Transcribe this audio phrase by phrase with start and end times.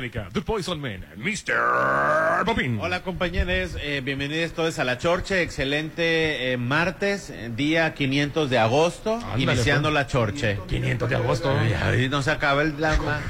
[0.00, 2.42] The Poison Man, Mr.
[2.46, 2.78] Popin.
[2.80, 8.58] Hola compañeros, eh, bienvenidos todos a la Chorche, excelente eh, martes, eh, día 500 de
[8.58, 9.94] agosto, Ándale, iniciando pues.
[9.94, 10.58] la Chorche.
[10.68, 11.54] 500 de agosto.
[11.84, 13.20] Ay, no se acaba el drama.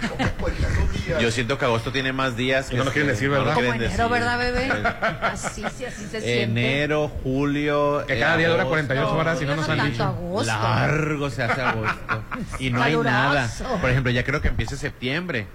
[1.20, 2.70] Yo siento que agosto tiene más días.
[2.70, 3.54] Y no lo que quieren este, decir, no ¿verdad?
[3.54, 4.12] Como quieren enero, decir.
[4.12, 4.66] ¿verdad, bebé?
[4.68, 6.42] Eh, Así, sí, así se siente.
[6.42, 8.04] Enero, julio.
[8.06, 8.86] Que eh, cada día dura agosto.
[8.86, 10.04] 48 horas y no nos han dicho.
[10.04, 10.46] agosto.
[10.52, 12.24] Largo se hace agosto.
[12.60, 13.10] Y no hay Caluroso.
[13.10, 13.50] nada.
[13.80, 15.46] Por ejemplo, ya creo que empieza septiembre.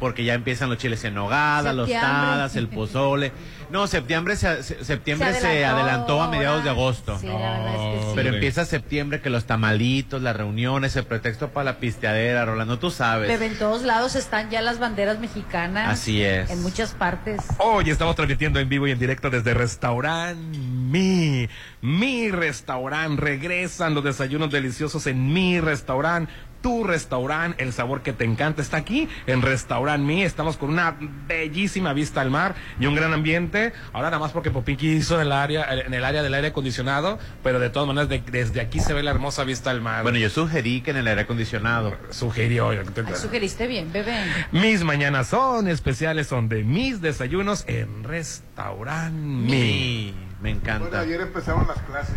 [0.00, 3.30] Porque ya empiezan los chiles en nogada, los tadas, el pozole.
[3.70, 7.16] No, septiembre se, se- septiembre se adelantó, a mediados de agosto.
[7.20, 8.12] Sí, la verdad es que sí.
[8.16, 12.90] Pero empieza septiembre que los tamalitos, las reuniones, el pretexto para la pisteadera, Rolando, tú
[12.90, 13.28] sabes.
[13.28, 15.88] Bebé, en todos lados están ya las banderas mexicanas.
[15.88, 16.50] Así es.
[16.50, 17.40] En muchas partes.
[17.58, 21.48] Hoy estamos transmitiendo en vivo y en directo desde Restaurant Mi.
[21.80, 23.20] Mi restaurante.
[23.22, 26.32] Regresan los desayunos deliciosos en mi restaurante.
[26.62, 30.22] Tu restaurante, el sabor que te encanta está aquí en Restaurant Mi.
[30.22, 30.94] Estamos con una
[31.26, 33.72] bellísima vista al mar y un gran ambiente.
[33.94, 37.18] Ahora nada más porque Popinki hizo en el área, en el área del aire acondicionado,
[37.42, 40.02] pero de todas maneras de- desde aquí se ve la hermosa vista al mar.
[40.02, 41.96] Bueno, yo sugerí que en el aire acondicionado.
[42.10, 42.68] sugirió.
[42.70, 42.78] Ay,
[43.14, 44.22] sugeriste bien, bebé.
[44.52, 51.00] Mis mañanas son especiales, son de mis desayunos en Restaurant me Bueno, encanta.
[51.00, 52.16] ayer empezaron las clases.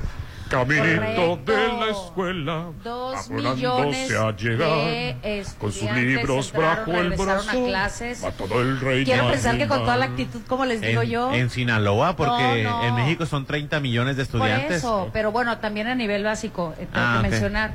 [0.53, 1.51] Caminito Correcto.
[1.51, 7.65] de la escuela, Dos millones a llegar, de con sus libros bajo el a brazo,
[7.65, 8.23] clases.
[8.23, 11.09] a todo el reino Quiero pensar que con toda la actitud, como les digo En,
[11.09, 11.33] yo.
[11.33, 12.83] en Sinaloa, porque No, no.
[12.87, 14.77] en México son 30 millones de Por estudiantes.
[14.77, 17.71] eso, pero bueno, también a nivel básico, eh, tengo Ah, que mencionar,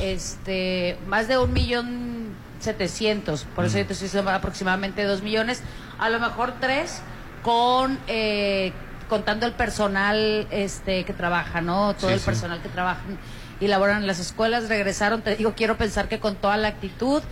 [0.00, 2.30] este, más de un millón
[2.60, 3.66] setecientos, por Mm.
[3.68, 5.62] eso yo te estoy diciendo aproximadamente dos millones,
[5.98, 7.02] a lo mejor tres
[7.42, 8.72] con eh,
[9.10, 11.94] contando el personal este que trabaja, ¿no?
[11.94, 12.24] Todo Sí, el sí.
[12.26, 13.02] personal que trabaja
[13.60, 17.22] y laboran en las escuelas regresaron, te digo, quiero pensar que con toda la actitud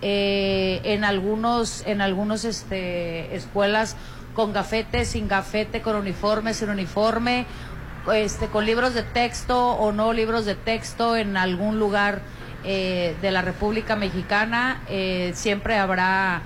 [0.00, 3.96] eh, en algunos en algunos este escuelas
[4.34, 7.46] con gafete, sin gafete, con uniforme, sin uniforme,
[8.14, 12.20] este, con libros de texto o no libros de texto en algún lugar
[12.64, 16.42] eh, de la República Mexicana, eh, siempre habrá,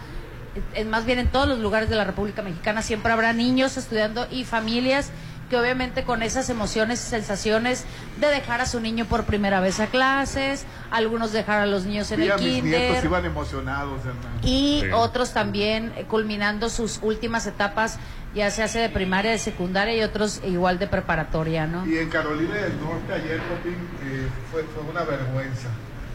[0.86, 4.44] más bien en todos los lugares de la República Mexicana, siempre habrá niños estudiando y
[4.44, 5.10] familias
[5.48, 7.84] que obviamente con esas emociones y sensaciones
[8.20, 12.12] de dejar a su niño por primera vez a clases, algunos dejar a los niños
[12.12, 14.38] en Vi el a mis kinder nietos iban emocionados, hermano.
[14.44, 14.90] y Sí.
[14.92, 17.98] otros también eh, culminando sus últimas etapas,
[18.32, 21.84] ya se hace de primaria, de secundaria y otros igual de preparatoria, ¿no?
[21.84, 23.74] Y en Carolina del Norte ayer, Popín,
[24.04, 25.66] eh, fue, fue una vergüenza.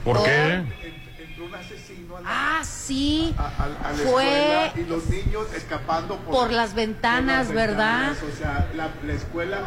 [0.06, 0.30] ¿Por qué?
[0.32, 0.66] Ent-
[1.28, 2.28] Entró un asesino a la,
[2.60, 6.74] Ah, sí, a, a- a la fue escuela y los niños escapando por, por las
[6.76, 8.08] ventanas, por las ¿verdad?
[8.12, 8.34] ventanas.
[8.34, 9.58] O sea, la, la escuela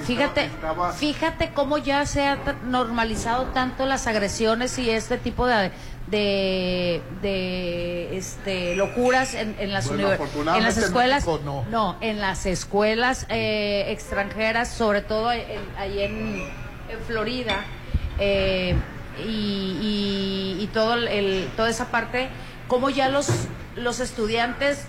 [0.00, 5.70] Fíjate, estaba, fíjate cómo ya se ha normalizado tanto las agresiones y este tipo de
[6.06, 10.10] de, de, este locuras en, en las Bueno,
[10.56, 11.96] en las en escuelas México no.
[12.00, 15.42] en las escuelas eh, extranjeras sobre todo en-
[15.76, 16.48] ahí en,
[16.88, 17.56] en Florida
[18.18, 18.74] eh,
[19.26, 22.28] y, y, y todo el, el- toda esa parte
[22.68, 23.28] como ya los
[23.76, 24.84] los estudiantes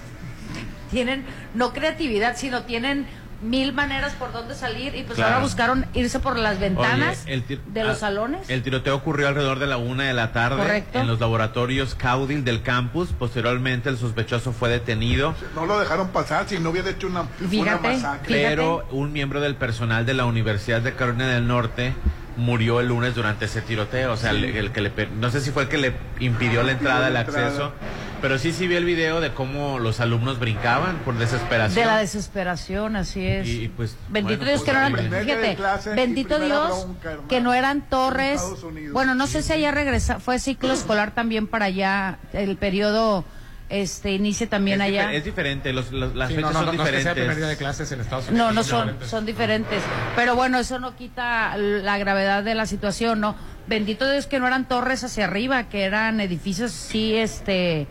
[0.91, 1.23] tienen
[1.53, 3.05] no creatividad, sino tienen
[3.41, 5.35] mil maneras por donde salir y pues Claro.
[5.35, 8.49] ahora buscaron irse por las ventanas Oye, el tir- de los ah, salones.
[8.49, 10.99] El tiroteo ocurrió alrededor de la una de la tarde Correcto.
[10.99, 13.09] en los laboratorios Caudil del campus.
[13.17, 15.35] Posteriormente, el sospechoso fue detenido.
[15.55, 18.35] no lo dejaron pasar si no hubiera hecho una, Fíjate, una masacre.
[18.35, 18.49] Fíjate.
[18.57, 21.93] Pero un miembro del personal de la Universidad de Carolina del Norte
[22.39, 24.13] murió el lunes durante ese tiroteo.
[24.13, 26.71] O sea, el, el que le, no sé si fue el que le impidió la
[26.71, 27.73] entrada, el acceso.
[28.21, 31.75] Pero sí, sí vi el video de cómo los alumnos brincaban por desesperación.
[31.75, 33.47] de la desesperación, así es.
[33.47, 36.85] Y, y, pues, Bendito bueno, Dios que no pues, eran, día de fíjate, bendito Dios
[36.85, 38.41] bronca, que no eran torres.
[38.91, 43.23] Bueno, no sé si allá regresa, fue ciclo escolar también para allá, el periodo
[43.69, 45.13] este inicie también es, difer- allá.
[45.13, 47.11] es diferente, los, los- las Sí, fechas no, no, son no, no es que sea
[47.11, 47.23] el diferentes.
[47.23, 48.47] primer día de clases en Estados Unidos.
[48.47, 49.09] No, no son, diferentes.
[49.09, 49.83] son diferentes.
[50.15, 53.35] Pero bueno, eso no quita la gravedad de la situación, ¿no?
[53.67, 57.85] Bendito Dios que no eran torres hacia arriba, que eran edificios, sí, este,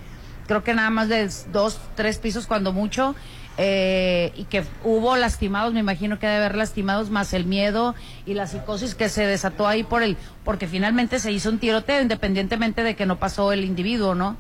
[0.48, 3.14] creo que nada más de dos, tres pisos cuando mucho,
[3.60, 7.94] eh, y que hubo lastimados, me imagino que debe haber lastimados, más el miedo
[8.26, 12.00] y la psicosis que se desató ahí por el, porque finalmente se hizo un tiroteo,
[12.02, 14.36] independientemente de que no pasó el individuo, ¿no?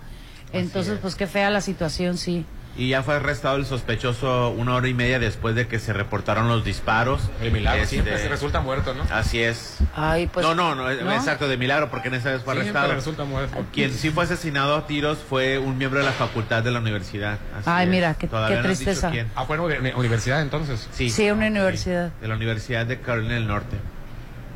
[0.52, 2.44] Entonces, pues qué fea la situación, sí.
[2.76, 6.46] Y ya fue arrestado el sospechoso una hora y media después de que se reportaron
[6.46, 7.20] los disparos.
[7.42, 9.02] El milagro Este, siempre se resulta muerto, ¿no?
[9.10, 9.78] Así es.
[9.96, 10.46] Ay, pues.
[10.46, 12.94] no, no, no, exacto, de milagro, porque en esa vez fue Siempre arrestado.
[12.94, 13.64] resulta muerto.
[13.72, 17.38] Quien sí fue asesinado a tiros fue un miembro de la facultad de la universidad.
[17.58, 17.90] Así Ay, es.
[17.90, 19.10] mira, qué- qué no tristeza.
[19.10, 19.26] quién.
[19.34, 20.88] Ah, fue en uni- universidad entonces.
[20.92, 22.12] Sí, Sí, una universidad.
[22.20, 23.76] de la Universidad de Carolina del Norte.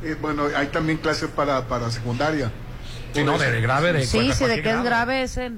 [0.01, 2.51] Eh, bueno, hay también clases para, para secundaria.
[3.13, 5.51] Sí, no, de, de grave, de Sí, de que es grave, es, eh,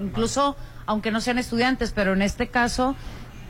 [0.00, 0.56] incluso
[0.86, 2.96] aunque no sean estudiantes, pero en este caso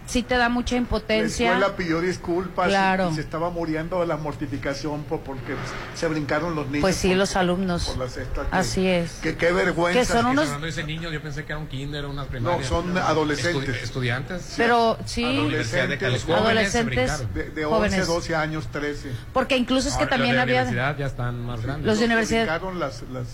[0.07, 1.53] sí te da mucha La impotencia.
[1.53, 3.11] escuela pidió disculpas y- Claro.
[3.11, 5.55] y, se estaba muriendo de la mortificación por, porque
[5.95, 6.81] se brincaron los niños.
[6.83, 7.85] Pues sí, por- los alumnos.
[7.87, 9.13] por la cesta que- Así es.
[9.23, 10.01] Que qué vergüenza.
[10.01, 12.67] Que son unos- dice niños, yo pensé que era un kinder, unas primarias.
[12.67, 13.69] son adolescentes.
[13.77, 14.55] Estudi- estudiantes.
[14.57, 16.13] Pero sí, Universidad de Adolescentes.
[16.29, 17.35] Los jóvenes se adolescentes.
[17.35, 18.07] De, de 11, jóvenes.
[18.07, 19.11] 12 años, 13.
[19.33, 20.63] Porque incluso es que Ahora, los también de la había...
[20.63, 21.87] universidad ya están más grandes.
[21.87, 23.29] Los de universidad brincaron las, las,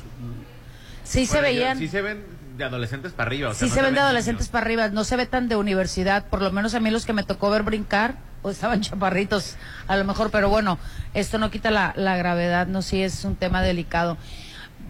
[1.05, 1.79] Sí se Bueno, yo- veían...
[1.79, 3.51] Sí se ven de adolescentes para arriba.
[3.51, 4.05] o sea, Sí no se ven de niños.
[4.05, 7.07] adolescentes para arriba, no se ve tan de universidad, por lo menos a mí los
[7.07, 9.57] que me tocó ver brincar, o estaban chaparritos,
[9.87, 10.79] a lo mejor, pero bueno,
[11.15, 14.19] esto no quita la, la gravedad, no, sí es un tema delicado.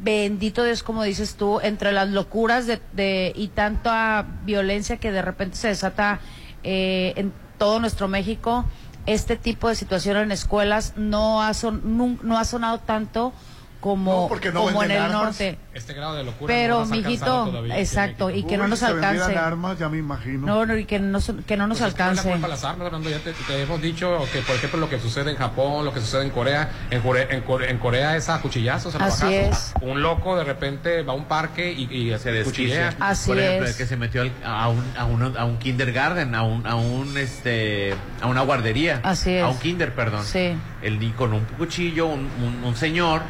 [0.03, 5.23] Bendito Dios, como dices tú, entre las locuras de, de y tanta violencia que de
[5.23, 6.21] repente se desata
[6.63, 8.65] eh, en todo nuestro México,
[9.07, 13.33] este tipo de situación en escuelas no ha, son, no ha sonado tanto
[13.81, 15.23] como, No, porque no como en el armas.
[15.25, 15.59] norte.
[15.73, 18.87] Este grado de locura Pero, no nos mijito, exacto, y que no Uy, nos se
[18.87, 19.39] vendieran alcance.
[19.39, 20.47] armas, ya me imagino.
[20.47, 22.23] No, no, y que no, que no nos Pues es que no es la alcance.
[22.31, 23.11] culpa de las armas, Fernando.
[23.11, 26.01] Ya te, te hemos dicho que, por ejemplo, lo que sucede en Japón, lo que
[26.01, 26.71] sucede en Corea.
[26.91, 29.73] En Corea, en Corea, en Corea es a cuchillazos, a Así es.
[29.81, 32.95] Un loco de repente va a un parque y, y se desquicia.
[32.99, 33.71] Así Por ejemplo, es.
[33.73, 36.75] el que se metió al- a, un, a, un, a un kindergarten, a un, a
[36.75, 39.01] un este a una guardería.
[39.05, 39.45] Así es.
[39.45, 40.25] A un kinder, perdón.
[40.25, 40.53] Sí.
[40.83, 43.23] El con un cuchillo, un, un, un señor,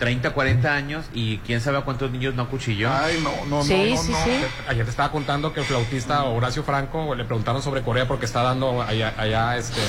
[0.00, 2.90] 30, 40 años, y quién sabe a cuántos niños no cuchilló.
[2.92, 4.24] Ay, no, no, Sí, no, no, sí, no.
[4.24, 4.30] sí.
[4.66, 8.42] Ayer te estaba contando que el flautista Horacio Franco le preguntaron sobre Corea porque está
[8.42, 9.80] dando allá, allá este,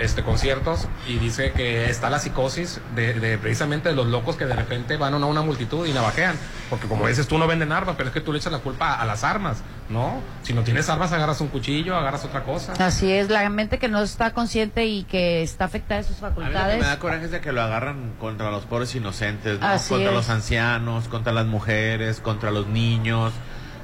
[0.00, 4.46] este conciertos y dice que está la psicosis de, de precisamente de los locos que
[4.46, 6.36] de repente van a una multitud y navajean.
[6.68, 8.92] Porque como dices, tú no venden armas, pero es que tú le echas la culpa
[8.94, 10.20] a, a las armas, ¿no?
[10.42, 12.72] Si no tienes armas, agarras un cuchillo, agarras otra cosa.
[12.78, 16.30] Así es, la mente que no está consciente y que está afectada de sus A
[16.30, 16.78] mí lo que facultades.
[16.80, 19.66] me da coraje es de que lo agarran contra los pobres inocentes, ¿no?
[19.66, 20.14] Así contra es.
[20.14, 23.32] los ancianos, contra las mujeres, contra los niños,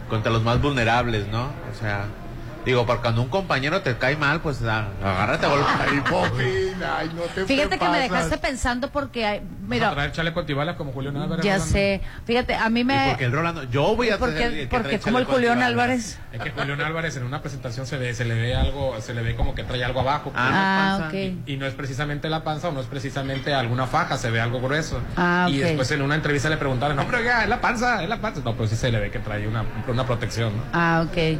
[0.08, 1.44] contra los más vulnerables, ¿no?
[1.44, 2.04] O sea,
[2.66, 5.66] digo, porque cuando un compañero te cae mal, pues a- agárrate a golpe.
[5.80, 8.10] Ay, ay, no te Fíjate que me pasas.
[8.10, 11.44] dejaste pensando porque, hay- Vas a mira, traer chaleco antibalas como Julián Álvarez.
[11.44, 11.72] ya Rolando.
[11.72, 13.06] sé, fíjate, a mí Y me...
[13.08, 15.62] porque el Rolando, yo voy a porque, tener que porque traer como el Julián.
[15.62, 16.18] Álvarez.
[16.32, 19.22] Es que Julián Álvarez en una presentación se, ve, se le ve algo, se le
[19.22, 20.32] ve como que trae algo abajo.
[20.34, 21.12] Ah, Ah, no ok.
[21.12, 21.16] pasa.
[21.46, 24.60] Y no es precisamente la panza o no es precisamente alguna faja, se ve algo
[24.60, 25.00] grueso.
[25.16, 25.66] Ah, Y ok.
[25.66, 28.40] después en una entrevista le preguntaron, no, hombre, oiga, es la panza, es la panza.
[28.44, 30.62] No, pero sí se le ve que trae una, una protección, ¿no?
[30.72, 31.38] Ah, ok.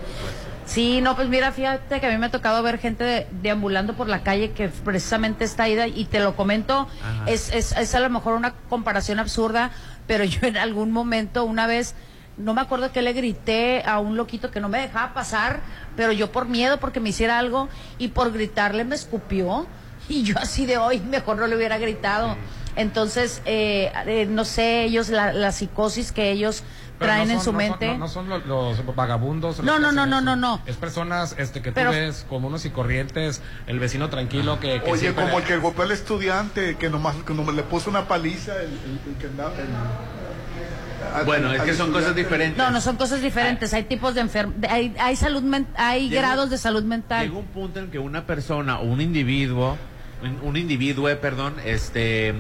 [0.67, 3.95] Sí, no, pues mira, fíjate que a mí me ha tocado ver gente de- deambulando
[3.95, 6.89] por la calle que precisamente está ida y te lo comento,
[7.27, 9.71] es, es, es a lo mejor una comparación absurda,
[10.09, 11.95] pero yo en algún momento, una vez,
[12.37, 15.61] no me acuerdo que le grité a un loquito que no me dejaba pasar,
[15.97, 17.69] pero yo por miedo, porque me hiciera algo,
[17.99, 19.67] y por gritarle me escupió,
[20.09, 22.37] y yo así de hoy mejor no le hubiera gritado.
[22.75, 26.63] Entonces, eh, eh, no sé, ellos, la, la psicosis que ellos
[26.99, 27.89] Pero traen no en son- su no son- mente.
[27.89, 29.59] no, no son los, los vagabundos.
[29.59, 30.61] los No, no, no, no, no, no.
[30.67, 34.91] Es personas este, que Pero- tú ves comunes y corrientes, el vecino tranquilo que, que
[34.91, 38.09] Oye, siempre- como el que golpeó al estudiante, que nomás, que nomás le puso una
[38.09, 39.53] paliza, el, el- el que andaba...
[39.55, 42.59] el- Bueno, es que son cosas diferentes.
[42.59, 43.73] No, no son cosas diferentes.
[43.75, 47.27] Hay tipos de enfermedad, hay, hay salud, men- hay Llegó- grados de salud mental.
[47.27, 49.77] Llega un punto en que una persona o un individuo,
[50.23, 52.35] un, un individuo, perdón, este,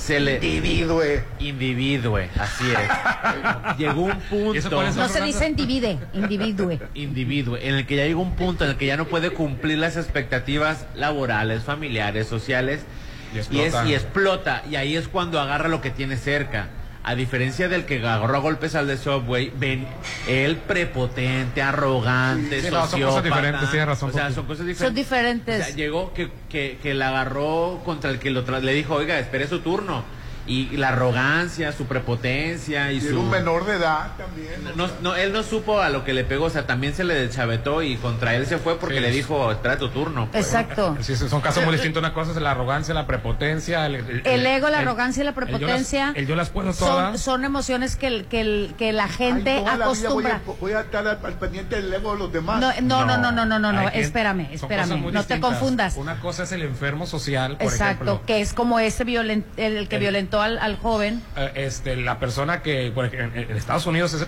[0.00, 0.34] se le...
[0.36, 1.22] Individue.
[1.38, 3.78] Individue, así es.
[3.78, 4.54] Llegó un punto...
[4.54, 6.80] ¿Y eso No se dice individe, individue.
[6.94, 9.78] individuo, en el que ya llega un punto en el que ya no puede cumplir
[9.78, 12.80] las expectativas laborales, familiares, sociales,
[13.32, 16.68] Y y, es, y explota, y ahí es cuando agarra lo que tiene cerca.
[17.02, 19.86] A diferencia del que agarró a golpes al de Subway, ven
[20.28, 24.86] él prepotente, arrogante, Sí, no, son cosas diferentes, tienes razón, O sea, son cosas diferentes.
[24.86, 25.60] Son diferentes.
[25.62, 28.94] O sea, llegó que, que, que la agarró contra el que lo tra- le dijo,
[28.96, 30.04] oiga, espere su turno.
[30.50, 33.08] Y, la arrogancia, su prepotencia y, Y su...
[33.08, 34.66] era un menor de edad también.
[34.72, 34.96] o No, sea.
[35.02, 37.82] no, él no supo a lo que le pegó, o sea, también se le deschavetó
[37.82, 39.00] y contra él se fue porque Sí.
[39.00, 40.28] le dijo, espera tu turno.
[40.30, 40.44] pues.
[40.46, 40.96] Exacto.
[41.00, 42.00] Sí, son casos muy distintos.
[42.00, 43.86] Una cosa es la arrogancia, la prepotencia.
[43.86, 46.36] El, el- El ego, la el- arrogancia y la el yo las- prepotencia El yo
[46.36, 47.20] las puedo son, todas.
[47.20, 50.28] son emociones que, el- que, el- que la Ay, gente toda la vida voy a-
[50.36, 50.40] acostumbra.
[50.60, 52.60] Voy a, estar al, al pendiente del ego de los demás.
[52.60, 55.96] No, no, no, no, no, no, no, espérame, son espérame, no te confundas.
[55.96, 58.22] Una cosa es el enfermo social, por Exacto, ejemplo.
[58.26, 60.02] que es como ese violen, el, el que El-
[60.42, 61.22] al, al joven.
[61.36, 64.22] Eh, este, la persona que por ejemplo, en, en Estados Unidos es,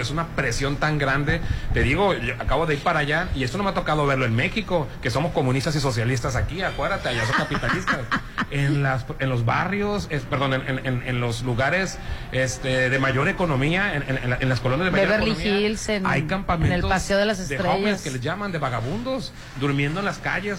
[0.00, 1.40] es una presión tan grande.
[1.74, 4.24] Te digo, yo acabo de ir para allá y esto no me ha tocado verlo
[4.24, 7.98] en México, que somos comunistas y socialistas aquí, acuérdate, allá son capitalistas.
[8.50, 11.98] en, las, en los barrios, es, perdón, en, en- en- en los lugares
[12.32, 15.60] este, de mayor economía, en, en- en la- en las colonias de mayor Beverly economía,
[15.68, 17.76] Hills, en- hay campamentos en el Paseo de las de Estrellas.
[17.76, 20.58] jóvenes que les llaman de vagabundos, durmiendo en las calles.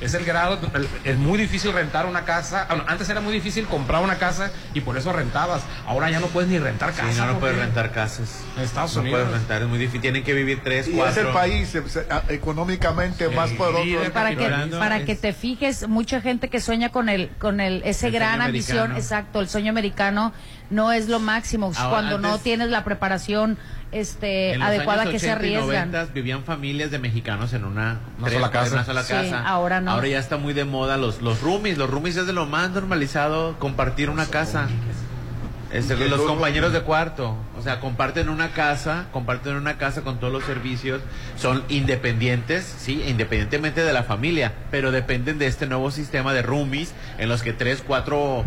[0.00, 0.58] Es el grado,
[1.04, 2.66] es muy difícil rentar una casa.
[2.68, 5.62] Bueno, antes era muy difícil comprar una casa y por eso rentabas.
[5.86, 7.26] Ahora ya no puedes ni rentar Sí, casa.
[7.26, 8.40] no, no puedes rentar casas.
[8.56, 9.20] En Estados no Unidos.
[9.20, 10.00] puedes rentar, es muy difícil.
[10.00, 11.20] Tienen que vivir tres, Y cuatro.
[11.20, 14.10] es el país eh, se- a- económicamente más poderoso.
[14.12, 17.82] para que para es- que te fijes mucha gente que sueña con el con el
[17.84, 18.98] ese El gran ambición americano.
[18.98, 20.32] exacto el sueño americano
[20.70, 23.58] no es lo máximo Ahora, cuando no tienes la preparación
[23.92, 27.64] este En los adecuada que se 80 y arriesgan 90 vivían familias de mexicanos en
[27.64, 28.66] una, Una sola casa.
[28.68, 29.42] en una sola Sí, casa.
[29.44, 29.90] ahora no.
[29.90, 31.76] Ahora ya está muy de moda los, los roomies.
[31.76, 34.68] Los roomies es de lo más normalizado compartir una casa.
[35.72, 40.18] Este, los todo- compañeros de cuarto, o sea, comparten una casa, comparten una casa con
[40.18, 41.00] todos los servicios,
[41.36, 46.92] son independientes, sí, independientemente de la familia, pero dependen de este nuevo sistema de roomies
[47.18, 48.44] en los que tres, cuatro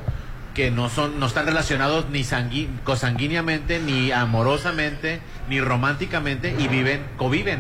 [0.53, 5.19] que no son, no están relacionados ni sangui- consanguíneamente, ni amorosamente,
[5.50, 7.60] ni románticamente y viven, conviven.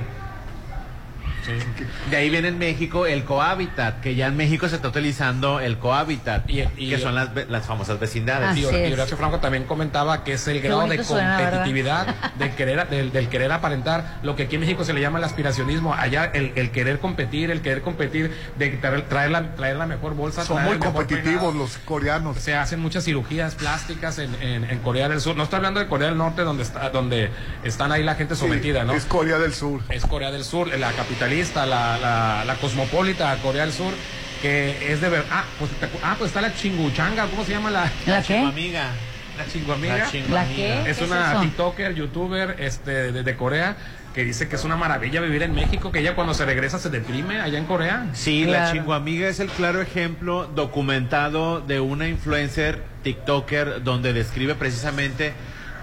[2.09, 5.77] De ahí viene en México el cohabitat, que ya en México se está utilizando el
[5.77, 8.57] cohabitat, Y- y- que son las, las famosas vecindades.
[8.57, 11.51] Y, Horacio Franco también comentaba que es el Qué grado de bonito suena, ¿verdad?
[11.51, 15.17] competitividad de querer, del, del querer aparentar, lo que aquí en México se le llama
[15.19, 19.77] el aspiracionismo, allá el, el querer competir, el querer competir, de traer, traer la, traer
[19.77, 20.43] la mejor bolsa.
[20.43, 21.53] Son muy competitivos peinado.
[21.53, 22.37] los coreanos.
[22.37, 25.35] Se hacen muchas cirugías plásticas en, en, en Corea del Sur.
[25.35, 27.29] No estoy hablando de Corea del Norte, donde está, donde
[27.63, 28.93] están ahí la gente sometida, ¿no?
[28.93, 29.81] Es Corea del Sur.
[29.89, 30.91] es Corea del Sur, la
[31.33, 33.93] capitalista, la, la, la cosmopolita Corea del Sur,
[34.41, 35.25] que es de ver.
[35.31, 35.71] Ah, pues,
[36.03, 38.89] ah, pues está la chinguchanga, ¿cómo se llama la, la qué amiga.
[39.37, 39.97] la chinguamiga?
[39.97, 40.55] La la chinguamiga.
[40.83, 41.41] qué Es ¿Qué una?
[41.41, 43.75] TikToker, youtuber este, de, de Corea
[44.13, 46.91] que dice que es una maravilla vivir en México, que ella cuando se regresa se
[46.91, 48.05] deprime allá en Corea.
[48.13, 48.65] Sí, Claro.
[48.67, 55.33] la chinguamiga es el claro ejemplo documentado de una influencer TikToker donde describe precisamente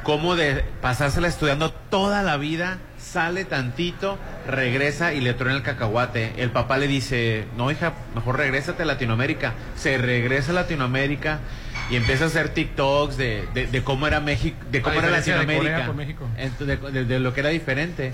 [0.05, 2.79] cómo de pasársela estudiando toda la vida,
[3.13, 6.33] sale tantito, regresa y le truena el cacahuate.
[6.37, 9.55] El papá le dice, no hija, mejor regrésate a Latinoamérica.
[9.77, 11.41] Se regresa a Latinoamérica
[11.91, 15.11] y empieza a hacer TikToks de, de, de cómo era México, de cómo La era
[15.19, 16.29] Latinoamérica, Corea con México.
[16.39, 18.13] Ent- de, de- de lo que era diferente.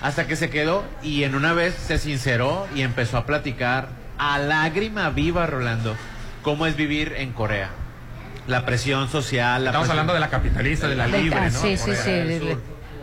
[0.00, 4.38] Hasta que se quedó y en una vez se sinceró y empezó a platicar a
[4.38, 5.94] lágrima viva, Rolando,
[6.42, 7.68] cómo es vivir en Corea.
[8.46, 11.60] La presión social, la Estamos presión- hablando de la capitalista, de la libre, ¿no?
[11.60, 12.10] sí, sí, Corea sí,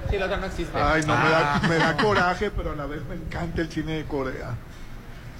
[0.05, 0.77] de- de- Sí, la otra no existe.
[0.79, 1.61] Ay, no, me, da, Ah.
[1.67, 4.55] me da coraje, pero a la vez me encanta el cine de Corea.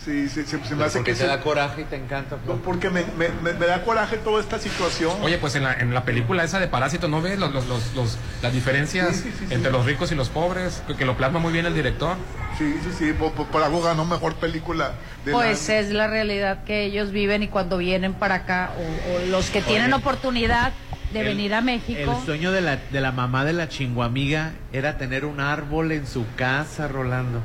[0.04, 2.36] Sí, sí, se, se me hace Porque que te se- da coraje y te encanta.
[2.36, 2.60] no, pues.
[2.64, 5.18] porque me, me, me- me da coraje toda esta situación.
[5.24, 7.96] Oye, pues en la, en la película esa de Parásito, ¿no ves los, los, los,
[7.96, 9.54] los- las diferencias Sí, sí, sí, sí.
[9.56, 10.84] entre los ricos y los pobres?
[10.86, 12.18] Que, que lo plasma muy bien el director.
[12.60, 14.92] Sí, sí, sí, por, por- por algo ganó mejor película.
[15.24, 15.80] del Pues año.
[15.80, 19.64] es la realidad que ellos viven y cuando vienen para acá, o, o los que
[19.64, 20.72] tienen Oye, oportunidad
[21.16, 22.00] de El- venir a México.
[22.20, 26.06] El sueño de la, de la mamá de la chinguamiga era tener un árbol en
[26.06, 27.42] su casa, Rolando.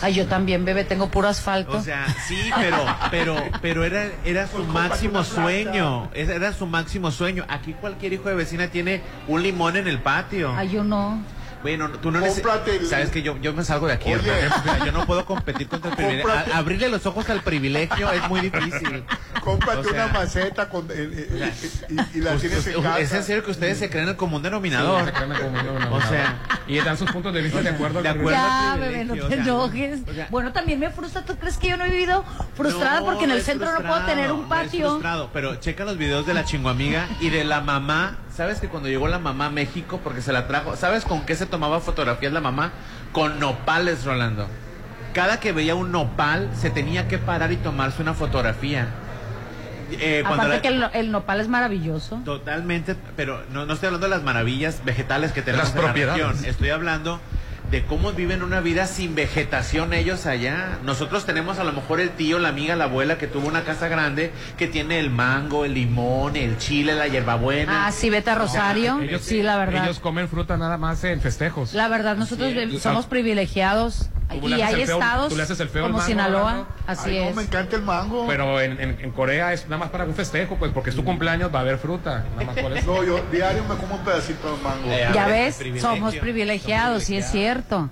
[0.00, 1.76] Ay, yo también, bebé, tengo puro asfalto.
[1.78, 2.76] O sea, sí, pero,
[3.10, 6.08] pero, pero era, era su máximo sueño.
[6.14, 7.44] Era su máximo sueño.
[7.48, 10.54] Aquí cualquier hijo de vecina tiene un limón en el patio.
[10.56, 11.20] Ay, yo no.
[11.62, 14.30] Bueno, tú no Cómprate el- Sabes que yo, yo me salgo de aquí, Oye.
[14.30, 14.84] hermano.
[14.86, 16.30] Yo no puedo competir contra el privilegio.
[16.30, 19.04] Cómprate- A- abrirle los ojos al privilegio es muy difícil.
[19.42, 21.52] Cómprate O sea, una maceta con, eh, eh,
[22.14, 22.98] y, y la tienes en casa.
[23.00, 25.04] ¿Es en serio que ustedes se creen el común denominador?
[25.06, 26.02] Se creen como un denominador.
[26.02, 28.02] O sea- y dan sus puntos de vista de acuerdo.
[28.02, 28.38] de con- acuerdo.
[28.38, 30.00] Ya, al bebé, no te sea, enojes.
[30.08, 31.22] o sea- bueno, también me frustra.
[31.22, 32.24] ¿Tú crees que yo no he vivido
[32.54, 34.88] frustrada No, porque en el es centro no puedo frustrado, tener un no es patio?
[34.90, 38.18] frustrado, pero checa los videos de la chinguamiga y de la mamá.
[38.38, 41.34] ¿Sabes que cuando llegó la mamá a México, porque se la trajo, ¿sabes con qué
[41.34, 42.70] se tomaba fotografías la mamá?
[43.10, 44.46] Con nopales, Rolando.
[45.12, 48.86] Cada que veía un nopal, se tenía que parar y tomarse una fotografía.
[49.90, 52.20] Eh, cuando Aparte la- que el, no- el nopal es maravilloso.
[52.24, 55.86] Totalmente, pero no, no estoy hablando de las maravillas vegetales que tenemos Las en la
[55.88, 56.22] propiedades.
[56.28, 56.44] región.
[56.44, 57.20] Estoy hablando
[57.70, 60.78] de cómo viven una vida sin vegetación ellos allá.
[60.84, 63.88] Nosotros tenemos a lo mejor el tío, la amiga, la abuela que tuvo una casa
[63.88, 67.86] grande que tiene el mango, el limón, el chile, la hierbabuena.
[67.86, 69.00] Ah, sí, vete a Rosario.
[69.00, 69.84] Ellos, sí, la verdad.
[69.84, 71.74] Ellos comen fruta nada más en festejos.
[71.74, 74.10] La verdad, nosotros somos privilegiados.
[74.30, 76.52] Y hay feo- estados tú le haces el feo al como mango, Sinaloa.
[76.54, 76.66] ¿no?
[76.86, 77.36] Así Ay, no, es.
[77.36, 78.26] me encanta el mango.
[78.26, 81.04] Pero en, en- en Corea es nada más para un festejo, pues porque es tu
[81.04, 82.24] cumpleaños, va a haber fruta.
[82.36, 82.94] Nada más por eso.
[82.94, 84.90] No, yo diario me como un pedacito de mango.
[84.90, 85.88] Eh, Ya ves, privilegio.
[85.90, 87.88] somos privilegiados, sí es cierto.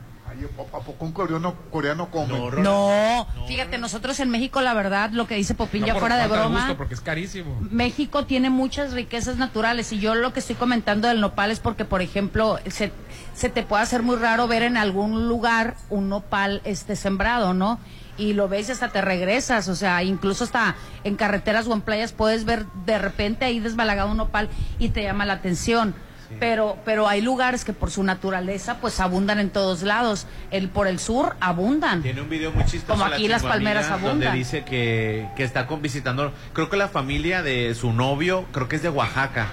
[0.75, 2.38] ¿a poco un coreano, coreano come?
[2.61, 6.28] No, fíjate, nosotros en México, la verdad, lo que dice Popín No ya fuera de
[6.28, 6.59] broma.
[6.61, 7.57] gusto, porque es carísimo.
[7.71, 11.87] México tiene muchas riquezas naturales y yo lo que estoy comentando del nopal es porque,
[11.87, 12.93] por ejemplo, se,
[13.37, 17.78] se te puede hacer muy raro ver en algún lugar un nopal este sembrado, ¿no?
[18.19, 20.75] Y lo ves y hasta te regresas, o sea, incluso hasta
[21.05, 25.02] en carreteras o en playas puedes ver de repente ahí desbalagado un nopal y te
[25.02, 25.95] llama la atención.
[26.40, 30.26] pero pero hay lugares que por su naturaleza pues abundan en todos lados.
[30.50, 32.02] El por el sur abundan.
[32.02, 32.95] Tiene un video muy chistoso.
[32.99, 34.21] Como la aquí las Chingo palmeras abundan.
[34.21, 38.66] Donde dice que, que está con- visitando, creo que la familia de su novio, creo
[38.66, 39.47] que es de Oaxaca.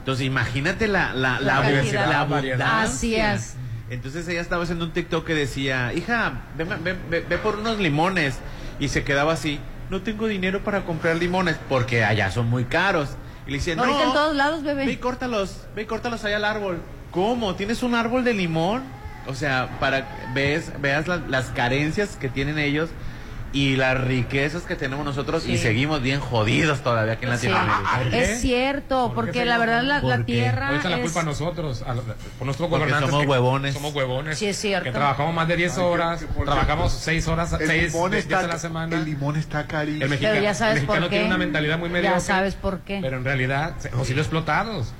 [0.00, 2.80] Entonces imagínate la, la, La la, la.
[2.82, 3.34] Así abundancia.
[3.34, 3.54] es.
[3.90, 7.78] Entonces ella estaba haciendo un TikTok que decía, hija, ve, ve- ve- ve por unos
[7.78, 8.36] limones.
[8.78, 13.10] Y se quedaba así, no tengo dinero para comprar limones porque allá son muy caros.
[13.46, 14.86] Y le dice, no, Ahorita en todos lados, bebé.
[14.86, 16.78] Ve y córtalos, ve y córtalos allá al árbol.
[17.10, 17.56] ¿Cómo?
[17.56, 18.82] ¿Tienes un árbol de limón?
[19.26, 22.88] O sea, para ves, veas la- las carencias que tienen ellos
[23.52, 25.58] y las riquezas que tenemos nosotros y Sí.
[25.64, 27.48] seguimos bien jodidos todavía aquí en Sí.
[27.48, 27.98] Latinoamérica.
[27.98, 28.22] ¿Por qué?
[28.22, 31.82] Es cierto, ¿Por qué porque la verdad la, tierra Ahorita la es- culpa a nosotros,
[31.82, 31.96] a, por
[32.46, 33.10] nuestros Porque gobernantes.
[33.10, 33.74] somos que- huevones.
[33.74, 34.38] Somos huevones.
[34.38, 34.84] Sí, es cierto.
[34.84, 38.10] Que trabajamos más de 10 Ay, que- horas, trabajamos cierto, 6 horas, El 6 limón,
[38.12, 38.96] días a la semana.
[38.96, 40.04] el limón está carísimo.
[40.04, 41.08] El mexicano, Pero ya sabes el por qué.
[41.08, 42.20] tiene una mentalidad muy Ya mediocre.
[42.20, 43.00] sabes por qué.
[43.02, 44.92] Pero en realidad hemos sido explotados.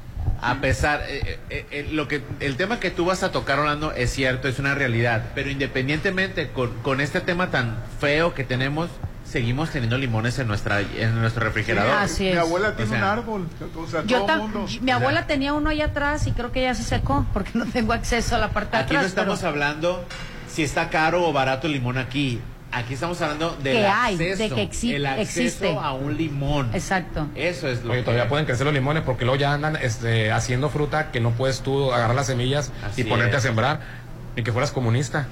[0.42, 3.92] A pesar, eh, eh, eh, lo que, el tema que tú vas a tocar, Orlando,
[3.92, 5.30] es cierto, es una realidad.
[5.34, 8.88] Pero independientemente con, con este tema tan feo que tenemos,
[9.24, 11.92] seguimos teniendo limones en nuestra, en nuestro refrigerador.
[11.92, 13.48] Así Mi abuela tiene O sea, un árbol.
[13.76, 14.66] O sea, Yo todo mundo.
[14.80, 17.92] mi abuela tenía uno allá atrás y creo que ya se secó porque no tengo
[17.92, 19.02] acceso a la parte de Aquí atrás.
[19.02, 20.04] no estamos pero- hablando
[20.50, 22.40] si está caro o barato el limón aquí.
[22.72, 25.76] Aquí estamos hablando del Que hay, acceso, de que exi- el acceso existe.
[25.76, 26.70] a un limón.
[26.72, 27.26] Exacto.
[27.34, 30.30] Eso es lo Oye, que- todavía pueden crecer los limones porque luego ya andan este,
[30.30, 33.38] haciendo fruta que no puedes tú agarrar las semillas Así y ponerte es.
[33.38, 33.80] a sembrar.
[34.36, 35.26] Ni que fueras comunista.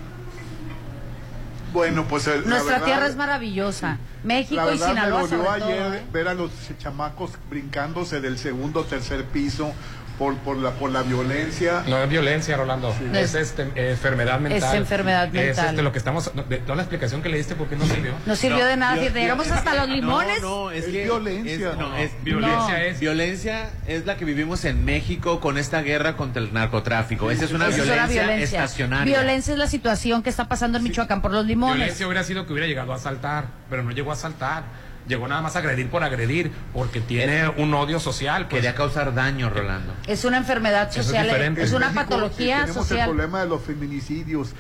[1.73, 3.89] Bueno, pues el- la Nuestra verdad- tierra es maravillosa.
[3.89, 6.07] La México y verdad me Sinaloa dolió sobre todo, ayer ¿eh?
[6.13, 9.73] ver a los chamacos brincándose del segundo o tercer piso
[10.19, 11.85] por, por, la, por la violencia.
[11.87, 12.95] No es violencia, Rolando.
[13.15, 14.77] Es, Es- este, eh, enfermedad mental.
[14.77, 15.67] enfermedad Es mental.
[15.71, 16.35] este, lo que estamos.
[16.35, 18.13] no, de toda la explicación que le diste, ¿por qué no sirvió?
[18.27, 18.97] No sirvió No, de nada.
[18.97, 20.43] yo- llegamos hasta los limones.
[20.43, 21.71] No, no, es, Es que violencia.
[21.71, 22.77] es- no, es violencia No.
[22.77, 23.01] es.
[23.01, 27.31] Violencia es la que vivimos en México con esta guerra contra el narcotráfico.
[27.31, 28.65] Esa es una, Esa es violencia, una violencia.
[28.65, 29.19] estacionaria.
[29.19, 31.77] Violencia es la situación que está pasando en Michoacán por los limones.
[31.77, 34.65] Violencia hubiera sido que hubiera llegado a asaltar, pero no llegó a asaltar.
[35.09, 38.47] Llegó nada más a agredir por agredir, porque tiene un odio social.
[38.47, 38.61] Pues.
[38.61, 39.95] Quería causar daño, Rolando.
[40.07, 41.63] Es una enfermedad es social, diferente.
[41.63, 43.09] es una México, patología eh, tenemos social.
[43.09, 44.51] el problema de los feminicidios.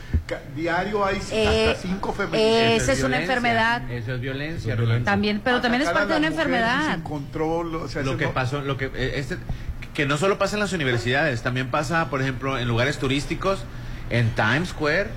[0.56, 2.82] Diario hay Eh, hasta cinco eh, feminicidios.
[2.82, 3.90] esa es una enfermedad.
[3.90, 5.04] Eso es violencia, Eso es Rolando.
[5.04, 6.92] También, pero también es parte a de una enfermedad.
[6.94, 9.36] Sin control, o sea, lo que no- pasó, lo que eh, este,
[9.94, 13.64] que no solo pasa en las universidades, también pasa, por ejemplo, en lugares turísticos,
[14.10, 15.08] en Times Square,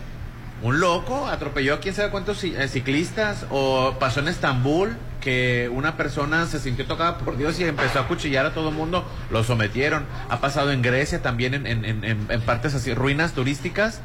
[0.64, 5.70] un loco atropelló a quién sabe cuántos ci- eh, ciclistas, o pasó en Estambul que
[5.72, 9.08] una persona se sintió tocada por Dios y empezó a cuchillar a todo el mundo,
[9.30, 10.06] lo sometieron.
[10.30, 14.02] Ha pasado en Grecia también en, en- en- en- partes así, ruinas turísticas,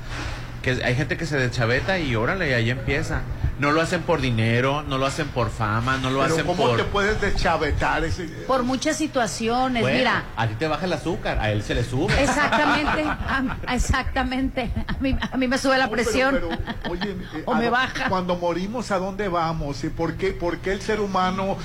[0.75, 3.21] que hay gente que se deschaveta y órale, y ahí empieza.
[3.61, 6.67] No lo hacen por dinero, no lo hacen por fama, no lo Pero hacen ¿cómo
[6.67, 6.77] por...
[6.77, 8.25] te puedes deschavetar ese?
[8.47, 9.81] Por muchas situaciones.
[9.81, 12.13] Bueno, Mira, a ti te baja el azúcar, a él se le sube.
[12.23, 14.71] exactamente, a- exactamente.
[14.89, 16.35] A mí, a mí me sube la No, pero- presión.
[16.35, 16.49] pero,
[16.91, 18.09] oye, eh, O ¿a me baja.
[18.09, 19.85] Cuando morimos, ¿a dónde vamos?
[19.85, 21.57] ¿Y por qué, por qué el ser humano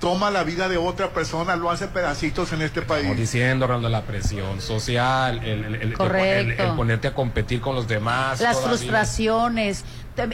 [0.00, 3.16] toma la vida de otra persona, lo hace pedacitos en este Estamos país?
[3.16, 6.62] diciendo, Rolando, la presión social, el, el- el- Correcto.
[6.62, 8.40] el- el ponerte a competir con los demás.
[8.40, 8.76] Las todavía.
[8.78, 9.84] frustraciones.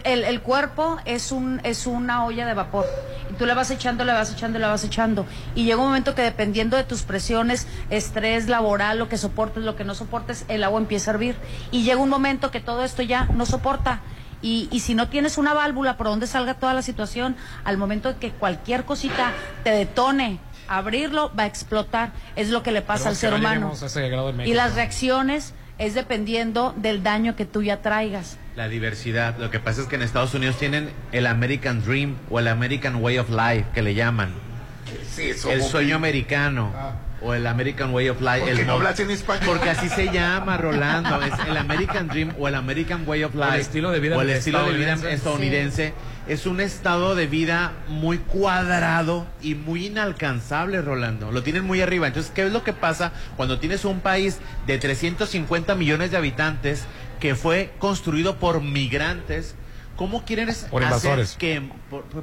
[0.02, 2.84] El, el cuerpo es un es una olla de vapor.
[3.30, 5.24] Y tú le vas echando, le vas echando, le vas echando.
[5.54, 9.76] Y llega un momento que dependiendo de tus presiones, estrés laboral, lo que soportes, lo
[9.76, 11.36] que no soportes, el agua empieza a hervir.
[11.70, 14.00] Y llega un momento que todo esto ya no soporta.
[14.42, 18.12] Y, y si no tienes una válvula por donde salga toda la situación, al momento
[18.12, 19.32] de que cualquier cosita
[19.64, 22.12] te detone, abrirlo va a explotar.
[22.36, 23.72] Es lo que le pasa al ser no humano.
[24.44, 28.36] Y las reacciones es dependiendo del daño que tú ya traigas.
[28.56, 29.36] La diversidad.
[29.38, 32.96] Lo que pasa es que en Estados Unidos tienen el American Dream o el American
[32.96, 34.30] Way of Life, que le llaman.
[35.08, 36.72] Sí, eso, El sueño americano.
[36.74, 36.92] Ah.
[37.20, 38.40] O el American Way of Life.
[38.40, 39.44] ¿Por el qué no hablas en español?
[39.46, 41.20] Porque así se llama, Rolando.
[41.22, 43.58] Es el American Dream o el American Way of Life.
[43.58, 45.94] estilo de vida o el estilo de vida estadounidense.
[46.28, 51.32] Es un estado de vida muy cuadrado y muy inalcanzable, Rolando.
[51.32, 52.06] Lo tienen muy arriba.
[52.06, 56.84] Entonces, ¿qué es lo que pasa cuando tienes un país de 350 millones de habitantes
[57.18, 59.54] que fue construido por migrantes?
[59.96, 61.36] ¿Cómo quieres Por hacer invasores.
[61.36, 61.62] que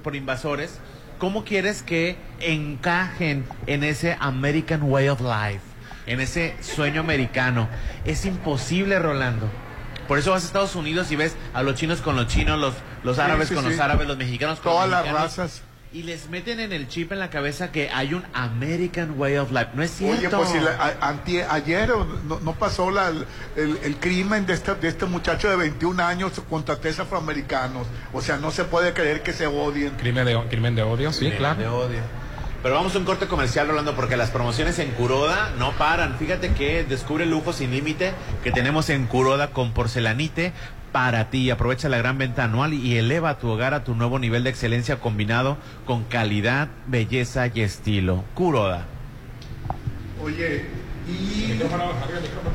[0.01, 0.79] por invasores,
[1.17, 5.61] ¿cómo quieres que encajen en ese American Way of Life,
[6.05, 7.67] en ese sueño americano?
[8.05, 9.49] Es imposible, Rolando.
[10.07, 12.75] Por eso vas a Estados Unidos y ves a los chinos con los chinos, los,
[13.03, 13.71] los árabes sí, con sí.
[13.71, 15.37] los árabes, los mexicanos con Todas los las mexicanos.
[15.37, 15.61] razas.
[15.95, 19.51] Y les meten en el chip en la cabeza que hay un American Way of
[19.51, 19.69] Life.
[19.75, 20.17] No es cierto.
[20.17, 23.13] Oye, pues si la- a- antie- ayer no, no pasó la-
[23.55, 27.87] el, el crimen de este, de este muchacho de 21 años contra tres afroamericanos.
[28.11, 29.91] O sea, no se puede creer que se odien.
[29.91, 31.61] Crimen de, crimen de odio, sí, claro.
[31.61, 32.01] De odio.
[32.61, 36.17] Pero vamos a un corte comercial, Rolando, porque las promociones en Curoda no paran.
[36.17, 38.11] Fíjate que descubre lujo sin límite
[38.43, 40.51] que tenemos en Curoda con porcelanite
[40.95, 41.51] para ti.
[41.51, 45.01] Aprovecha la gran venta anual y eleva tu hogar a tu nuevo nivel de excelencia
[45.01, 48.23] combinado con calidad, belleza y estilo.
[48.33, 48.85] Curoda.
[50.23, 50.65] Oye,
[51.05, 51.59] ¿y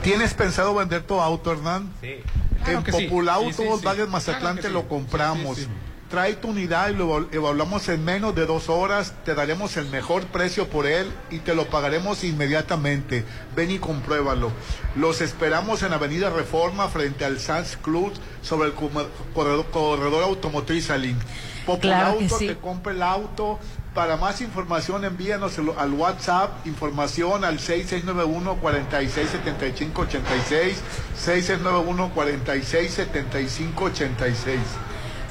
[0.02, 1.92] tienes pensado vender tu auto, Hernán?
[2.00, 2.12] Sí.
[2.12, 2.98] en Claro que sí.
[2.98, 3.68] Sí, sí, sí.
[3.68, 4.72] Volkswagen Mazatlán Claro que te sí.
[4.72, 5.68] lo compramos.
[6.10, 10.24] Trae tu unidad y lo evaluamos en menos de dos horas, te daremos el mejor
[10.24, 13.24] precio por él y te lo pagaremos inmediatamente.
[13.54, 14.50] Ven y compruébalo.
[14.96, 20.86] Los esperamos en Avenida Reforma frente al Sands Club sobre el corredor, corredor automotriz.
[20.86, 21.14] Claro que
[21.64, 22.48] Populauto sí.
[22.48, 23.60] te compra el auto.
[23.94, 30.06] Para más información envíanos al WhatsApp, información al 6691 4675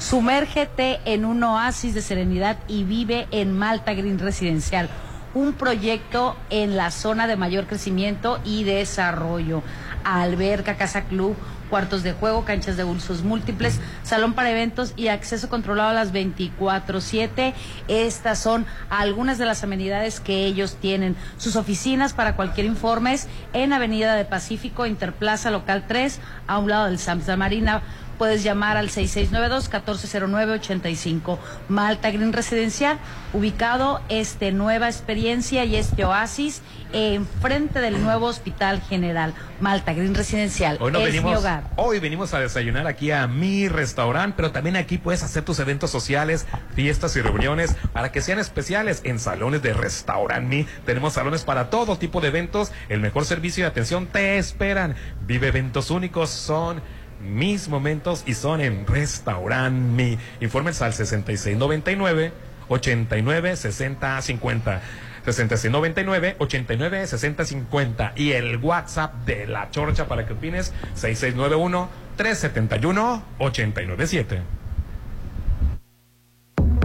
[0.00, 4.88] Sumérgete en un oasis de serenidad y vive en Malta Green Residencial,
[5.34, 9.62] un proyecto en la zona de mayor crecimiento y desarrollo.
[10.02, 11.36] Alberca, casa club,
[11.68, 16.12] cuartos de juego, canchas de usos múltiples, salón para eventos y acceso controlado a las
[16.12, 17.52] 24/7.
[17.86, 21.14] Estas son algunas de las amenidades que ellos tienen.
[21.36, 23.16] Sus oficinas para cualquier informe
[23.52, 27.82] en Avenida de Pacífico, Interplaza Local 3, a un lado del Samsa Marina
[28.20, 31.38] puedes llamar al 6692-1409-85.
[31.70, 32.98] Malta Green Residencial,
[33.32, 36.60] ubicado este nueva experiencia y este oasis
[36.92, 39.32] enfrente del nuevo Hospital General.
[39.58, 41.70] Malta Green Residencial, Hoy, no es venimos, mi hogar.
[41.76, 45.90] hoy venimos a desayunar aquí a mi restaurante, pero también aquí puedes hacer tus eventos
[45.90, 50.56] sociales, fiestas y reuniones para que sean especiales en salones de restaurante.
[50.56, 50.66] Mi.
[50.84, 54.94] Tenemos salones para todo tipo de eventos, el mejor servicio y atención te esperan.
[55.26, 56.82] Vive eventos únicos, son
[57.20, 60.18] mis momentos y son en Restaurant Mi.
[60.40, 62.32] Informes al 6699
[62.68, 64.80] 89 60 50.
[65.24, 73.22] 6699 89 60 50 y el WhatsApp de la Chorcha para que opines 6691 371
[73.38, 74.40] 897.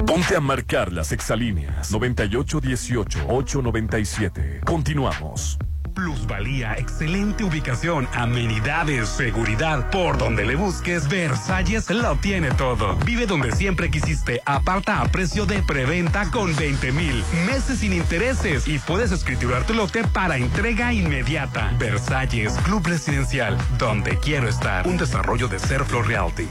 [0.05, 4.63] Ponte a marcar las exalíneas 9818-897.
[4.63, 5.57] Continuamos.
[5.95, 9.89] Plusvalía, excelente ubicación, amenidades, seguridad.
[9.91, 12.97] Por donde le busques, Versalles lo tiene todo.
[13.05, 14.41] Vive donde siempre quisiste.
[14.45, 19.73] Aparta a precio de preventa con 20 mil meses sin intereses y puedes escriturar tu
[19.73, 21.71] lote para entrega inmediata.
[21.79, 24.85] Versalles, Club Residencial, donde quiero estar.
[24.85, 26.49] Un desarrollo de Serflo Realty.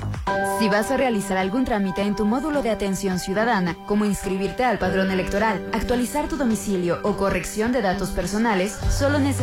[0.59, 4.79] Si vas a realizar algún trámite en tu módulo de atención ciudadana, como inscribirte al
[4.79, 9.34] padrón electoral, actualizar tu domicilio o corrección de datos personales, solo necesitas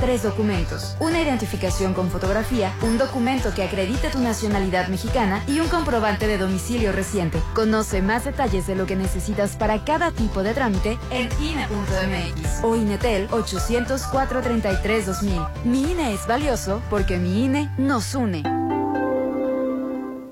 [0.00, 0.96] tres documentos.
[1.00, 6.38] Una identificación con fotografía, un documento que acredite tu nacionalidad mexicana y un comprobante de
[6.38, 7.40] domicilio reciente.
[7.54, 12.74] Conoce más detalles de lo que necesitas para cada tipo de trámite en INE.mx o
[12.76, 15.64] INETEL 804-33-2000.
[15.64, 18.42] Mi INE es valioso porque mi INE nos une.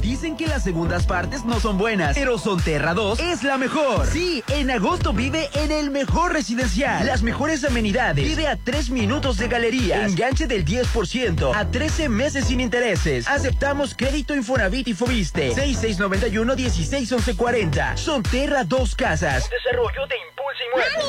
[0.00, 4.06] Dicen que las segundas partes no son buenas, pero Sonterra 2 es la mejor.
[4.06, 7.04] Sí, en agosto vive en el mejor residencial.
[7.06, 8.24] Las mejores amenidades.
[8.24, 10.08] Vive a 3 minutos de galerías.
[10.10, 13.26] Enganche del 10% a 13 meses sin intereses.
[13.26, 15.52] Aceptamos crédito Infonavit y Fobiste.
[15.54, 17.96] 6691-161140.
[17.96, 19.50] Sonterra 2 Casas.
[19.50, 21.06] Desarrollo de Impulso Inmueble.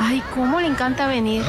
[0.00, 1.42] Ay, cómo le encanta venir.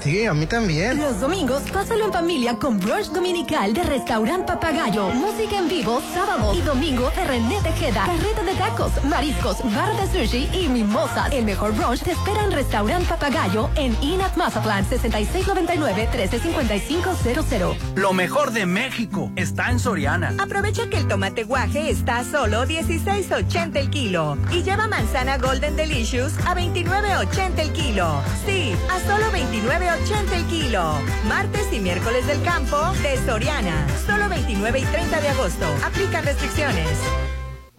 [0.00, 0.98] Sí, a mí también.
[0.98, 5.08] Los domingos, pásalo en familia con brunch dominical de Restaurant Papagayo.
[5.10, 8.06] Música en vivo sábado y domingo de René Tejeda.
[8.06, 11.32] Carreta de tacos, mariscos, bar de sushi y mimosas.
[11.32, 17.76] El mejor brunch te espera en Restaurant Papagayo en Inat Mazatlán 6699-135500.
[17.96, 20.32] Lo mejor de México está en Soriana.
[20.38, 25.74] Aprovecha que el tomate guaje está a solo 16.80 el kilo y lleva manzana Golden
[25.74, 28.22] Delicious a 29.80 el kilo.
[28.46, 31.00] Sí, a solo 29.80 el kilo.
[31.26, 33.88] Martes y miércoles del campo de Soriana.
[34.06, 35.63] Solo 29 y 30 de agosto.
[35.84, 36.98] Aplican restricciones.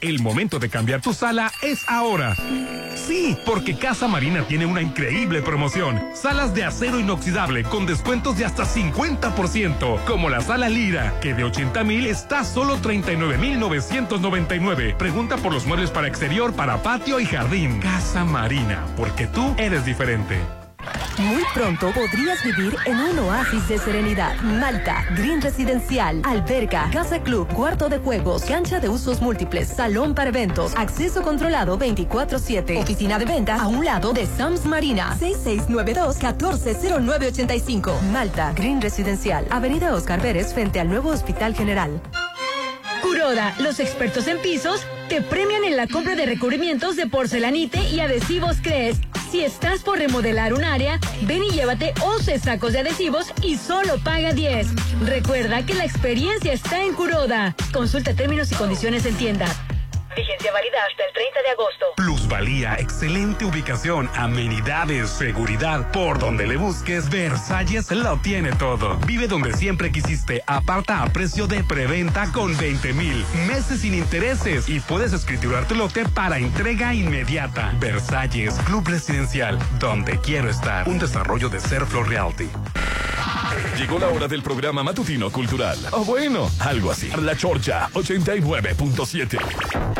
[0.00, 2.34] El momento de cambiar tu sala es ahora.
[2.94, 6.00] Sí, porque Casa Marina tiene una increíble promoción.
[6.14, 11.44] Salas de acero inoxidable con descuentos de hasta 50%, como la sala Lira, que de
[11.44, 14.94] 80 mil está solo 39 mil 999.
[14.98, 17.80] Pregunta por los muebles para exterior, para patio y jardín.
[17.80, 20.59] Casa Marina, porque tú eres diferente.
[21.18, 24.34] Muy pronto podrías vivir en un oasis de serenidad.
[24.40, 30.30] Malta, Green Residencial, alberca, casa club, cuarto de juegos, cancha de usos múltiples, salón para
[30.30, 38.00] eventos, acceso controlado 24-7, oficina de venta a un lado de Sams Marina, 6692-140985.
[38.12, 42.00] Malta, Green Residencial, Avenida Oscar Pérez frente al nuevo Hospital General.
[43.02, 48.00] Kuroda, los expertos en pisos, te premian en la compra de recubrimientos de porcelanite y
[48.00, 48.98] adhesivos CRES.
[49.30, 53.98] Si estás por remodelar un área, ven y llévate 11 sacos de adhesivos y solo
[54.02, 54.66] paga 10.
[55.06, 57.54] Recuerda que la experiencia está en Kuroda.
[57.72, 59.46] Consulta términos y condiciones en tienda.
[60.16, 61.86] Vigencia válida hasta el 30 de agosto.
[61.96, 65.92] Plusvalía, excelente ubicación, amenidades, seguridad.
[65.92, 68.96] Por donde le busques, Versalles lo tiene todo.
[69.06, 70.42] Vive donde siempre quisiste.
[70.46, 73.24] Aparta a precio de preventa con 20 mil.
[73.46, 74.68] Meses sin intereses.
[74.68, 77.72] Y puedes escriturar tu lote para entrega inmediata.
[77.78, 80.88] Versalles, Club Residencial, donde quiero estar.
[80.88, 82.48] Un desarrollo de Serflo Realty.
[83.76, 85.78] Llegó la hora del programa matutino cultural.
[85.92, 87.10] O bueno, algo así.
[87.22, 89.99] La Chorcha 89.7.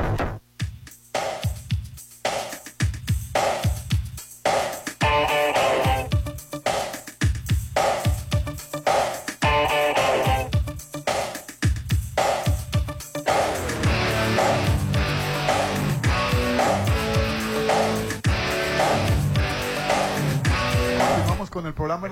[21.10, 22.08] Continuamos con el programa.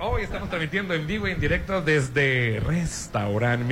[0.00, 3.64] Hoy estamos transmitiendo en vivo y en directo desde Restaurant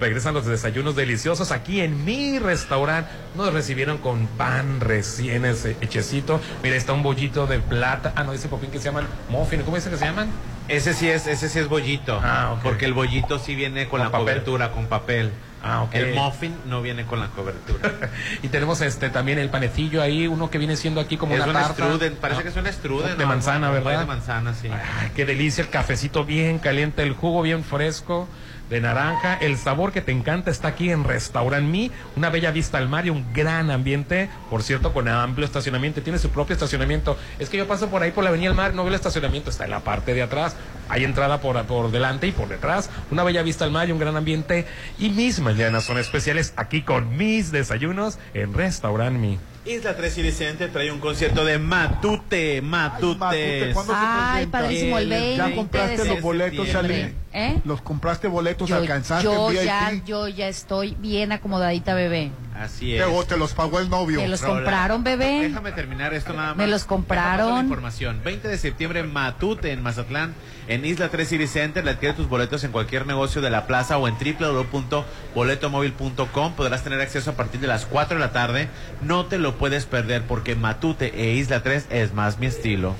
[0.00, 3.10] Regresan los desayunos deliciosos aquí en mi restaurante.
[3.34, 6.40] Nos recibieron con pan recién ese- hechecito.
[6.62, 8.12] Mira, está un bollito de plata.
[8.14, 9.62] Ah, no, dice Popín que se llaman muffin.
[9.62, 10.28] ¿Cómo dice que se llaman?
[10.68, 12.20] Ese sí es, ese sí es bollito.
[12.22, 12.60] Ah.
[12.62, 14.20] Porque el bollito sí viene con, Con la papel.
[14.26, 15.32] cobertura, con papel.
[15.64, 15.94] Ah, ok.
[15.96, 17.90] El muffin no viene con la cobertura.
[18.44, 21.48] Y tenemos este también el panecillo ahí, uno que viene siendo aquí como es una
[21.48, 21.72] un tarta.
[21.72, 23.16] strudel, parece Ah, que es un strudel.
[23.18, 23.28] De ¿no?
[23.30, 23.98] manzana, ¿verdad?
[24.00, 24.68] De manzana, sí.
[24.70, 28.28] Ay, qué delicia, el cafecito bien caliente, el jugo bien fresco
[28.70, 32.78] de naranja, el sabor que te encanta está aquí en Restaurant Mi, una bella vista
[32.78, 37.16] al mar y un gran ambiente, por cierto, con amplio estacionamiento, tiene su propio estacionamiento.
[37.38, 39.50] Es que yo paso por ahí por la Avenida del Mar, no veo el estacionamiento,
[39.50, 40.56] está en la parte de atrás,
[40.88, 43.98] hay entrada por, por delante y por detrás, una bella vista al mar y un
[43.98, 44.66] gran ambiente.
[44.98, 49.38] Y mis mañanas son especiales aquí con mis desayunos en Restaurant Mi.
[49.68, 53.18] Isla 3 City Center trae un concierto de Matute, Matute.
[53.18, 54.58] Matute, ¿cuándo se Ay, presenta?
[54.60, 57.02] padrísimo, el 20 ¿Ya compraste de los boletos, septiembre.
[57.04, 57.14] Ali?
[57.34, 57.60] ¿Eh?
[57.64, 58.68] ¿Los compraste boletos?
[58.68, 59.64] Yo, ¿Alcanzaste yo VIP?
[59.64, 62.30] ya, yo ya estoy bien acomodadita, bebé.
[62.58, 63.06] Así es.
[63.06, 64.20] Te, te los pagó el novio.
[64.20, 64.54] ¿Me los Rola.
[64.54, 65.42] compraron, bebé?
[65.48, 66.56] Déjame terminar esto nada más.
[66.56, 67.54] Me los compraron.
[67.54, 68.20] la información.
[68.24, 70.34] 20 de septiembre en Matute, en Mazatlán,
[70.66, 71.84] en Isla 3 City Center.
[71.84, 76.52] Le adquiere tus boletos en cualquier negocio de la plaza o en www.boletomóvil.com.
[76.54, 78.68] Podrás tener acceso a partir de las 4 de la tarde.
[79.02, 82.96] No te lo puedes perder porque Matute e Isla 3 es más mi estilo.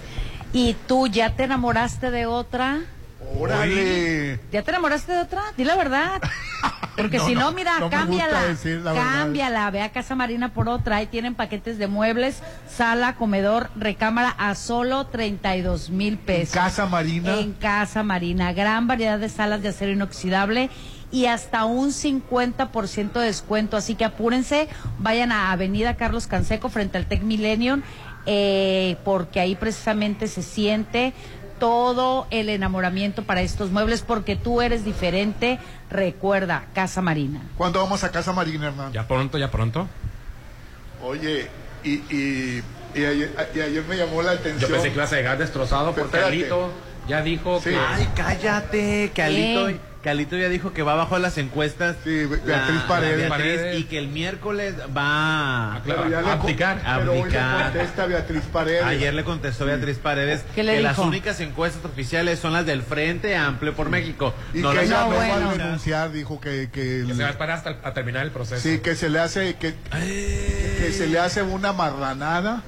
[0.53, 2.81] ¿Y tú ya te enamoraste de otra?
[3.38, 4.40] ¡Órale!
[4.52, 5.42] ¿Ya te enamoraste de otra?
[5.57, 6.20] Di la verdad.
[6.96, 8.40] Porque No, si no, no, mira, no cámbiala.
[8.85, 9.70] cámbiala.
[9.70, 10.96] Ve a Casa Marina por otra.
[10.96, 16.54] Ahí tienen paquetes de muebles, sala, comedor, recámara a solo 32 mil pesos.
[16.54, 17.38] Casa Marina.
[17.38, 18.52] En Casa Marina.
[18.52, 20.70] Gran variedad de salas de acero inoxidable
[21.11, 23.76] y hasta un 50% de descuento.
[23.76, 27.83] Así que apúrense, vayan a Avenida Carlos Canseco frente al Tech Millennium,
[28.26, 31.14] eh, porque ahí precisamente se siente
[31.59, 35.59] todo el enamoramiento para estos muebles, porque tú eres diferente.
[35.90, 37.40] Recuerda, Casa Marina.
[37.57, 38.92] ¿Cuándo vamos a Casa Marina, hermano?
[38.92, 39.88] Ya pronto, ya pronto.
[41.03, 41.49] Oye,
[41.85, 42.62] y, y,
[42.94, 44.71] y ayer, y ayer me llamó la Yo atención.
[44.73, 46.18] pensé que ibas a llegar destrozado espérate.
[46.21, 46.71] Carlito
[47.09, 47.71] ya dijo Sí.
[47.71, 47.77] que...
[47.79, 49.66] Ay, cállate, Calito.
[49.68, 49.88] ¿Qué?
[50.03, 51.97] Calito ya dijo que va abajo de las encuestas.
[52.05, 52.47] Sí, Beatriz
[52.83, 52.87] la
[53.29, 53.79] Paredes.
[53.81, 56.81] Y que el miércoles va Ah, claro, Pero ya le- abdicar.
[56.99, 58.85] pero hoy le contesta Beatriz Paredes.
[58.85, 62.83] Ayer le contestó Beatriz Paredes ¿Qué le que las únicas encuestas oficiales son las del
[62.83, 64.33] Frente Amplio por México.
[64.55, 67.33] Y No que ella No, va a renunciar, dijo que, que, Que se va a
[67.33, 68.62] esperar hasta a terminar el proceso.
[68.62, 72.62] sí, que se le hace que, que se le hace una marranada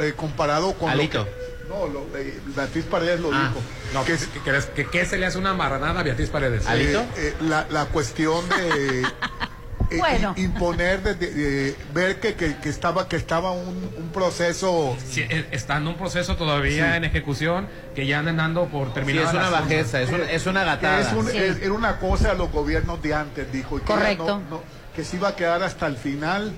[0.00, 1.18] eh, comparado con Alito.
[1.18, 1.30] lo que
[1.70, 3.62] no, lo, eh, Beatriz Paredes lo Ah, dijo.
[3.94, 6.66] No, que, que, que, que- que se le hace una marranada a Beatriz Paredes.
[6.66, 7.00] ¿Al- ¿Alito?
[7.00, 9.02] eh, eh, la, la cuestión de
[9.90, 10.34] eh, Bueno.
[10.36, 14.96] i- imponer de, de- de ver que, que, que estaba que estaba un, un proceso
[15.08, 16.96] Sí, eh, está en un proceso todavía Sí.
[16.98, 19.24] en ejecución que ya andan dando por Sí, terminar.
[19.24, 21.00] es una bajeza, es, un- es una gatada.
[21.00, 21.38] es un- Sí.
[21.38, 24.26] es- era una cosa de los gobiernos de antes dijo y que Correcto.
[24.26, 24.62] no- no-
[24.94, 26.52] que se iba a quedar hasta el final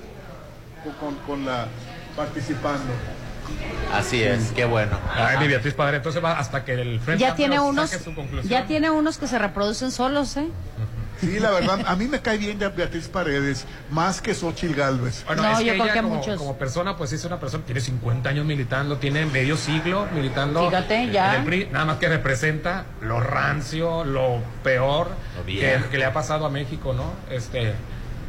[1.01, 1.69] con, con la
[2.17, 2.93] participando
[3.93, 4.99] Así es, qué bueno.
[5.15, 8.15] Ay, mi Beatriz Padre, entonces va hasta que el frente Ya tiene unos, saque su
[8.15, 8.49] conclusión.
[8.51, 10.49] ya tiene unos que se reproducen solos, ¿eh?
[11.21, 15.23] Sí, la verdad, a mí me cae bien Beatriz Paredes, más que Xochitl Galvez.
[15.27, 16.37] Bueno, No, es yo que creo ella que como, muchos.
[16.39, 20.69] como persona, pues es una persona, tiene 50 años militando, tiene medio siglo militando.
[20.69, 21.35] Fíjate, ya.
[21.37, 26.07] en el PRI, nada más que representa lo rancio, lo peor Lo que, que le
[26.07, 27.13] ha pasado a México, ¿no?
[27.31, 27.75] Este,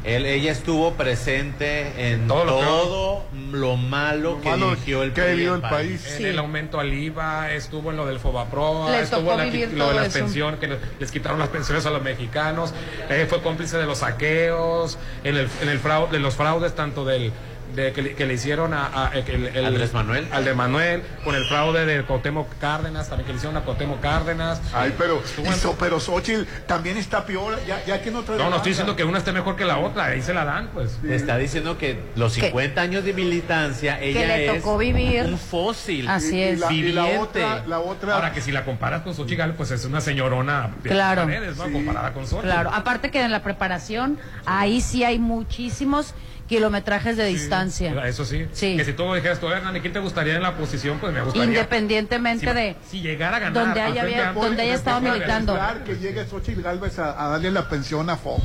[0.03, 5.13] Él, ella estuvo presente en Todo todo, lo lo, malo Lo que malo dirigió el,
[5.13, 6.05] que PRI vivió en el país.
[6.11, 6.25] en Sí.
[6.25, 10.07] el aumento al IVA, estuvo en lo del Fobaproa, Le estuvo la- lo de las
[10.07, 10.19] eso.
[10.19, 12.73] pensiones, que les, les quitaron las pensiones a los mexicanos,
[13.09, 17.05] eh, fue cómplice de los saqueos, en el, en el fraude, de los fraudes tanto
[17.05, 17.31] del
[17.75, 20.27] de que, le, que le hicieron a, a- el, el- Andrés Manuel.
[20.31, 23.99] al de Manuel, con el fraude de Cotemo Cárdenas, también que le hicieron a Cotemo
[24.01, 24.61] Cárdenas.
[24.73, 28.57] Ay, pero, hizo- pero Xochitl también está peor, ya, ya que no trae no, no
[28.57, 30.97] estoy diciendo que una esté mejor que la otra, ahí se la dan, pues.
[31.01, 35.23] Te está diciendo que los 50 años de militancia, ella le es tocó vivir.
[35.25, 36.07] un fósil.
[36.07, 36.59] Así Y- y es.
[36.59, 39.85] la, y la otra, la otra Ahora que si la comparas con Xochitl pues es
[39.85, 41.23] una señorona de Claro.
[41.23, 41.71] paredes, ¿no?
[41.71, 42.47] Comparada con Xochitl.
[42.49, 46.13] Claro, aparte que en la preparación, ahí sí hay muchísimos
[46.47, 48.05] kilometrajes de distancia.
[48.07, 48.45] Eso sí.
[48.53, 48.75] Sí.
[48.77, 50.99] Que si tú dijeras, tú, Hernán, ¿y quién te gustaría en la posición?
[50.99, 51.45] Pues me gustaría.
[51.47, 53.65] Independientemente si, de si llegara a ganar.
[53.65, 55.59] donde haya, había- Amplio, donde haya me estado pone a militando.
[55.85, 58.43] Que llegue Xochitl Galvez a, a darle la pensión a Fox.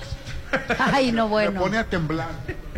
[0.78, 1.60] Ay, no, Me bueno.
[1.60, 2.28] pone a temblar.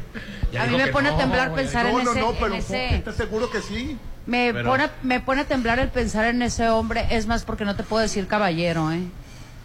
[0.53, 2.27] Ya A mí me pone a no, temblar ya pensar dijo- en no, no, ese,
[2.27, 3.97] no, pero ese- ¿estás seguro que sí?
[4.27, 7.65] me Pero- pone me pone a temblar el pensar en ese hombre, es más porque
[7.65, 8.99] no te puedo decir caballero, ¿eh?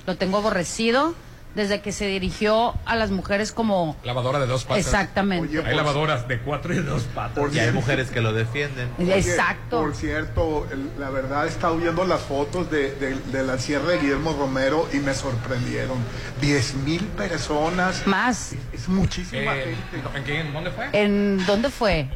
[0.05, 1.15] Lo tengo aborrecido
[1.55, 4.85] desde que se dirigió a las mujeres como Lavadora de dos patas.
[4.85, 5.61] Exactamente.
[5.65, 7.53] hay lavadoras de cuatro y de dos patas.
[7.55, 8.89] y hay mujeres que lo defienden.
[8.99, 9.79] Oye, Exacto.
[9.81, 13.87] Por cierto, el- la verdad he estado viendo las fotos de, de- de la Sierra
[13.89, 15.97] de Guillermo Romero y me sorprendieron.
[16.41, 18.05] 10 mil personas.
[18.05, 18.53] Más.
[18.73, 20.17] Es muchísima Eh, gente.
[20.17, 20.39] ¿En qué?
[20.41, 20.89] ¿En dónde fue?
[20.91, 22.09] ¿En dónde fue?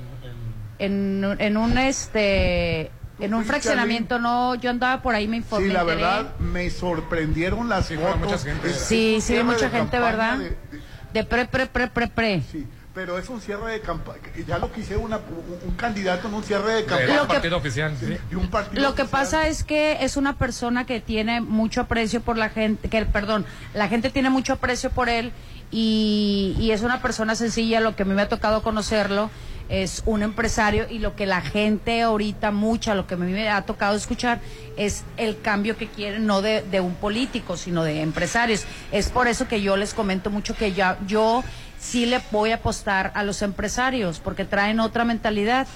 [0.79, 5.67] En, en un este en un fraccionamiento no, yo andaba por ahí me informé.
[5.67, 8.19] Sí, la verdad me sorprendieron las fueron fotos.
[8.31, 8.69] mucha gente.
[8.69, 10.37] Es- Sí, sí, mucha gente, ¿verdad?
[10.37, 10.57] de- de-
[11.13, 12.41] De pre pre pre pre pre.
[12.51, 14.19] sí, pero es un cierre de campaña.
[14.47, 17.21] Ya lo quise una, un, un candidato en un cierre de De campaña.
[17.23, 18.05] un partido oficial, sí.
[18.29, 19.21] de un partido Lo que oficial.
[19.21, 23.45] pasa es que es una persona que tiene mucho aprecio por la gente, que perdón,
[23.73, 25.31] la gente tiene mucho aprecio por él
[25.71, 29.29] y, y es una persona sencilla, lo que a mí me ha tocado conocerlo
[29.69, 33.49] es un empresario y lo que la gente ahorita mucha, lo que a mí me
[33.49, 34.41] ha tocado escuchar
[34.77, 38.65] es el cambio que quieren, no de, de un político, sino de empresarios.
[38.91, 41.43] Es por eso que yo les comento mucho que ya yo
[41.79, 45.67] sí le voy a apostar a los empresarios, porque traen otra mentalidad,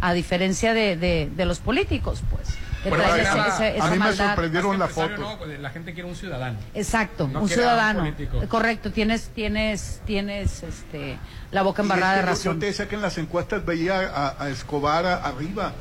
[0.00, 2.48] a diferencia de, de, de los políticos, pues.
[2.88, 4.38] Bueno, a- ese- a- ese- esa a mí me maldad.
[4.50, 5.16] Vieron la foto.
[5.18, 6.58] no, pues, la gente quiere un ciudadano.
[6.74, 8.00] Exacto, No un un ciudadano.
[8.00, 8.40] político.
[8.48, 11.18] Correcto, tienes, tienes, tienes, este,
[11.50, 12.54] la boca Y es embarrada que de razón.
[12.54, 15.72] Yo te decía que en las encuestas veía a, a Escobar arriba,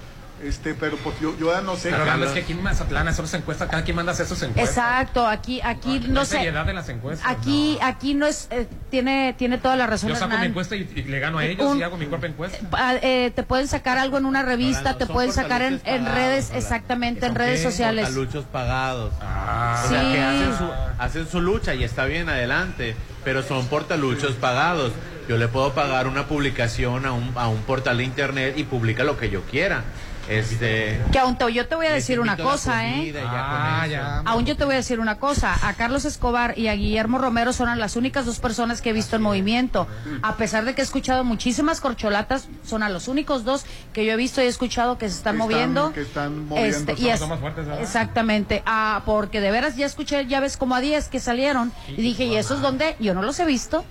[0.44, 1.90] este, pero pues yo, yo ya no sé.
[1.92, 4.26] Pero Carlos, es que aquí en Mazatlán hacer sus encuestas, cada quien manda a hacer
[4.26, 4.70] sus encuestas.
[4.78, 6.36] Exacto, aquí, aquí, No no hay sé.
[6.38, 7.30] seriedad en las encuestas.
[7.30, 10.10] Aquí, aquí no es, eh, tiene, tiene toda la razón.
[10.10, 12.30] Yo saco mi encuesta y, y le gano a ellos Un- y hago mi propia
[12.30, 12.58] encuesta.
[12.74, 17.26] Ah, eh, te pueden sacar algo en una revista, te pueden sacar en, redes, exactamente,
[17.26, 18.06] en ¿Son redes sociales.
[18.06, 19.14] Portaluchos pagados.
[19.22, 19.84] Ah.
[19.86, 20.12] O sea, Sí.
[20.14, 20.70] que hacen su,
[21.00, 24.92] hacen su lucha y está bien adelante, pero son portaluchos pagados.
[25.28, 29.04] Yo le puedo pagar una publicación a un, a un portal de internet y publica
[29.04, 29.84] lo que yo quiera.
[30.30, 33.14] Este, Que aún te- yo te voy a decir una cosa, ¿eh?
[33.26, 34.20] Ah, ya.
[34.26, 37.52] Aún yo te voy a decir una cosa, a Carlos Escobar y a Guillermo Romero
[37.52, 39.88] son las únicas dos personas que he visto en movimiento.
[40.22, 44.14] A pesar de que he escuchado muchísimas corcholatas, son a los únicos dos que yo
[44.14, 45.94] he visto y he escuchado que se están Que están- moviendo.
[45.94, 46.78] que están moviendo.
[46.78, 50.58] Este, y Son- es- más fuertes, exactamente, ah, porque de veras ya escuché, ya ves
[50.58, 52.96] como a 10 que salieron y dije, ¿y esos dónde?
[53.00, 53.84] Yo no los he visto.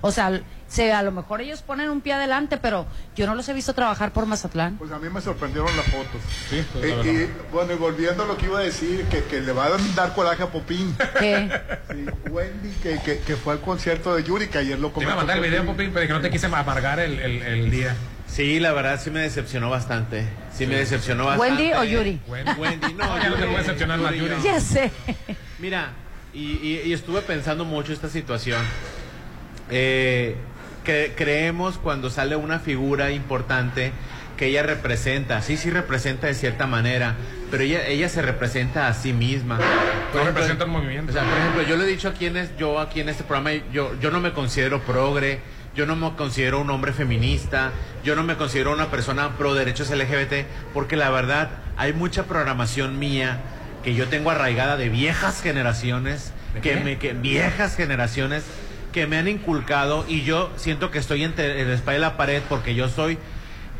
[0.00, 0.40] O sea,
[0.72, 3.74] se, a lo mejor ellos ponen un pie adelante, pero yo no los he visto
[3.74, 4.76] trabajar por Mazatlán.
[4.78, 6.20] Pues a mí me sorprendieron las fotos.
[6.48, 9.40] Sí, pues, Eh, y bueno, y volviendo a lo que iba a decir, que, que
[9.40, 10.96] le va a dar coraje a Popín.
[11.18, 11.50] ¿Qué?
[11.92, 15.10] Sí, Wendy, que, que, que fue al concierto de Yuri, que ayer lo Te comentó.
[15.10, 15.74] iba a mandar el video, Popín.
[15.76, 17.94] Popín, pero que no te quise amargar el, el, el día.
[18.26, 20.24] Sí, la verdad sí me decepcionó bastante.
[20.56, 21.52] Sí, me decepcionó bastante.
[21.64, 22.18] ¿Wendy o Yuri?
[22.26, 24.42] Wen- Wendy, no, Ya no te Yuri, puede decepcionar más, Yuri, Yuri.
[24.42, 24.90] Ya sé.
[25.58, 25.90] Mira,
[26.32, 28.62] y, y- y estuve pensando mucho esta situación.
[29.70, 30.34] Eh,
[30.84, 33.92] que creemos cuando sale una figura importante
[34.36, 37.14] que ella representa, sí, sí representa de cierta manera,
[37.50, 39.58] pero ella, ella se representa a sí misma.
[39.60, 41.10] Ejemplo, representa un movimiento.
[41.10, 43.24] O sea, por ejemplo, yo le he dicho aquí en, es- yo aquí en este
[43.24, 45.40] programa, yo, yo no me considero progre,
[45.76, 47.70] yo no me considero un hombre feminista,
[48.04, 52.98] yo no me considero una persona pro derechos LGBT, porque la verdad hay mucha programación
[52.98, 53.38] mía
[53.84, 58.44] que yo tengo arraigada de viejas generaciones, ¿De que me que viejas generaciones
[58.92, 62.42] que me han inculcado y yo siento que estoy entre el espalda y la pared
[62.48, 63.18] porque yo soy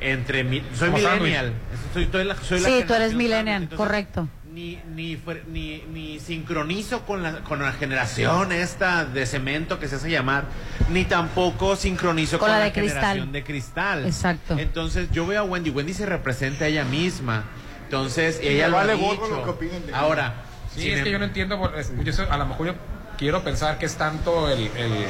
[0.01, 1.53] entre mi, soy Como millennial.
[1.95, 4.27] Soy, soy la, soy la Sí, tú eres millennial, entonces, correcto.
[4.53, 5.17] ni, ni,
[5.49, 10.45] ni, ni sincronizo con la, con la generación esta de cemento que se hace llamar,
[10.91, 13.01] ni tampoco sincronizo Con con, la la, de cristal.
[13.01, 14.07] generación de cristal.
[14.07, 14.59] Exacto.
[14.59, 17.45] Entonces yo veo a Wendy, Wendy se representa a ella misma.
[17.85, 19.27] Entonces Y ella lo ha vale dicho.
[19.29, 19.95] lo que de.
[19.95, 20.35] Ahora,
[20.75, 22.69] Sí, sin es que em- yo no entiendo, por- es- yo sé- a lo mejor
[22.69, 22.75] yo
[23.23, 25.07] quiero pensar que es tanto el, el-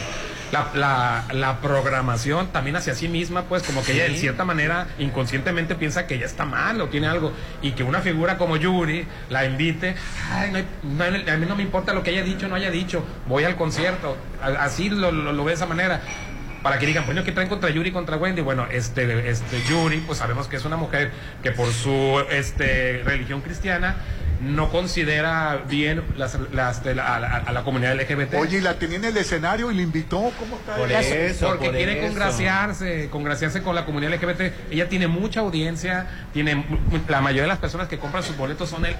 [0.52, 4.86] la, la- la programación también hacia sí misma, pues como que ella en cierta manera
[4.98, 7.32] inconscientemente piensa que ella está mal o tiene algo
[7.62, 9.96] y que una figura como Yuri la invite,
[10.30, 12.48] ay, no hay- no hay- a mí no me importa lo que haya dicho o
[12.50, 14.18] no haya dicho, voy al concierto,
[14.58, 16.02] así lo, lo, lo ve de esa manera.
[16.62, 18.40] Para que digan, bueno, ¿qué traen contra Yuri y contra Wendy?
[18.42, 21.10] Bueno, este, este Yuri, pues sabemos que es una mujer
[21.42, 23.96] que por su este, religión cristiana
[24.42, 28.34] no considera bien las, las de la- a, la, a la comunidad LGBT.
[28.34, 30.32] Oye, y la tenía en el escenario y la invitó.
[30.38, 31.14] ¿Cómo está Por eso?
[31.14, 32.06] eso, porque por quiere eso.
[32.08, 34.52] congraciarse, congraciarse con la comunidad LGBT.
[34.72, 36.78] Ella tiene mucha audiencia, tiene mu-
[37.08, 38.96] la mayoría de las personas que compran sus boletos son el,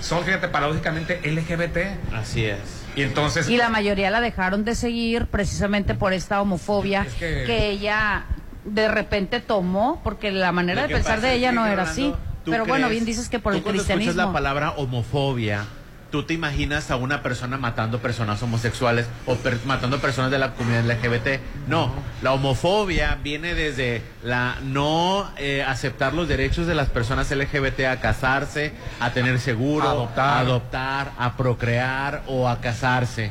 [0.00, 2.14] son fíjate paradójicamente LGBT.
[2.14, 2.58] Así es.
[2.96, 7.44] Y entonces Y la mayoría la dejaron de seguir precisamente por esta homofobia Es que-
[7.46, 7.68] que...
[7.70, 8.24] ella
[8.64, 12.14] de repente tomó, porque la manera de pensar de es ella que, no era así.
[12.48, 14.26] ¿Tú Pero bueno, bien dices que por tú el cuando escuchas cristianismo.
[14.28, 15.64] la palabra homofobia,
[16.10, 20.54] tú te imaginas a una persona matando personas homosexuales o per- matando personas de la
[20.54, 21.40] comunidad LGBT.
[21.68, 21.92] No,
[22.22, 28.00] la homofobia viene desde la no eh, aceptar los derechos de las personas LGBT a
[28.00, 30.28] casarse, a tener seguro, A adoptar.
[30.28, 33.30] a adoptar, a procrear o a casarse.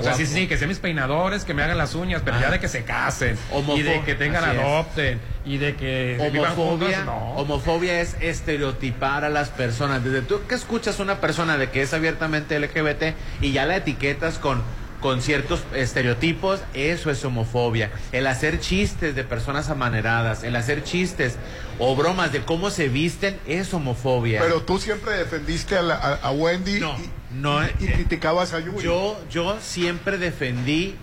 [0.00, 2.50] O sea, sí, sí, que sean mis peinadores, que me hagan las uñas, pero ya
[2.50, 3.36] de que se casen.
[3.52, 5.20] Homofo- y de que tengan, adopten.
[5.44, 6.16] Y de que.
[6.20, 7.32] Homofobia, No.
[7.36, 10.02] homofobia es estereotipar a las personas.
[10.04, 14.38] Desde tú que escuchas una persona de que es abiertamente LGBT y ya la etiquetas
[14.38, 14.62] con,
[15.00, 17.90] con ciertos estereotipos, eso es homofobia.
[18.12, 21.36] El hacer chistes de personas amaneradas, el hacer chistes
[21.78, 24.40] o bromas de cómo se visten, es homofobia.
[24.42, 28.84] Pero tú siempre defendiste a, la- a- a Wendy y, no, y criticabas a Yuri.
[28.84, 30.94] Yo, yo siempre defendí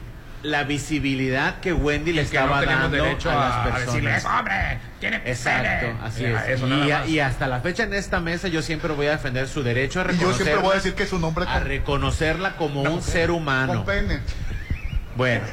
[0.43, 3.85] la visibilidad que Wendy le no estaba dando derecho a, las a- personas.
[3.87, 5.99] decirle, "Es hombre, tiene Exacto, pene".
[6.03, 6.47] así es.
[6.47, 6.67] eso
[7.07, 9.99] y, a- hasta la fecha en esta mesa yo siempre voy a defender su derecho
[9.99, 10.43] a Y yo reconocerla.
[10.45, 13.73] siempre voy a decir que su nombre a reconocerla como un ser humano.
[13.77, 14.19] con pene.
[15.17, 15.43] Bueno,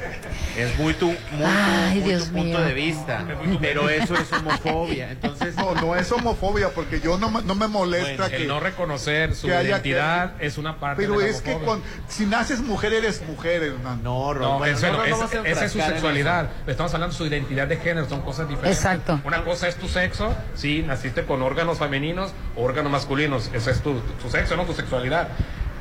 [0.57, 3.25] es muy tu, muy tu- Ay, muy Dios tu punto de vista,
[3.59, 5.11] pero eso es homofobia.
[5.11, 8.45] Entonces, No, no es homofobia porque yo no, me- no me molesta El que...
[8.45, 12.25] no reconocer su que identidad es una parte Pero de la es que cuando, si
[12.27, 14.03] naces mujer eres mujer, Hernán.
[14.03, 16.49] No, No, bueno, eso no no, es- esa es su sexualidad.
[16.67, 18.77] Estamos hablando de su identidad de género, son cosas diferentes.
[18.77, 19.19] Exacto.
[19.23, 23.81] Una cosa es tu sexo, sí, naciste con órganos femeninos o órganos masculinos, ese es
[23.81, 25.27] tu, tu sexo, no tu sexualidad.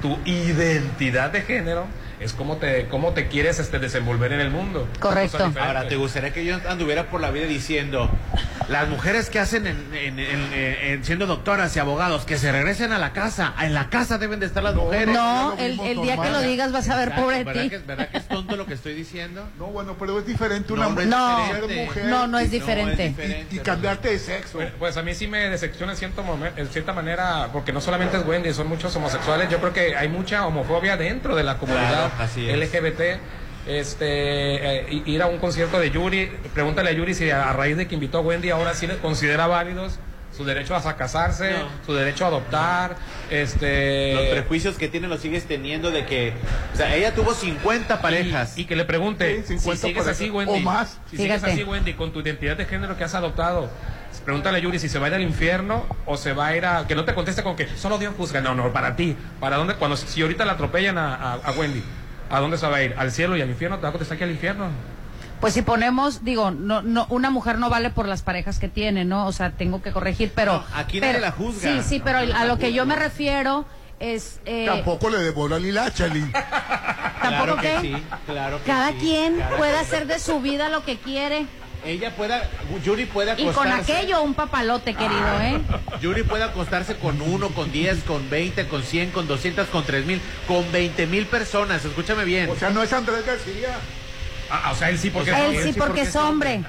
[0.00, 1.86] Tu identidad de género
[2.24, 4.88] es cómo te, cómo te quieres este, desenvolver en el mundo.
[5.00, 5.52] Correcto.
[5.60, 8.10] Ahora, ¿te gustaría que yo anduviera por la vida diciendo,
[8.68, 12.92] las mujeres que hacen en, en- en- en- siendo doctoras y abogados, que se regresen
[12.92, 15.14] a la casa, en la casa deben de estar las mujeres?
[15.14, 17.70] No, el, el día que lo digas vas a ver, Exacto, pobre ¿verdad ti.
[17.70, 19.46] que, ¿Verdad que es tonto lo que estoy diciendo?
[19.58, 21.84] No, bueno, pero es diferente una No, no mujer es No, diferente.
[21.84, 23.08] mujer no, no es diferente.
[23.08, 23.56] diferente.
[23.56, 24.52] y cambiarte de sexo.
[24.58, 27.80] Pues, pues a mí sí me decepciona en, cierto momen- en cierta manera, porque no
[27.80, 29.48] solamente es Wendy, son muchos homosexuales.
[29.50, 32.56] Yo creo que hay mucha homofobia dentro de la comunidad Claro, así es.
[32.56, 33.00] LGBT.
[33.66, 34.06] Este,
[34.90, 37.88] eh, ir a un concierto de Yuri, pregúntale a Yuri si a, a raíz de
[37.88, 39.98] que invitó a Wendy ahora sí le considera válidos
[40.36, 41.68] su derecho a casarse, No.
[41.86, 42.96] su derecho a adoptar,
[43.30, 46.32] este Los prejuicios que tiene los sigues teniendo de que,
[46.72, 48.58] o sea, ella tuvo 50 parejas.
[48.58, 50.98] Y, y que le pregunte, Sí, 50 si sigues parejas, así, Wendy, o más.
[51.08, 53.70] si sigues así, Wendy, con tu identidad de género que has adoptado,
[54.24, 56.66] pregúntale a Yuri si se va a ir al infierno o se va a ir
[56.66, 56.86] a...
[56.86, 58.40] Que no te conteste con que solo Dios juzga.
[58.40, 59.16] No, no, para ti.
[59.40, 59.74] ¿Para dónde?
[59.76, 61.82] Cuando si ahorita la atropellan a, a- a Wendy,
[62.34, 62.94] ¿a dónde se va a ir?
[62.98, 63.76] ¿Al cielo y al infierno?
[63.78, 64.68] ¿Te va a contestar que al infierno?
[65.40, 69.04] Pues si ponemos, digo, no, no, una mujer no vale por las parejas que tiene,
[69.04, 69.26] ¿no?
[69.26, 70.54] O sea, tengo que corregir, pero.
[70.54, 71.60] No, aquí pero- nadie la juzga.
[71.70, 73.66] Sí, sí, pero a lo que yo me refiero
[74.00, 74.40] es.
[74.46, 76.24] eh, Tampoco le devora el hilacha, Lee.
[77.20, 77.80] ¿Tampoco claro que qué?
[77.80, 80.96] sí, claro que Cada sí, quien claro puede que hacer de su vida lo que
[80.98, 81.46] quiere.
[81.84, 82.48] Ella pueda,
[82.82, 83.92] Yuri puede Y con acostarse.
[83.92, 85.60] aquello un papalote, querido, ¿eh?
[86.00, 90.06] Yuri puede acostarse con uno, con 10, con 20, con 100, con 200, con 3
[90.06, 91.84] mil, con 20 mil personas.
[91.84, 92.48] Escúchame bien.
[92.50, 93.76] O sea, no es Andrés García.
[94.50, 96.62] Ah, o sea, él sí porque O sea, Él sí porque es hombre.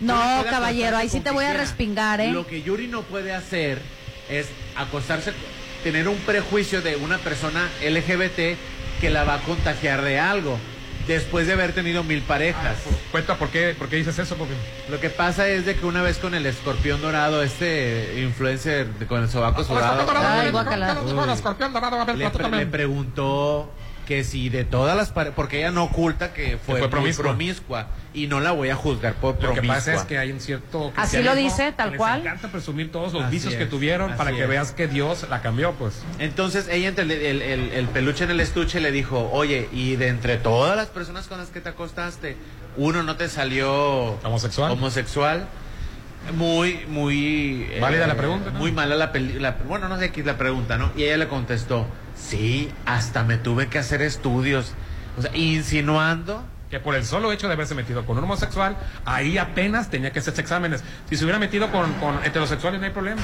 [0.00, 2.30] No, caballero, ahí sí acostarse te voy a respingar, ¿eh?
[2.30, 3.80] Lo que Yuri no puede hacer
[4.28, 5.32] es acostarse,
[5.82, 8.58] tener un prejuicio de una persona LGBT
[9.00, 10.58] que la va a contagiar de algo
[11.06, 12.76] después de haber tenido mil parejas.
[13.10, 14.54] Cuenta por qué, por qué dices eso, porque...
[14.90, 19.22] Lo que pasa es de que una vez con el escorpión dorado, este influencer con
[19.22, 20.94] el sobaco guácala.
[22.14, 22.24] le,
[22.58, 23.70] le preguntó
[24.06, 27.24] que si de todas las parejas, porque ella no oculta que fue, promiscua.
[27.24, 29.62] promiscua y no la voy a juzgar por Lo promiscua.
[29.62, 30.92] que pasa es que hay un cierto...
[30.96, 32.20] Así lo dice, tal que cual.
[32.22, 35.42] Les encanta presumir todos los Así vicios que tuvieron para que veas que Dios la
[35.42, 36.02] cambió, pues.
[36.18, 39.96] Entonces ella entre el, el- el- el peluche en el estuche le dijo, oye, y
[39.96, 42.36] de entre todas las personas con las que te acostaste,
[42.78, 44.70] uno no te salió ¿Homosexual?
[44.72, 45.46] homosexual.
[46.34, 47.66] Muy, muy...
[47.70, 48.58] eh, Válida la pregunta, ¿no?
[48.58, 50.90] Muy mala la, la- Bueno, no sé qué es la pregunta, ¿no?
[50.96, 54.72] Y ella le contestó, sí, hasta me tuve que hacer estudios.
[55.18, 59.38] O sea, insinuando que por el solo hecho de haberse metido con un homosexual, ahí
[59.38, 60.82] apenas tenía que hacerse exámenes.
[61.08, 63.22] Si se hubiera metido con, con heterosexuales no hay problema.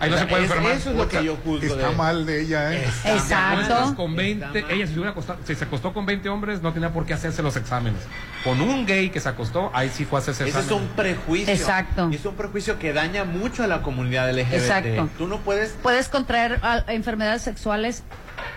[0.00, 0.72] Ahí no se puede es- enfermar.
[0.72, 2.84] Eso es lo que yo juzgo Está de- mal de ella, ¿eh?
[3.04, 3.94] Exacto.
[3.96, 6.90] con 20, ella si, se hubiera acostado- si se acostó con 20 hombres no tenía
[6.92, 8.00] por qué hacerse los exámenes.
[8.42, 10.90] Con un gay que se acostó, ahí sí fue a hacerse Ese es exámenes.
[10.90, 11.52] un prejuicio.
[11.52, 12.08] Exacto.
[12.10, 14.54] Y es un prejuicio que daña mucho a la comunidad LGBT.
[14.56, 15.08] Exacto.
[15.18, 18.02] Tú no puedes Puedes contraer enfermedades sexuales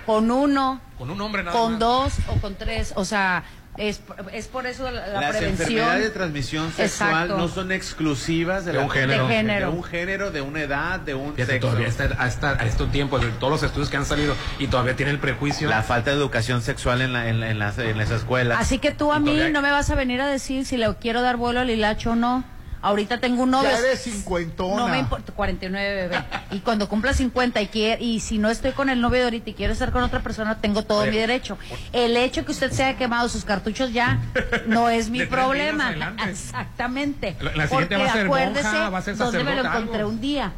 [0.06, 1.80] con uno, Con un hombre nada con más.
[1.80, 2.94] dos o con tres.
[2.96, 3.44] O sea,
[3.78, 4.02] es,
[4.32, 5.50] es por eso la, la Las prevención.
[5.70, 7.38] enfermedades de transmisión sexual Exacto.
[7.38, 9.28] no son exclusivas de, De la un género.
[9.28, 9.72] De género.
[9.72, 11.68] de un género, de una edad, de un Fíjate, sexo.
[11.70, 14.96] todavía está, hasta a estos tiempos, de todos los estudios que han salido y todavía
[14.96, 15.70] tiene el prejuicio.
[15.70, 18.60] La falta de educación sexual en, la- en, la- en las, en las escuelas.
[18.62, 20.78] Así que tú a Y mí todavía- no me vas a venir a decir si
[20.78, 22.44] le quiero dar vuelo al hilacho o no.
[22.84, 23.70] Ahorita tengo un novio.
[23.72, 24.76] Ya eres cincuentona.
[24.76, 26.24] No me importa, 49 bebé.
[26.52, 29.50] Y cuando cumpla 50 y quiere, y si no estoy con el novio de ahorita
[29.52, 31.58] y quiero estar con otra persona, tengo todo Oye, mi derecho.
[31.94, 34.20] El hecho que usted se haya quemado sus cartuchos ya
[34.68, 35.94] no es mi problema.
[36.28, 37.36] Exactamente.
[37.40, 39.66] La- la siguiente Porque va a ser acuérdese monja, va a ser dónde me lo
[39.66, 40.10] encontré algo.
[40.10, 40.52] un día.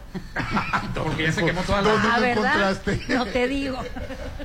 [0.95, 1.91] Porque ya se quemó toda la...
[1.91, 2.55] ¿Dónde Ah, lo ¿verdad?
[2.71, 3.13] encontraste?
[3.13, 3.84] No te digo.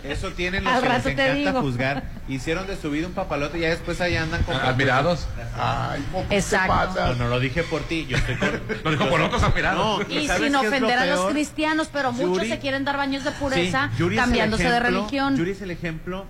[0.04, 1.60] Eso tienen los Al que les te encanta digo.
[1.62, 2.02] juzgar.
[2.28, 5.26] hicieron de su vida un papalote y ya después ahí andan con Admirados.
[5.58, 6.68] Ay, ¿cómo te Exacto.
[6.72, 7.06] pasa?
[7.08, 8.50] No, no lo dije por ti, yo estoy con...
[8.84, 9.20] Lo dijo por.
[9.74, 13.24] No, Y ¿sabes sin ofender a los cristianos, pero muchos Yuri- se quieren dar baños
[13.24, 15.36] de pureza cambiándose de religión.
[15.36, 16.26] Yuri es el ejemplo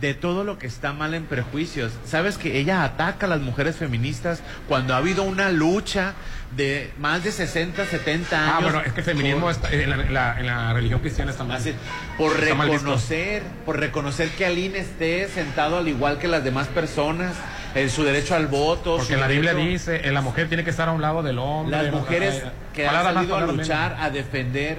[0.00, 1.92] de todo lo que está mal en prejuicios.
[2.06, 6.14] Sabes que ella ataca a las mujeres feministas cuando ha habido una lucha
[6.56, 8.54] de más de 60, 70 años.
[8.54, 11.00] Ah, bueno, es que el feminismo por- está, en, la, en la- en la religión
[11.00, 11.56] cristiana está mal.
[11.56, 11.74] Así,
[12.16, 16.68] por Está mal reconocer, por reconocer que Aline esté sentado al igual que las demás
[16.68, 17.34] personas,
[17.74, 18.96] en su derecho al voto.
[18.98, 21.38] Porque la Biblia derecho- dice, eh, la mujer tiene que estar a un lado del
[21.38, 21.82] hombre.
[21.82, 23.56] las mujeres ay, que han salido a menos.
[23.56, 24.78] luchar, a defender,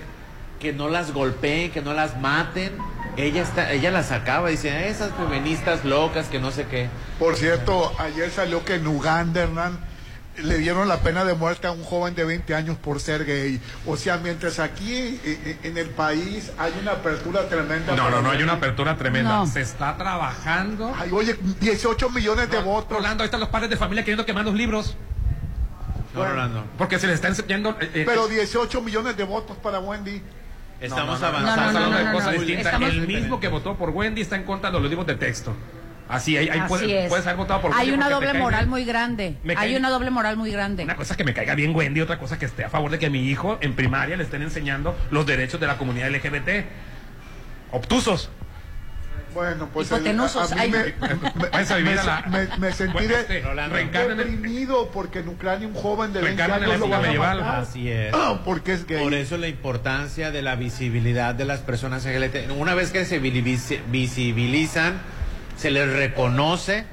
[0.60, 2.74] que no las golpeen, que no las maten,
[3.18, 6.88] ella está, ella las acaba, dice, esas feministas locas, que no sé qué.
[7.18, 9.80] Por cierto, ayer salió que en Uganda, Hernán,
[10.44, 13.60] le dieron la pena de muerte a un joven de 20 años por ser gay.
[13.86, 17.96] O sea, mientras aquí eh, eh, en el país hay una apertura tremenda.
[17.96, 19.38] No, no, no, hay una apertura tremenda.
[19.38, 19.46] No.
[19.48, 20.94] Se está trabajando.
[20.98, 22.98] Ay, oye, 18 millones de votos.
[22.98, 24.96] Rolando, ahí están los padres de familia queriendo quemar los libros.
[26.14, 26.66] No, Rolando.
[26.78, 27.78] Porque se les está enseñando.
[27.80, 30.22] eh, eh, Pero 18 millones de votos para Wendy.
[30.82, 31.50] Estamos no, no, no, avanzando.
[31.50, 32.82] estamos hablando no, de no, cosas no, distintas.
[32.82, 35.54] El mismo que votó por Wendy está en contra de los libros de texto.
[36.10, 37.12] Así, ahí, ahí Así puede- es.
[37.14, 38.70] haber votado por Hay una doble moral bien.
[38.72, 39.38] muy grande.
[39.44, 40.84] Me Hay cae- una doble moral muy grande.
[40.84, 42.98] Una cosa es que me caiga bien Wendy, otra cosa que esté a favor de
[42.98, 46.66] que a mi hijo en primaria le estén enseñando los derechos de la comunidad LGBT.
[47.72, 48.32] Obtusos.
[49.36, 50.72] Bueno, pues Hipotenusos, a- a mí ay.
[50.72, 53.24] me, Váyanse a me- la- me- me sentí de-
[54.16, 57.38] deprimido porque en Ucrania un joven de 20 Reencarnan en la años lo van a
[57.44, 57.60] matar.
[57.62, 58.12] Así es.
[58.44, 59.04] Porque es gay.
[59.04, 62.52] Por eso la importancia de la visibilidad de las personas LGBT.
[62.54, 65.00] Una vez que se visi- visibilizan,
[65.60, 66.86] se les reconoce,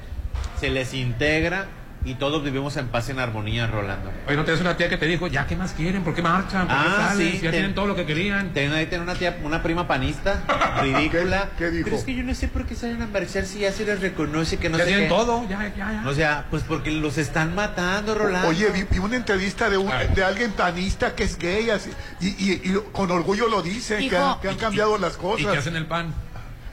[0.59, 1.65] se les integra
[2.05, 4.11] y todos vivimos en paz y en armonía, Rolando.
[4.27, 6.03] Oye, ¿no tienes una tía que te dijo, ya, ¿qué más quieren?
[6.03, 6.67] ¿Por qué marchan?
[6.67, 7.31] ¿Por qué Ah, salen?
[7.31, 8.53] sí, Si ya tienen todo lo que querían.
[8.53, 10.41] Ten, ahí tiene una tía, una prima panista,
[10.81, 11.49] ridícula.
[11.57, 11.85] ¿Qué- qué dijo?
[11.85, 13.99] Pero es que yo no sé por qué salen a marchar si ya se les
[13.99, 15.15] reconoce que no ya sé tienen qué.
[15.15, 16.03] todo, ya, ya, ya.
[16.07, 18.47] O sea, pues porque los están matando, Rolando.
[18.47, 21.89] Oye, vi, vi una entrevista de, un- de alguien panista que es gay así,
[22.21, 25.21] y, y- y con orgullo lo dice, que han, que han cambiado las ¿Y qué
[25.21, 25.57] cosas.
[25.57, 26.13] hacen el pan?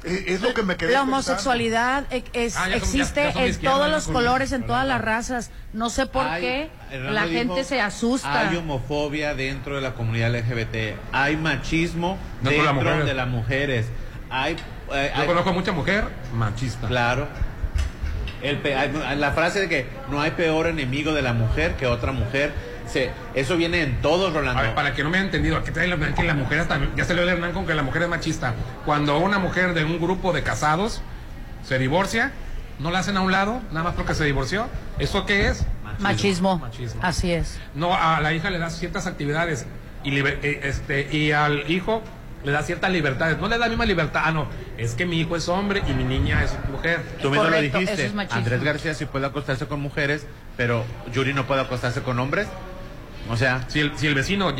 [0.04, 3.60] Es lo que me quedé La homosexualidad es- Ah, ya son- existe ya- son en
[3.60, 5.50] todos los colores, en todas la- las razas.
[5.72, 8.48] No sé por Hay- qué Hernando la dijo, gente se asusta.
[8.48, 10.96] Hay homofobia dentro de la comunidad LGBT.
[11.12, 13.06] Hay machismo Dentro de las mujeres.
[13.06, 13.86] de las mujeres.
[14.30, 14.54] Hay,
[14.92, 16.86] eh, Yo hay- conozco mucha mujer machista.
[16.86, 17.26] claro.
[18.42, 18.60] El
[19.20, 22.52] la frase de que no hay peor enemigo de la mujer que otra mujer.
[22.86, 24.60] Se, eso viene en todos, Rolando.
[24.60, 26.78] A ver, para que no me haya entendido, aquí trae la, que la mujer hasta,
[26.96, 28.54] ya se le el Hernán con que la mujer es machista.
[28.84, 31.02] Cuando una mujer de un grupo de casados
[31.64, 32.32] se divorcia,
[32.78, 34.66] no la hacen a un lado, nada más porque se divorció.
[34.98, 35.64] ¿Eso qué es?
[36.00, 36.58] Machismo.
[36.58, 37.00] Machismo.
[37.02, 37.58] Así es.
[37.74, 39.64] No, a la hija le das ciertas actividades
[40.02, 42.02] y, liber- eh, este, y al hijo
[42.44, 43.38] le da ciertas libertades.
[43.38, 44.22] No le da la misma libertad.
[44.26, 47.00] Ah, no, es que mi hijo es hombre y mi niña es mujer.
[47.22, 47.92] Tú mismo lo dijiste.
[47.94, 48.32] eso es.
[48.32, 50.26] Andrés García sí puede acostarse con mujeres,
[50.56, 52.48] pero Yuri no puede acostarse con hombres.
[53.30, 54.52] O sea, Si el, si el vecino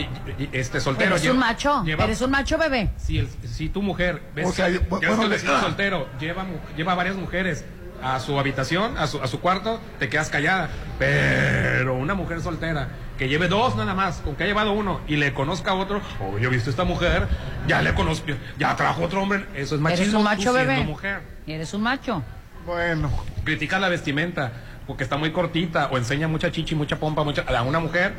[0.52, 1.82] este soltero Eres lleva- un macho.
[1.84, 2.90] lleva- Eres un macho bebé.
[2.96, 5.60] si, el- si tu mujer ves O sea, que, yo- ves bueno, que el vecino
[5.60, 6.46] soltero lleva
[6.76, 7.64] lleva varias mujeres
[8.02, 10.68] a su habitación, a su, a su cuarto, te quedas callada.
[10.98, 12.88] Pero una mujer soltera
[13.18, 16.00] que lleve dos nada más, con que ha llevado uno y le conozca a otro,
[16.20, 17.28] oh, yo he visto a esta mujer,
[17.68, 20.02] ya le conozco, ya trajo otro hombre, eso es machismo.
[20.04, 20.82] Eres un macho siendo bebé.
[20.84, 21.20] mujer.
[21.46, 22.22] Eres un macho.
[22.66, 23.10] Bueno,
[23.44, 24.52] Critica la vestimenta
[24.86, 28.14] porque está muy cortita o enseña mucha chichi, mucha pompa, mucha a una mujer.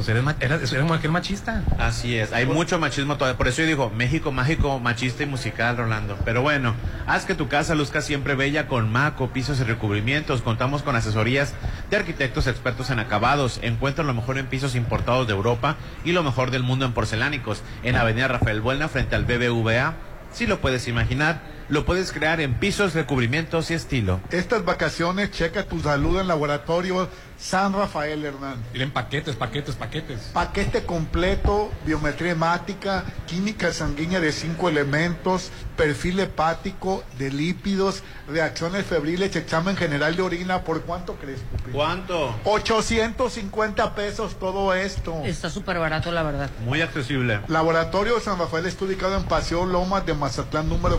[0.00, 1.62] Pues eres, eres, eres mujer machista.
[1.78, 2.32] así es.
[2.32, 3.36] Hay mucho machismo todavía.
[3.36, 6.16] Por eso yo digo, México mágico, machista y musical, Rolando.
[6.24, 6.74] Pero bueno,
[7.06, 10.40] haz que tu casa luzca siempre bella con Maco, pisos y recubrimientos.
[10.40, 11.52] Contamos con asesorías
[11.90, 13.60] de arquitectos expertos en acabados.
[13.60, 17.62] Encuentra lo mejor en pisos importados de Europa y lo mejor del mundo en porcelánicos.
[17.82, 19.96] En Avenida Rafael Buena, frente al BBVA.
[20.32, 24.20] Si lo puedes imaginar, lo puedes crear en pisos, recubrimientos y estilo.
[24.30, 27.08] estas vacaciones checa tu salud en laboratorio
[27.40, 28.62] San Rafael Hernán.
[28.70, 30.20] Tienen paquetes, paquetes, paquetes.
[30.34, 39.34] Paquete completo, biometría hemática, química sanguínea de cinco elementos, perfil hepático, de lípidos, reacciones febriles,
[39.36, 40.64] examen general de orina.
[40.64, 41.70] ¿Por cuánto crees, Pupi?
[41.70, 42.34] ¿Cuánto?
[42.44, 45.22] 850 pesos todo esto.
[45.24, 46.50] Está súper barato, la verdad.
[46.66, 47.40] Muy accesible.
[47.48, 50.98] Laboratorio San Rafael está ubicado en Paseo Lomas de Mazatlán número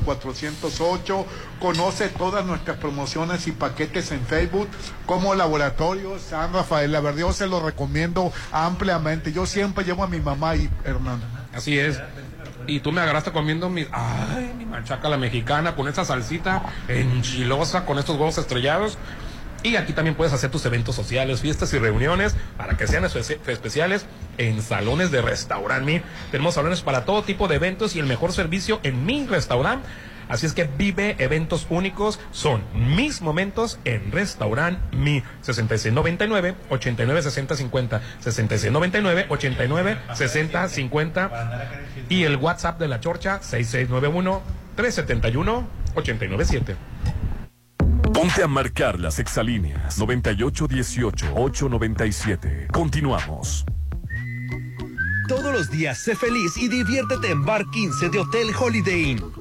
[0.61, 1.25] 408.
[1.59, 4.67] Conoce todas nuestras promociones y paquetes en Facebook
[5.05, 6.91] como Laboratorio San Rafael.
[6.91, 9.31] La verdad yo se lo recomiendo ampliamente.
[9.33, 11.21] Yo siempre llevo a mi mamá y Hernán.
[11.53, 11.99] Así es.
[12.67, 17.85] Y tú me agarraste comiendo mi, ay, mi manchaca la mexicana con esa salsita enchilosa,
[17.85, 18.97] con estos huevos estrellados.
[19.63, 23.37] Y aquí también puedes hacer tus eventos sociales, fiestas y reuniones para que sean espe-
[23.47, 24.05] especiales
[24.39, 25.85] en salones de restaurante.
[25.85, 26.01] Mi.
[26.31, 29.87] Tenemos salones para todo tipo de eventos y el mejor servicio en mi restaurante.
[30.31, 32.17] Así es que vive eventos únicos.
[32.31, 41.71] Son mis momentos en Restaurant Mi 6699 89 60 50 6699 89 60 50
[42.07, 44.41] y el WhatsApp de la Chorcha 6691
[44.77, 46.77] 371 897.
[48.13, 52.71] Ponte a marcar las exalíneas 9818-897.
[52.71, 53.65] Continuamos.
[55.27, 59.40] Todos los días sé feliz y diviértete en Bar 15 de Hotel Holiday Inn.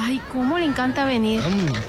[0.06, 1.42] Ay, cómo le encanta venir.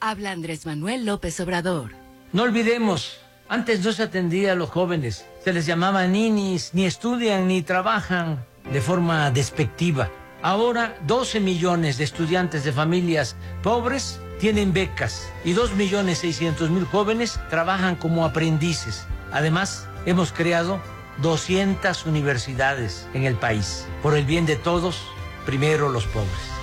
[0.00, 1.92] Habla Andrés Manuel López Obrador.
[2.32, 3.18] No olvidemos,
[3.48, 5.24] antes no se atendía a los jóvenes.
[5.42, 10.10] Se les llamaba ninis, ni estudian ni trabajan de forma despectiva.
[10.42, 16.84] Ahora 12 millones de estudiantes de familias pobres tienen becas y 2 millones 600 mil
[16.84, 19.04] jóvenes trabajan como aprendices.
[19.32, 20.80] Además, hemos creado
[21.18, 23.86] 200 universidades en el país.
[24.02, 25.02] Por el bien de todos,
[25.44, 26.57] primero los pobres.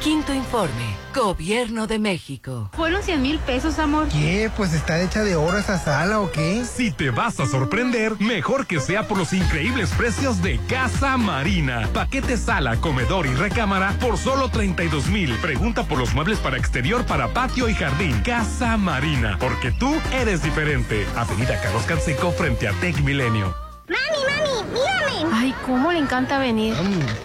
[0.00, 0.96] Quinto informe.
[1.14, 2.70] Gobierno de México.
[2.72, 4.08] Fueron 100 mil pesos, amor.
[4.08, 4.50] ¿Qué?
[4.56, 6.64] Pues está hecha de oro esa sala o qué?
[6.64, 11.86] Si te vas a sorprender, mejor que sea por los increíbles precios de Casa Marina.
[11.92, 15.34] Paquete sala, comedor y recámara por solo 32 mil.
[15.36, 18.22] Pregunta por los muebles para exterior, para patio y jardín.
[18.22, 21.06] Casa Marina, porque tú eres diferente.
[21.14, 23.69] Avenida Carlos Canseco frente a Tech Milenio.
[23.90, 25.26] Mami, mami, mírame.
[25.34, 26.76] Ay, cómo le encanta venir.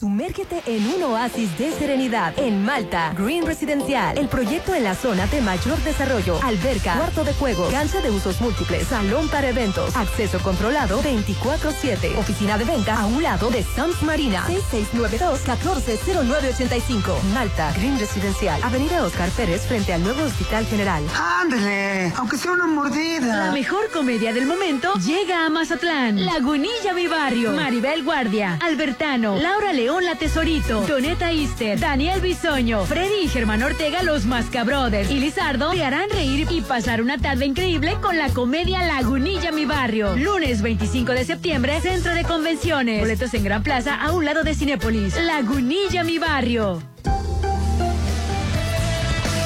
[0.00, 5.26] Sumérgete en un oasis de serenidad en Malta, Green Residencial, el proyecto en la zona
[5.26, 10.38] de mayor desarrollo, alberca, cuarto de juego, cancha de usos múltiples, salón para eventos, acceso
[10.38, 18.58] controlado 24/7, oficina de venta a un lado de Sams Marina, 6692-140985, Malta, Green Residencial,
[18.62, 21.04] Avenida Oscar Pérez frente al nuevo Hospital General.
[21.14, 23.48] Ándale, aunque sea una mordida.
[23.48, 26.24] La mejor comedia del momento llega a Mazatlán.
[26.24, 27.52] Lagunilla Mi Barrio.
[27.52, 28.58] Maribel Guardia.
[28.62, 29.36] Albertano.
[29.36, 30.82] Laura León La Tesorito.
[30.86, 31.78] Doneta Ister.
[31.78, 32.84] Daniel Bisoño.
[32.84, 35.10] Freddy y Germán Ortega Los Mascabrothers.
[35.10, 39.66] Y Lizardo te harán reír y pasar una tarde increíble con la comedia Lagunilla Mi
[39.66, 40.16] Barrio.
[40.16, 43.00] Lunes 25 de septiembre, Centro de Convenciones.
[43.00, 45.16] Boletos en Gran Plaza a un lado de Cinépolis.
[45.16, 46.80] Lagunilla Mi Barrio.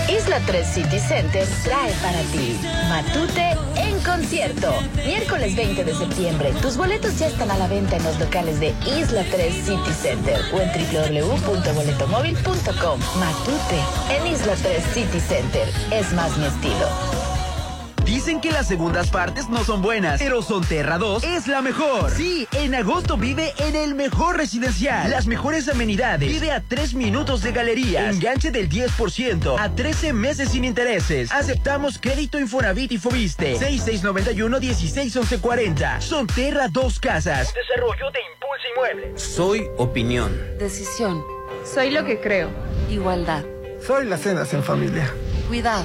[0.09, 4.73] Isla 3 City Center trae para ti Matute en concierto.
[5.07, 6.53] Miércoles 20 de septiembre.
[6.61, 10.39] Tus boletos ya están a la venta en los locales de Isla 3 City Center
[10.53, 13.01] o en www.boletomóvil.com.
[13.19, 13.81] Matute
[14.11, 15.67] en Isla 3 City Center.
[15.91, 16.87] Es más mi estilo.
[18.05, 22.11] Dicen que las segundas partes no son buenas, pero Sonterra 2 es la mejor.
[22.11, 25.11] Sí, en agosto vive en el mejor residencial.
[25.11, 26.29] Las mejores amenidades.
[26.29, 28.11] Vive a 3 minutos de galería.
[28.11, 31.33] Enganche del 10% a 13 meses sin intereses.
[31.33, 33.57] Aceptamos crédito Infonavit y Fobiste.
[33.59, 36.01] 6691-161140.
[36.01, 37.55] Sonterra 2 Casas.
[37.55, 39.19] Desarrollo de Impulso Inmueble.
[39.19, 40.39] Soy opinión.
[40.59, 41.25] Decisión.
[41.65, 42.51] Soy lo que creo.
[42.91, 43.45] Igualdad.
[43.85, 45.11] Soy las cenas en familia.
[45.49, 45.85] Cuidado.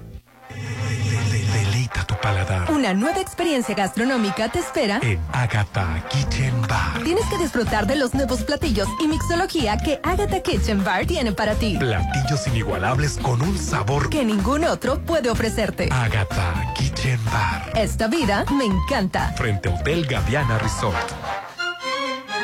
[2.11, 7.01] Tu paladar Una nueva experiencia gastronómica te espera en Agatha Kitchen Bar.
[7.05, 11.55] Tienes que disfrutar de los nuevos platillos y mixología que Agatha Kitchen Bar tiene para
[11.55, 11.77] ti.
[11.79, 15.87] Platillos inigualables con un sabor que ningún otro puede ofrecerte.
[15.89, 17.71] Agatha Kitchen Bar.
[17.75, 19.31] Esta vida me encanta.
[19.37, 20.97] Frente a Hotel Gaviana Resort.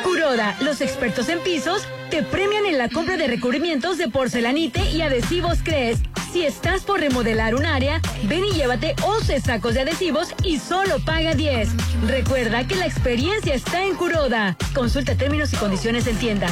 [0.02, 5.02] Curoda, los expertos en pisos, te premian en la compra de recubrimientos de porcelanite y
[5.02, 5.98] adhesivos Cres.
[6.32, 10.98] Si estás por remodelar un área, ven y llévate 11 sacos de adhesivos y solo
[11.04, 11.70] paga 10.
[12.06, 14.56] Recuerda que la experiencia está en Curoda.
[14.74, 16.48] Consulta términos y condiciones en tienda.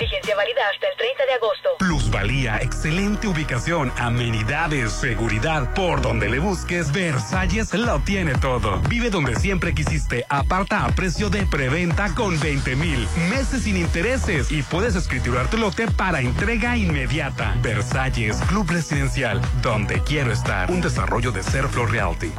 [0.00, 1.68] Vigencia válida hasta el 30 de agosto.
[1.78, 5.74] Plusvalía, excelente ubicación, amenidades, seguridad.
[5.74, 8.80] Por donde le busques, Versalles lo tiene todo.
[8.88, 10.24] Vive donde siempre quisiste.
[10.30, 15.58] Aparta a precio de preventa con 20 mil meses sin intereses y puedes escriturar tu
[15.58, 17.54] lote para entrega inmediata.
[17.60, 20.70] Versalles, Club Residencial, donde quiero estar.
[20.70, 22.32] Un desarrollo de Serflo Realty.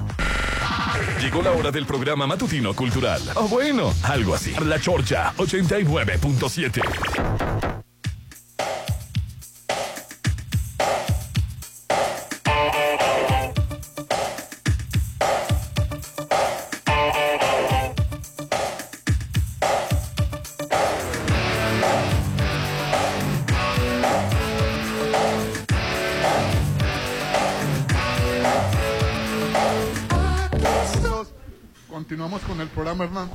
[1.22, 3.22] Llegó la hora del programa matutino cultural.
[3.36, 4.55] O bueno, algo así.
[4.66, 7.51] La Chorcha 89.7.
[32.12, 33.30] Continuamos con el programa, Hernán.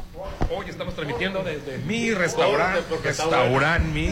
[0.49, 4.11] Hoy estamos transmitiendo desde mi restaurante, restaurant mi.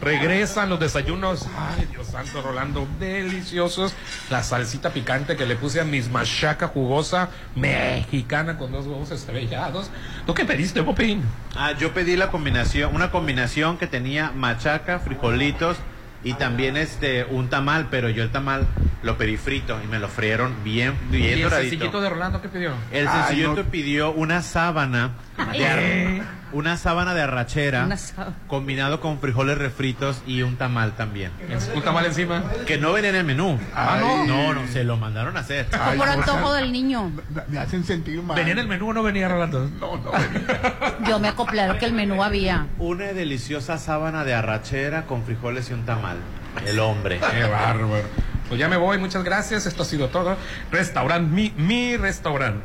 [0.00, 3.94] Regresan los desayunos, ay Dios santo, Rolando, deliciosos.
[4.30, 9.90] La salsita picante que le puse a mis machaca jugosa mexicana con dos huevos estrellados.
[10.26, 11.22] ¿Tú qué pediste, Popín?
[11.56, 15.78] Ah, yo pedí la combinación, una combinación que tenía machaca, frijolitos
[16.22, 18.66] y también este un tamal, pero yo el tamal
[19.04, 21.70] lo pedí frito y me lo frieron bien, ¿Y bien el doradito.
[21.70, 22.72] sencillito de Rolando qué pidió?
[22.90, 23.70] El Ay, sencillito no.
[23.70, 25.10] pidió una sábana
[25.52, 28.36] de ar- una sábana de arrachera Una sábana.
[28.46, 31.32] combinado con frijoles refritos y un tamal también.
[31.74, 32.44] ¿Un tamal encima?
[32.66, 33.58] Que no venía en el menú.
[33.74, 34.24] Ah, ¿no?
[34.26, 35.66] No, no, se lo mandaron a hacer.
[35.78, 37.10] Ay, por antojo del niño.
[37.48, 38.36] Me hacen sentir mal.
[38.36, 39.68] ¿Venía en el menú o no venía Rolando?
[39.80, 40.12] No, no.
[41.08, 42.68] Yo me acoplé a lo que el menú había.
[42.78, 46.16] Una deliciosa sábana de arrachera con frijoles y un tamal.
[46.66, 47.18] El hombre.
[47.18, 48.04] Qué bárbaro.
[48.54, 49.66] Pues ya me voy, muchas gracias.
[49.66, 50.36] Esto ha sido todo.
[50.70, 52.64] Restaurant, mi, mi restaurante.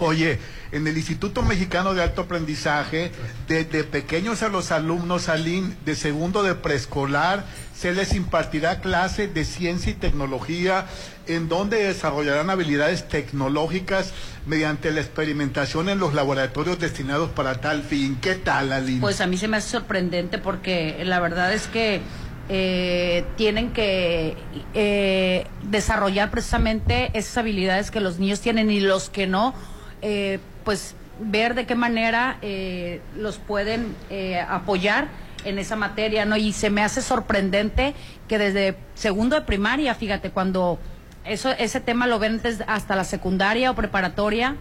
[0.00, 0.40] Oye,
[0.72, 3.12] en el Instituto Mexicano de Alto Aprendizaje,
[3.46, 7.44] desde pequeños a los alumnos salín de segundo de preescolar,
[7.76, 10.86] se les impartirá clase de ciencia y tecnología,
[11.28, 14.12] en donde desarrollarán habilidades tecnológicas
[14.46, 18.18] mediante la experimentación en los laboratorios destinados para tal fin.
[18.20, 19.00] ¿Qué tal, Aline?
[19.00, 22.00] Pues a mí se me hace sorprendente porque la verdad es que
[22.48, 24.36] eh, tienen que
[24.74, 29.54] eh, desarrollar precisamente esas habilidades que los niños tienen y los que no,
[30.02, 35.08] eh, pues ver de qué manera eh, los pueden eh, apoyar
[35.44, 36.36] en esa materia, ¿no?
[36.36, 37.94] Y se me hace sorprendente
[38.28, 40.78] que desde segundo de primaria, fíjate, cuando
[41.24, 44.56] eso ese tema lo ven desde hasta la secundaria o preparatoria,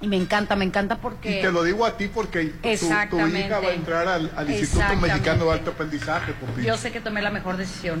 [0.00, 1.40] y me encanta, me encanta porque...
[1.40, 2.68] Y te lo digo a ti porque tu-
[3.10, 4.96] tu, hija va a entrar al, al Instituto.
[4.96, 6.32] Mexicano de Alto Aprendizaje.
[6.64, 7.98] Yo sé que tomé la mejor decisión.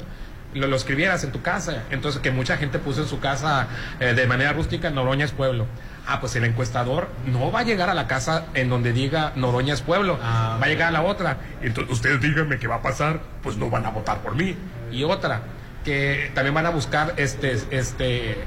[0.54, 1.84] Lo, lo escribieras en tu casa.
[1.92, 3.68] Entonces que mucha gente puso en su casa
[4.00, 5.66] eh, de manera rústica Noroña es pueblo.
[6.08, 9.74] Ah, pues el encuestador no va a llegar a la casa en donde diga Noroña
[9.74, 10.18] es pueblo.
[10.18, 11.38] va a llegar a la otra.
[11.62, 13.20] Entonces ustedes díganme qué va a pasar.
[13.44, 14.56] Pues no van a votar por mí.
[14.92, 15.42] Y otra,
[15.84, 18.38] que también van a buscar este, este,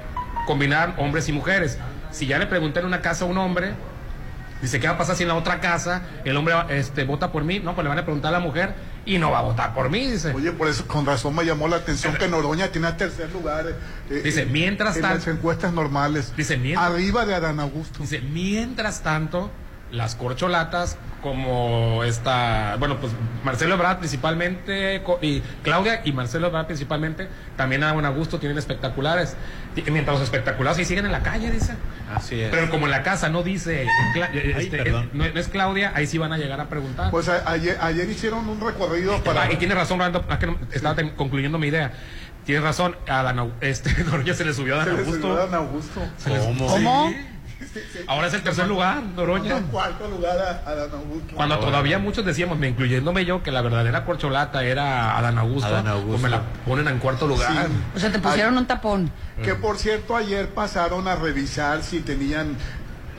[0.46, 1.78] combinar hombres y mujeres.
[2.10, 3.74] Si ya le pregunté en una casa a un hombre,
[4.62, 7.44] dice, ¿qué va a pasar si en la otra casa el hombre este, vota por
[7.44, 7.58] mí?
[7.60, 8.74] No, pues le van a preguntar a la mujer
[9.06, 10.32] y no va a votar por mí, dice.
[10.32, 13.66] Oye, por eso con razón me llamó la atención que Noroña tiene a tercer lugar.
[14.10, 16.32] eh, Dice, en- mientras en tanto- las encuestas normales.
[16.36, 18.00] Dice, mientras- Arriba de Adán Augusto.
[18.00, 19.50] Dice, mientras tanto,
[19.92, 23.12] las corcholatas, como esta, bueno, pues
[23.44, 28.56] Marcelo Ebrard principalmente, co- y Claudia y Marcelo Ebrard principalmente, también a buen gusto tienen
[28.56, 29.36] espectaculares.
[29.76, 31.74] Y- Mientras los espectaculares sí siguen en la calle, dice.
[32.14, 32.50] Así es.
[32.50, 33.88] Pero como en la casa no dice, eh,
[34.32, 35.04] Ay, este, perdón.
[35.06, 37.10] eh, no, no es Claudia, ahí sí van a llegar a preguntar.
[37.10, 39.52] Pues a- ayer, ayer hicieron un recorrido para.
[39.52, 41.92] Y tiene razón, es no- estaba ten- concluyendo mi idea.
[42.46, 45.22] Tienes razón, a Dan Au- este, Noroña se le subió a Se Dan le Augusto.
[45.28, 46.00] subió a Adán Augusto.
[46.16, 46.30] Se
[48.06, 49.58] Ahora es el tercer lugar, Noroña.
[49.58, 51.36] En cuarto lugar a Adán Augusto.
[51.36, 55.88] Cuando todavía muchos decíamos, me incluyéndome yo, que la verdadera corcholata era Adán Augusto, Adán
[55.88, 56.10] Augusto.
[56.10, 57.52] pues me la ponen en cuarto lugar.
[57.52, 57.72] Sí.
[57.96, 59.10] O sea, te pusieron un tapón.
[59.42, 62.56] Que por cierto, ayer pasaron a revisar si tenían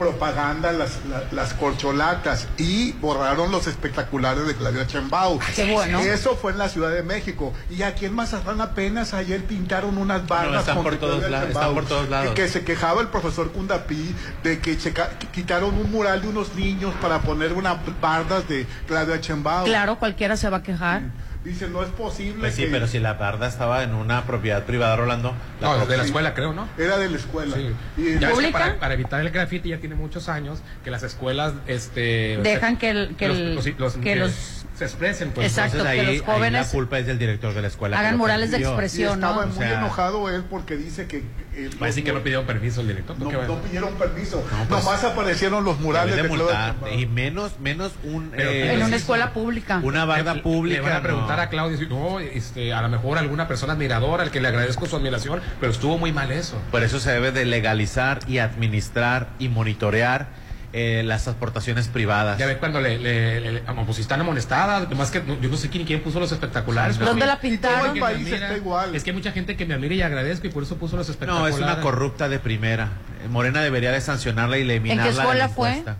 [0.02, 5.38] propaganda las, la- las corcholatas y borraron los espectaculares de Claudia Chembao.
[5.54, 6.00] qué bueno.
[6.00, 7.52] Eso fue en la Ciudad de México.
[7.70, 11.48] Y aquí en Mazatlán apenas ayer pintaron unas barras No, están con por todos lados,
[11.48, 12.30] están por todos lados.
[12.30, 16.28] Y que se quejaba el profesor Cundapí de que checa- que quitaron un mural de
[16.28, 19.64] unos niños para poner unas bardas de Claudia Chembao.
[19.64, 21.02] Claro, cualquiera se va a quejar.
[21.44, 24.62] Dice, no es posible Pues sí, que- pero si la barda estaba en una propiedad
[24.64, 25.34] privada, Rolando.
[25.60, 26.68] la No, de la escuela creo, ¿no?
[26.78, 27.56] Era de la escuela.
[27.56, 27.70] Sí.
[27.96, 32.76] Y- para, para evitar el graffiti ya tiene muchos años que las escuelas este Dejan
[32.76, 33.60] que el- que el-
[34.02, 36.00] que los- se expresen pues Exacto, Entonces que
[36.32, 37.98] ahí, la culpa es del director de la escuela.
[37.98, 39.52] hagan murales de expresión, estaba ¿no?
[39.52, 41.22] muy O sea- enojado él porque dice que
[41.54, 43.18] eh, Va a decir que no pidieron permiso el director.
[43.18, 43.28] ¿no?
[43.62, 44.42] pidieron permiso.
[44.50, 46.98] No, pues, Nomás aparecieron los murales de de multar, Sheinbaum.
[46.98, 49.80] y menos menos un Pero- eh, En una escuela pública.
[49.82, 51.42] una barda Le- pública Le van a preguntar no.
[51.42, 54.86] a Claudia, si, no, este, a lo mejor alguna persona admiradora al que le agradezco
[54.86, 56.56] su admiración, pero estuvo muy mal eso.
[56.70, 60.28] por eso se debe de legalizar y administrar y monitorear
[60.74, 64.86] eh, las aportaciones privadas Ya ves cuando le, le, le- le- pues si están amonestadas,
[64.86, 66.98] además que no- yo no sé quién, quién puso los espectaculares.
[66.98, 67.98] ¿Dónde la pintaron?
[67.98, 68.46] País admira.
[68.46, 68.94] está igual.
[68.94, 71.06] Es que hay mucha gente que me admira y agradezco y por eso puso los
[71.08, 71.56] no espectaculares.
[71.56, 72.88] es una corrupta de primera
[73.24, 75.68] Eh, Morena debería de sancionarla y eliminarla de la escuela fue?
[75.70, 75.96] encuesta.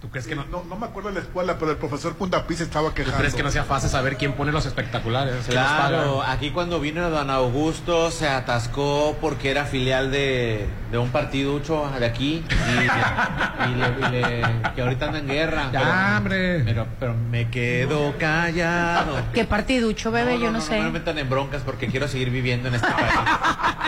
[0.00, 2.54] ¿Tú crees que no, No, no me acuerdo de la escuela, pero el profesor Cundapí
[2.54, 3.18] se estaba ¿tú quejando.
[3.18, 5.34] crees que no sea fácil saber quién pone los espectaculares?
[5.46, 10.96] ¿Quién los Claro, aquí cuando vino Don Augusto se atascó porque era filial de, de
[10.98, 15.68] un partiducho de aquí y, y le- y le- que ahorita anda en guerra.
[15.70, 16.62] Ya, pero, hombre.
[16.64, 19.16] Pero, pero me quedo callado.
[19.34, 20.40] ¿Qué partiducho, bebé?
[20.40, 20.78] Yo no, sé.
[20.78, 23.12] No me metan en broncas porque quiero seguir viviendo en este país.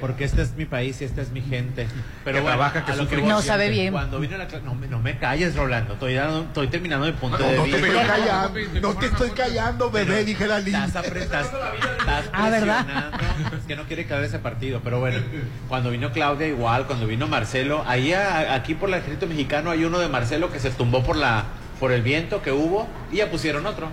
[0.00, 1.86] Porque este es mi país y esta es mi gente.
[2.24, 3.20] Pero Que bueno, trabaja, que a lo sufre.
[3.20, 3.92] voy, No sabe bien.
[3.92, 5.94] Cuando vino la no, me- no me calles, Rolando.
[5.94, 7.86] Estoy, dando- estoy terminando mi punto No, de no te vista.
[7.86, 10.74] estoy callando, no te estoy callando, bebé, dije la Lin.
[10.74, 12.84] Estás, estás- estás Ah, ¿verdad?
[12.84, 13.56] presionando.
[13.58, 14.80] Es que no quiere caer ese partido.
[14.82, 15.18] Pero bueno,
[15.68, 19.84] cuando vino Claudia igual, cuando vino Marcelo, ahí a- aquí por el ejército mexicano hay
[19.84, 21.44] uno de Marcelo que se tumbó por la
[21.80, 23.88] por el viento que hubo y ya pusieron otro.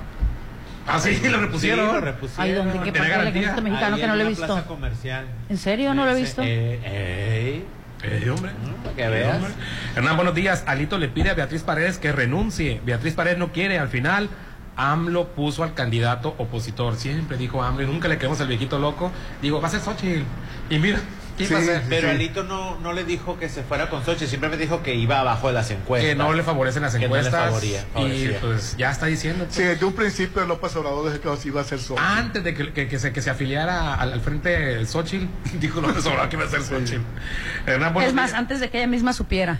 [0.87, 1.87] Ah, sí, lo repusieron.
[1.89, 2.43] Sí, lo repusieron.
[2.45, 2.73] Ay, ¿dónde?
[2.85, 4.45] ¿Qué ¿Tiene parte del ejército mexicano Ahí que no en lo he visto?
[4.45, 5.25] plaza comercial.
[5.49, 5.93] ¿En serio?
[5.93, 6.41] ¿No lo he visto?
[6.43, 7.65] Eh, ey,
[8.03, 8.51] Eh, hombre.
[8.83, 9.35] para que veas.
[9.35, 9.51] Hombre.
[9.95, 10.63] Hernán, buenos días.
[10.67, 12.81] Alito le pide a Beatriz Paredes que renuncie.
[12.85, 13.77] Beatriz Paredes no quiere.
[13.79, 14.29] Al final,
[14.75, 16.95] AMLO puso al candidato opositor.
[16.95, 19.11] Siempre dijo AMLO y nunca le queremos al viejito loco.
[19.41, 20.23] Digo, va a ser Xochitl.
[20.69, 21.03] Y mira, ¿qué
[21.47, 21.55] Sí?
[21.89, 22.13] Pero Sí.
[22.15, 25.19] Alito no, no le dijo que se fuera con Sochi, siempre me dijo que iba
[25.19, 26.09] abajo de las encuestas.
[26.09, 27.63] Que no le favorecen las Que no le encuestas.
[27.97, 29.45] y pues ya está diciendo.
[29.45, 29.55] pues.
[29.55, 31.97] Sí, desde un principio López Obrador dijo que iba a ser socio.
[31.99, 35.25] Antes de que, que- que se, que se afiliara al, al frente el Xochitl,
[35.59, 38.39] dijo López Obrador que iba a ser buenos Es más, días.
[38.39, 39.59] antes de que ella misma supiera.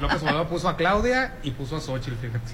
[0.00, 2.52] López Obrador puso a Claudia y puso a Xochitl, fíjate.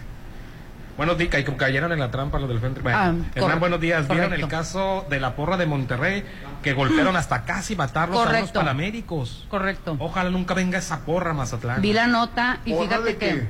[0.97, 2.81] Buenos días, y como cayeron en la trampa los del frente.
[2.81, 4.09] Bueno, Ah, Hernán, correcto, buenos días.
[4.09, 4.47] ¿Vieron correcto.
[4.47, 6.25] el caso de la porra de Monterrey
[6.63, 8.61] que golpearon hasta casi matarlos a unos Correcto.
[8.61, 9.47] paramédicos?
[9.51, 9.97] Correcto.
[9.99, 11.83] Ojalá nunca venga esa porra, Mazatlán.
[11.83, 13.47] Vi la nota y ¿Porra fíjate que qué?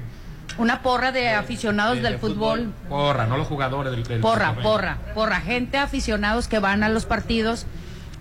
[0.59, 2.73] una porra de aficionados de- del de fútbol.
[2.89, 4.73] Porra, no los jugadores del, del Porra, Monterrey.
[4.73, 5.41] porra, porra.
[5.41, 7.67] Gente aficionados que van a los partidos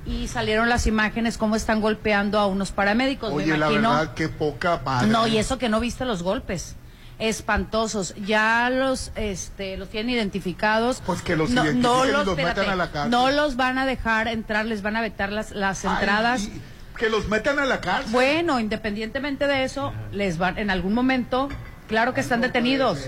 [0.05, 3.33] y salieron las imágenes cómo están golpeando a unos paramédicos.
[3.33, 3.89] Oye, Me la imagino.
[3.89, 5.07] verdad, qué poca madre.
[5.07, 6.75] No, y eso que no viste los golpes.
[7.19, 8.13] Espantosos.
[8.15, 11.01] Ya los este los tienen identificados.
[11.05, 13.11] Pues que los no, identifiquen no y los, los metan espérate, a la cárcel.
[13.11, 16.49] no los van a dejar entrar, les van a vetar las, las entradas.
[16.97, 18.11] que los metan a la cárcel.
[18.11, 21.49] Bueno, independientemente de eso, les van en algún momento,
[21.87, 22.99] claro que están detenidos.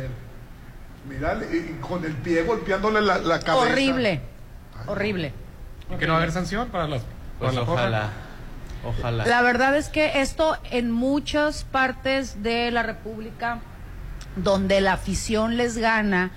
[1.07, 1.39] Mira,
[1.81, 3.71] con el pie golpeándole la, la cabeza.
[3.71, 4.21] Horrible,
[4.87, 5.31] horrible.
[5.93, 7.01] ¿Y que no va a haber sanción para las
[7.39, 7.81] para Pues la porra?
[7.81, 8.09] ojalá,
[8.85, 9.25] ojalá.
[9.25, 13.59] La verdad es que esto en muchas partes de la República,
[14.43, 16.31] donde la afición les gana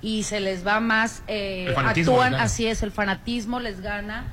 [0.00, 4.24] y se les va más, eh, actúan, así es, el fanatismo les gana.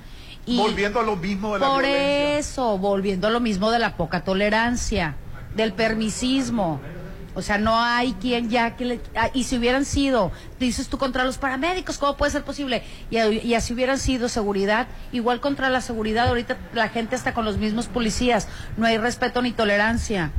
[0.46, 2.40] Y Volviendo a lo mismo de la por violencia.
[2.40, 5.16] eso, volviendo a lo mismo de la poca tolerancia,
[5.56, 6.82] del permisismo.
[7.36, 9.02] O O sea, no hay quien ya que le...
[9.16, 12.84] ah, y si hubieran sido, dices tú contra los paramédicos, ¿cómo puede ser posible?
[13.12, 17.46] Y, y así hubieran sido seguridad, igual contra la seguridad, ahorita la gente está con
[17.46, 20.32] los mismos policías, no hay respeto ni tolerancia.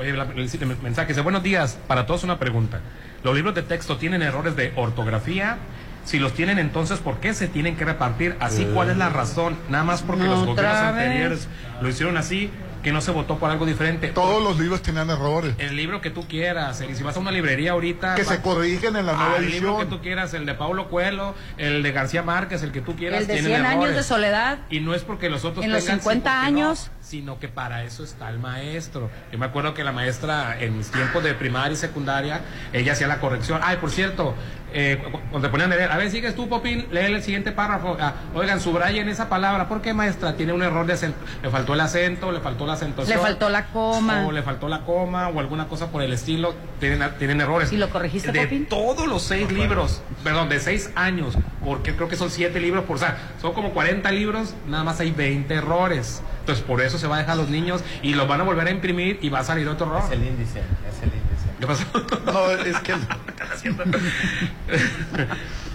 [0.00, 2.80] Oye, la- el el mensaje dice, buenos días, para todos una pregunta.
[3.22, 5.58] ¿Los libros de texto tienen errores de ortografía?
[6.06, 8.66] Si los tienen, entonces, ¿por qué se tienen que repartir así?
[8.72, 9.58] ¿Cuál es la razón?
[9.68, 11.48] Nada más porque los gobiernos anteriores
[11.82, 12.50] lo hicieron así,
[12.82, 14.08] que no se votó por algo diferente.
[14.08, 15.54] Todos los libros tenían errores.
[15.58, 18.14] El libro que tú quieras, el- si vas a una librería ahorita...
[18.14, 19.98] Que se corrigen en la nueva Ah, El libro que edición.
[19.98, 23.26] tú quieras, el de Paulo Coelho, el de García Márquez, el que tú quieras, El
[23.26, 24.60] de tienen 100 años de soledad.
[24.70, 26.90] Y no es porque los otros En los tengan, 50 sí, porque no, años.
[27.10, 29.10] Sino que para eso está el maestro.
[29.32, 32.40] Yo me acuerdo que la maestra en mis tiempos de primaria y secundaria,
[32.72, 33.60] ella hacía la corrección.
[33.64, 34.36] Ay, por cierto,
[34.72, 37.50] eh, cu- cuando te ponían a leer, a ver, sigues tú, Popín, lee el siguiente
[37.50, 37.96] párrafo.
[38.00, 39.66] Ah, oigan, subrayen esa palabra.
[39.68, 40.36] ¿Por qué, maestra?
[40.36, 41.18] Tiene un error de acento.
[41.42, 43.16] Le faltó el acento, le faltó la acentuación.
[43.18, 44.24] Le faltó la coma.
[44.28, 46.54] O le faltó la coma o alguna cosa por el estilo.
[46.78, 47.72] Tienen, tienen errores.
[47.72, 48.66] ¿Y lo corregiste, De Popín?
[48.66, 52.94] todos los seis libros, perdón, de seis años, porque creo que son siete libros por,
[52.94, 56.22] o sea, son como 40 libros, nada más hay 20 errores.
[56.40, 58.68] Entonces, por eso se va a dejar a los niños y los van a volver
[58.68, 60.02] a imprimir y va a salir otro error.
[60.04, 61.50] Es el índice, es el índice.
[61.58, 61.84] ¿Qué pasó?
[62.26, 62.94] No, es que...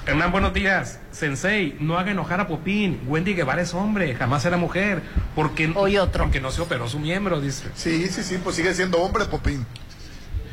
[0.06, 1.00] Hernán, buenos días.
[1.12, 3.02] Sensei, no haga enojar a Popín.
[3.08, 5.02] Wendy Guevara es hombre, jamás era mujer.
[5.34, 6.26] Porque, Hoy otro.
[6.26, 7.70] Porque no se operó su miembro, dice.
[7.76, 9.66] Sí, sí, sí, pues sigue siendo hombre, Popín.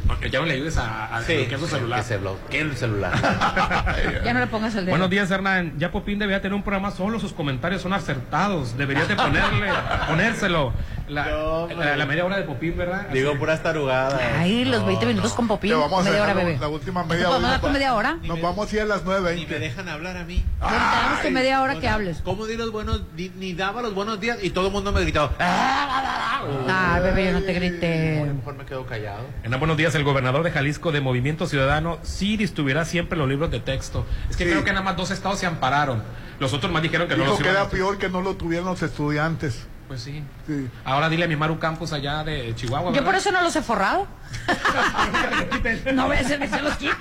[0.07, 1.99] Porque ya no le ayudes a, a Sí, bloquear su celular.
[2.01, 3.13] que se bloquee el celular.
[4.25, 4.93] Ya no le pongas el dedo.
[4.93, 5.75] Buenos días, Hernán.
[5.79, 8.77] Ya Popín debería tener un programa solo, sus comentarios son acertados.
[8.77, 9.69] Deberías de ponerle,
[10.09, 10.73] ponérselo.
[11.09, 13.09] La, la- la media hora de Popín, ¿verdad?
[13.13, 13.39] Digo Así.
[13.39, 14.21] puras tarugadas.
[14.39, 15.71] Ay, los 20 minutos con Popín.
[15.73, 16.59] Te vamos a media hora, bebé.
[16.59, 17.49] la última ¿No media hora.
[17.49, 18.19] dar tu media hora?
[18.23, 19.59] Nos vamos a ir a las Ni me 9.20.
[19.59, 20.43] dejan hablar a mí.
[20.61, 22.21] Tenemos tu media hora que hables.
[22.25, 25.01] ¿Cómo di los buenos, ni, ni daba los buenos días y todo el mundo me
[25.03, 25.33] gritaba.
[25.39, 28.25] Ah, bebé, yo no te grité.
[28.35, 29.25] Mejor me quedo callado.
[29.43, 29.95] Hernán, buenos días.
[29.95, 34.07] El gobernador de Jalisco de Movimiento Ciudadano sí distribuirá siempre los libros de texto.
[34.31, 34.51] Es que Sí.
[34.51, 36.03] creo que nada más dos estados se ampararon.
[36.41, 38.35] Los otros más dijeron que no Dijo los que a era peor que no lo
[38.35, 39.67] tuvieran los estudiantes.
[39.89, 40.23] Pues sí.
[40.47, 40.69] Sí.
[40.85, 42.87] Ahora dile a mi Maru Campos allá de Chihuahua.
[42.91, 43.05] Yo ¿verdad?
[43.07, 44.07] por eso no los he forrado.
[45.95, 46.97] no voy a hacer que se los quiten.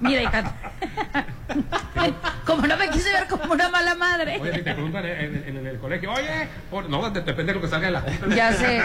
[0.00, 0.52] Mira, hija.
[2.44, 4.38] Como no me quise ver como una mala madre.
[4.40, 7.54] Oye, si te preguntan en, en- en el colegio, oye, por- no, de- depende de
[7.54, 8.34] lo que salga de la junta.
[8.34, 8.82] Ya sé.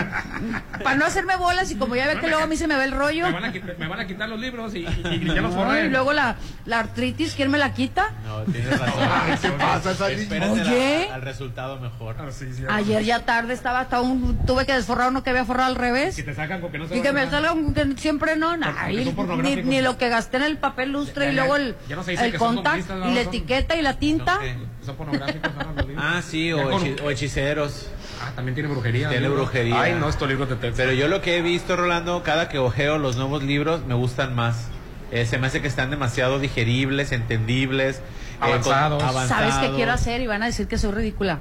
[0.84, 2.84] Para no hacerme bolas y como ya ve que luego a mí se me ve
[2.86, 3.26] el rollo.
[3.26, 4.86] Me van a, quit- me van a quitar los libros y, y-
[5.22, 5.86] y ya los No, forré.
[5.86, 6.36] y luego la,
[6.66, 8.12] la artritis, ¿quién me la quita?
[8.26, 9.00] No, tienes razón.
[9.42, 10.06] ¿Qué pasa,
[10.52, 11.10] Oye.
[11.12, 12.16] al resultado mejor.
[12.20, 15.44] Ah, sí, sí, Ayer ya tarde estaba hasta un tuve que desforrar uno que había
[15.46, 16.16] forrado al revés.
[16.16, 17.32] Que te sacan con que no se Y que me dar.
[17.32, 21.32] salga un que siempre no, son ni, lo que gasté en el papel lustre Ya,
[21.32, 24.40] y luego el, no el contact y la etiqueta y la tinta.
[24.86, 25.52] Son pornográficos.
[25.98, 27.88] Ah, sí, o, con- hechi- o hechiceros.
[28.22, 29.10] Ah, también tiene brujería.
[29.10, 29.82] Tiene brujería.
[29.82, 30.78] Ay, no, estos libros de texto.
[30.78, 34.36] Pero yo lo que he visto, Rolando, cada que ojeo los nuevos libros, me gustan
[34.36, 34.68] más.
[35.12, 38.02] Eh, se me hace que están demasiado digeribles, entendibles, eh,
[38.40, 39.04] con- Avanzados.
[39.28, 40.22] ¿Sabes qué quiero hacer?
[40.22, 41.40] Y van a decir que soy ridícula.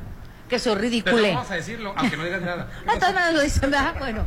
[0.48, 1.28] Que soy Te ridícula.
[1.28, 2.68] vamos a decirlo, aunque no digas nada.
[2.86, 3.94] Maneras lo dicen, ¿verdad?
[3.98, 4.26] Bueno,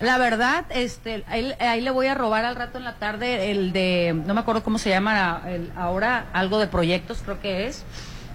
[0.00, 3.72] la verdad, este, ahí, ahí le voy a robar al rato en la tarde el
[3.72, 7.84] de, no me acuerdo cómo se llama el- ahora, algo de proyectos creo que es.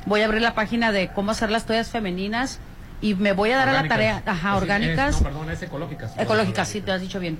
[0.05, 2.59] Voy a abrir la página de cómo hacer las toallas femeninas
[3.01, 6.11] y me voy a dar a la tarea, ajá, orgánicas, es- no, perdón, es ecológicas.
[6.19, 7.39] ecológicas, sí, te has dicho bien.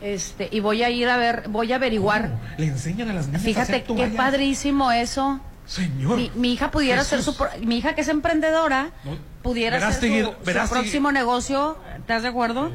[0.00, 2.30] Este, y voy a ir a ver, voy a averiguar.
[2.58, 5.40] Le enseñan a las niñas a Fíjate hacer qué padrísimo eso.
[5.66, 6.16] Señor.
[6.16, 7.24] Mi, mi hija pudiera Jesús.
[7.24, 12.22] su pro- mi hija que es emprendedora No, pudiera hacer su, su próximo negocio, ¿estás
[12.22, 12.70] de acuerdo?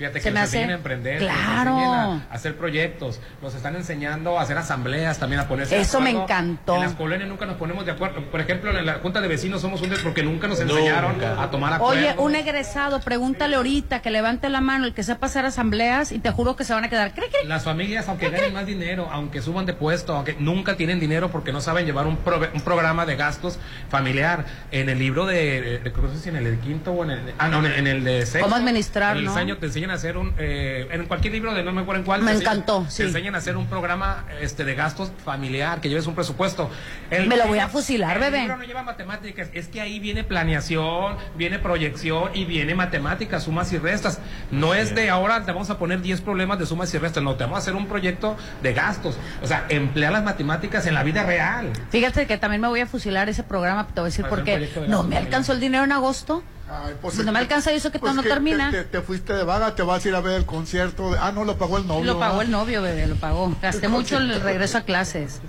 [0.00, 1.70] Fíjate Se que me nos enseñan a emprender, que nos Claro.
[1.76, 6.00] enseñan a hacer proyectos, nos están enseñando a hacer asambleas también, a ponerse de Eso
[6.00, 6.76] me encantó.
[6.76, 8.22] En las colonias nunca nos ponemos de acuerdo.
[8.30, 10.72] Por ejemplo, en la Junta de Vecinos somos un porque nunca nos Nunca.
[10.72, 11.98] enseñaron a tomar acuerdos.
[11.98, 16.18] Oye, un egresado, pregúntale ahorita que levante la mano el que sepa hacer asambleas y
[16.18, 17.12] te juro que se van a quedar.
[17.12, 20.98] ¿Cree que Las familias, aunque ganen más dinero, aunque suban de puesto, aunque nunca tienen
[20.98, 23.58] dinero porque no saben llevar un, programa de gastos
[23.90, 24.46] familiar.
[24.70, 27.62] En el libro de, sé si en el de quinto o en el, ah, no,
[27.66, 28.44] en el de sexto.
[28.44, 29.34] ¿Cómo administrar, En el no?
[29.34, 32.06] diseño te enseñan a hacer un, eh, en cualquier libro de no me acuerdo en
[32.06, 32.22] cuál.
[32.22, 33.02] Me te enseñan- encantó, Te sí.
[33.02, 36.70] enseñan a hacer un programa este, de gastos familiar, que lleves un presupuesto.
[37.10, 38.40] El- Me lo voy a fusilar, el bebé.
[38.40, 43.72] libro no lleva matemáticas, es que ahí viene planeación, viene proyección y viene matemáticas, sumas
[43.72, 44.20] y restas.
[44.50, 47.34] No es de ahora te vamos a poner 10 problemas de sumas y restas, no,
[47.36, 49.16] te vamos a hacer un proyecto de gastos.
[49.42, 51.70] O sea, emplear las matemáticas en la vida real.
[51.90, 54.52] Fíjate que también me voy a fusilar ese programa, te voy a decir por qué.
[54.52, 56.42] proyecto de No me alcanzó el dinero en agosto.
[56.72, 58.70] Ay, pues, Si no me alcanza eso que pues todo no que termina.
[58.70, 61.10] Te, te- te fuiste de vaga, te vas a ir a ver el concierto.
[61.12, 62.04] de- ah, no, lo pagó el novio.
[62.04, 62.44] Lo pagó ¿verdad?
[62.46, 63.54] el novio, bebé, lo pagó.
[63.60, 65.40] Gasté mucho el regreso a clases.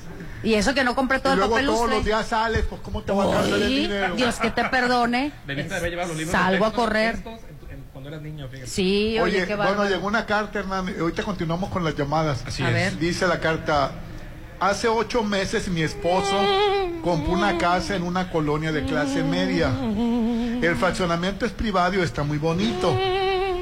[0.44, 1.96] Y eso que no compré todo Y el luego papel todos lustre.
[1.98, 4.16] los días sales, pues ¿cómo te va a alcanzar el dinero?
[4.16, 5.32] Dios que te perdone.
[5.46, 7.14] Debiste haber llevado los libros Salgo a correr.
[7.16, 8.68] estos, en tu- en- cuando eras niño, fíjate.
[8.68, 10.92] Sí, oye, Oye, qué bueno, llegó una carta, Hernán.
[11.00, 12.44] Ahorita continuamos con las llamadas.
[12.48, 12.74] Así A es.
[12.74, 12.98] ver.
[12.98, 13.92] Dice la carta.
[14.62, 16.38] Hace ocho meses mi esposo
[17.04, 19.72] compró una casa en una colonia de clase media.
[20.62, 22.96] El fraccionamiento es privado y está muy bonito.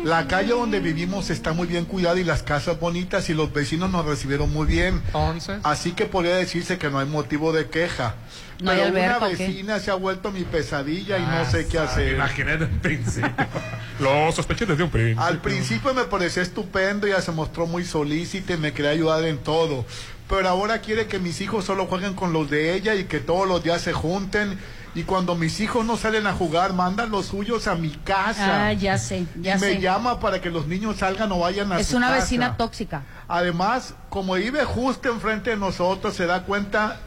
[0.03, 3.89] La calle donde vivimos está muy bien cuidada y las casas bonitas y los vecinos
[3.89, 5.01] nos recibieron muy bien.
[5.07, 5.59] Entonces.
[5.63, 8.15] Así que podría decirse que no hay motivo de queja.
[8.61, 11.79] ¿No hay Pero una vecina se ha vuelto mi pesadilla y Ah, no sé qué
[11.79, 12.15] hacer.
[12.15, 13.31] Imaginé desde un principio.
[14.01, 15.23] Lo sospeché desde un principio.
[15.23, 19.37] Al principio me pareció estupendo, ella se mostró muy solícita y me quería ayudar en
[19.37, 19.85] todo.
[20.29, 23.47] Pero ahora quiere que mis hijos solo jueguen con los de ella y que todos
[23.47, 24.59] los días se junten.
[24.95, 28.67] Y cuando mis hijos no salen a jugar, mandan los suyos a mi casa.
[28.67, 31.79] Ah, ya sé, ya y me llama para que los niños salgan o vayan a
[31.79, 32.21] Es su una casa.
[32.21, 33.03] vecina tóxica.
[33.27, 36.99] Además, como vive justo enfrente de nosotros, se da cuenta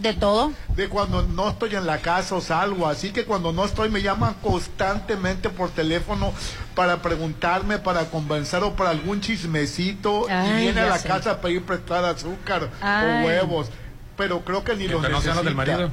[0.00, 0.52] ¿De todo?
[0.76, 2.86] de cuando no estoy en la casa o salgo.
[2.88, 6.32] Así que cuando no estoy me llaman constantemente por teléfono
[6.76, 10.26] para preguntarme, para convencer o para algún chismecito.
[10.30, 11.08] Ay, y viene a la sé.
[11.08, 13.06] casa a pedir prestada azúcar Ay.
[13.22, 13.70] o huevos.
[14.16, 15.76] Pero creo que ni los no sean los del necesita.
[15.78, 15.90] marido.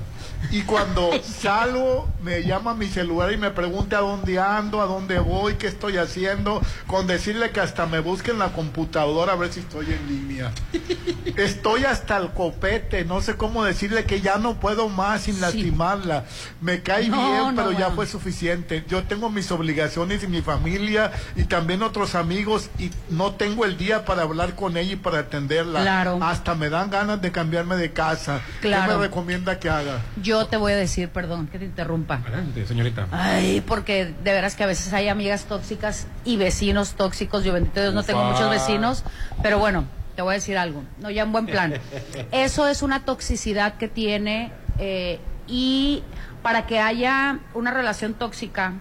[0.52, 4.86] Y cuando salgo, me llama a mi celular y me pregunta a dónde ando, a
[4.86, 9.36] dónde voy, qué estoy haciendo, con decirle que hasta me busque en la computadora a
[9.36, 10.52] ver si estoy en línea.
[11.38, 16.24] Estoy hasta el copete, no sé cómo decirle que ya no puedo más sin lastimarla.
[16.62, 18.86] Me cae No, bien, no, pero ya fue suficiente.
[18.88, 23.76] Yo tengo mis obligaciones y mi familia y también otros amigos y no tengo el
[23.78, 25.82] día para hablar con ella y para atenderla.
[25.82, 26.20] Claro.
[26.22, 28.42] Hasta me dan ganas de cambiarme de casa.
[28.62, 28.98] ¿Qué Claro.
[28.98, 30.00] me recomienda que haga?
[30.22, 32.22] Yo te voy a decir, perdón, que te interrumpa.
[32.26, 33.08] Adelante, señorita.
[33.12, 37.44] Ay, porque de veras que a veces hay amigas tóxicas y vecinos tóxicos.
[37.44, 39.04] Yo bendito Dios no tengo muchos vecinos,
[39.44, 39.86] pero bueno,
[40.16, 40.84] te voy a decir algo.
[41.00, 41.74] No, ya en buen plan.
[42.32, 46.04] Eso es una toxicidad que tiene eh, y
[46.42, 48.74] para que haya una relación tóxica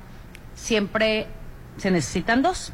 [0.55, 1.27] siempre
[1.79, 2.73] se necesitan dos.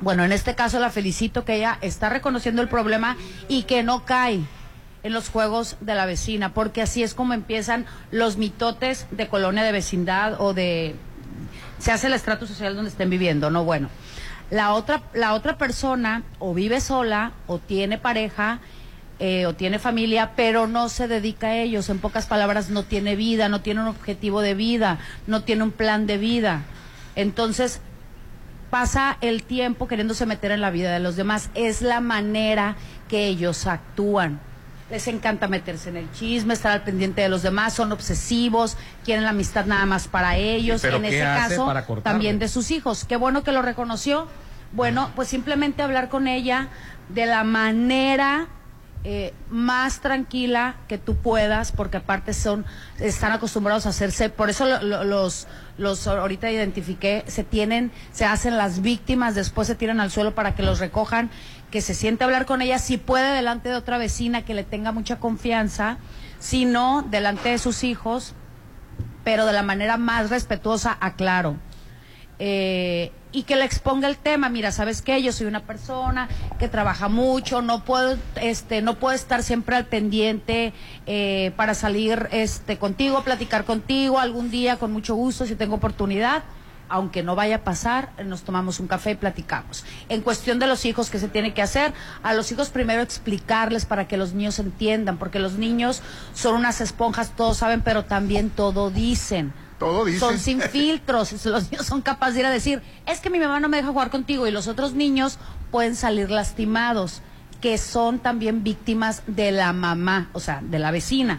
[0.00, 3.16] Bueno, en este caso la felicito que ella está reconociendo el problema
[3.48, 4.40] y que no cae
[5.06, 9.62] en los juegos de la vecina, porque así es como empiezan los mitotes de colonia
[9.62, 10.96] de vecindad o de
[11.78, 13.88] se hace el estrato social donde estén viviendo, no bueno.
[14.50, 18.58] La otra la otra persona o vive sola o tiene pareja
[19.20, 21.88] eh, o tiene familia, pero no se dedica a ellos.
[21.88, 25.70] En pocas palabras, no tiene vida, no tiene un objetivo de vida, no tiene un
[25.70, 26.62] plan de vida.
[27.14, 27.80] Entonces,
[28.70, 31.50] pasa el tiempo queriéndose meter en la vida de los demás.
[31.54, 32.74] Es la manera
[33.08, 34.40] que ellos actúan.
[34.90, 39.24] Les encanta meterse en el chisme, estar al pendiente de los demás, son obsesivos, quieren
[39.24, 40.80] la amistad nada más para ellos.
[40.80, 41.72] ¿Pero en ese caso,
[42.02, 43.04] también de sus hijos.
[43.04, 44.28] Qué bueno que lo reconoció.
[44.72, 46.68] Bueno, pues simplemente hablar con ella
[47.08, 48.48] de la manera
[49.08, 52.64] eh, más tranquila que tú puedas, porque aparte son,
[52.98, 55.46] están acostumbrados a hacerse, por eso lo- lo- los,
[55.78, 60.56] los ahorita identifiqué, se tienen, se hacen las víctimas, después se tiran al suelo para
[60.56, 61.30] que los recojan,
[61.70, 64.64] que se siente a hablar con ella, si puede delante de otra vecina que le
[64.64, 65.98] tenga mucha confianza,
[66.40, 68.34] si no, delante de sus hijos,
[69.22, 71.54] pero de la manera más respetuosa, aclaro.
[72.40, 75.22] Eh, y que le exponga el tema, mira, ¿sabes qué?
[75.22, 76.26] Yo soy una persona
[76.58, 80.72] que trabaja mucho, no puedo, este, no puedo estar siempre al pendiente
[81.04, 86.44] eh, para salir este, contigo, platicar contigo algún día con mucho gusto si tengo oportunidad.
[86.88, 89.84] Aunque no vaya a pasar, nos tomamos un café y platicamos.
[90.08, 91.92] En cuestión de los hijos, ¿qué se tiene que hacer?
[92.22, 96.00] A los hijos primero explicarles para que los niños entiendan, porque los niños
[96.32, 99.52] son unas esponjas, todos saben, pero también todo dicen.
[99.78, 100.20] Todo dicen.
[100.20, 101.32] Son sin filtros.
[101.44, 103.88] Los niños son capaces de ir a decir, es que mi mamá no me deja
[103.88, 104.46] jugar contigo.
[104.46, 105.38] Y los otros niños
[105.70, 107.22] pueden salir lastimados,
[107.60, 111.38] que son también víctimas de la mamá, o sea, de la vecina.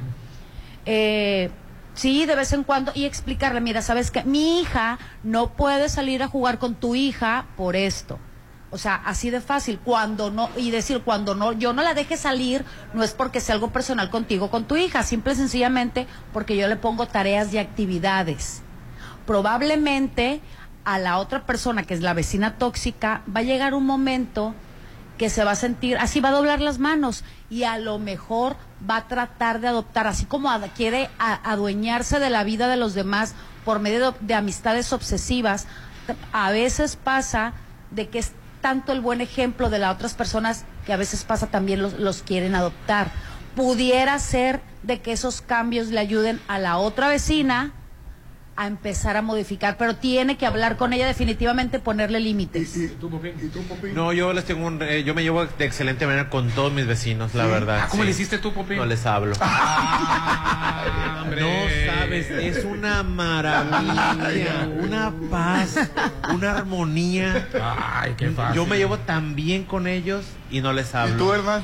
[0.85, 1.49] Eh,
[1.93, 6.23] sí, de vez en cuando, y explicarle, mira, sabes que mi hija no puede salir
[6.23, 8.19] a jugar con tu hija por esto.
[8.69, 9.79] O sea, así de fácil.
[9.79, 13.55] Cuando no, y decir, cuando no, yo no la deje salir, no es porque sea
[13.55, 17.59] algo personal contigo, con tu hija, simple y sencillamente porque yo le pongo tareas y
[17.59, 18.61] actividades.
[19.25, 20.41] Probablemente
[20.83, 24.53] a la otra persona, que es la vecina tóxica, va a llegar un momento
[25.17, 28.55] que se va a sentir, así va a doblar las manos y a lo mejor
[28.87, 33.33] va a tratar de adoptar, así como quiere adueñarse de la vida de los demás
[33.65, 35.67] por medio de, de amistades obsesivas,
[36.31, 37.53] a veces pasa
[37.91, 38.23] de que
[38.61, 42.23] tanto el buen ejemplo de las otras personas que a veces pasa también los, los
[42.23, 43.11] quieren adoptar.
[43.55, 47.73] Pudiera ser de que esos cambios le ayuden a la otra vecina
[48.57, 52.75] a empezar a modificar, pero tiene que hablar con ella definitivamente, ponerle límites.
[53.93, 56.87] No, yo les tengo un, eh, yo me llevo de excelente manera con todos mis
[56.87, 57.81] vecinos, la verdad.
[57.83, 58.07] Ah, ¿cómo sí.
[58.07, 58.77] le hiciste tú, Popín?
[58.77, 59.35] No les hablo.
[61.21, 61.41] hombre.
[61.41, 65.77] No sabes, es una maravilla, una paz,
[66.33, 67.47] una armonía.
[67.61, 68.55] Ay, qué fácil.
[68.55, 71.13] Yo me llevo tan bien con ellos y no les hablo.
[71.13, 71.63] ¿Y tú, hermano?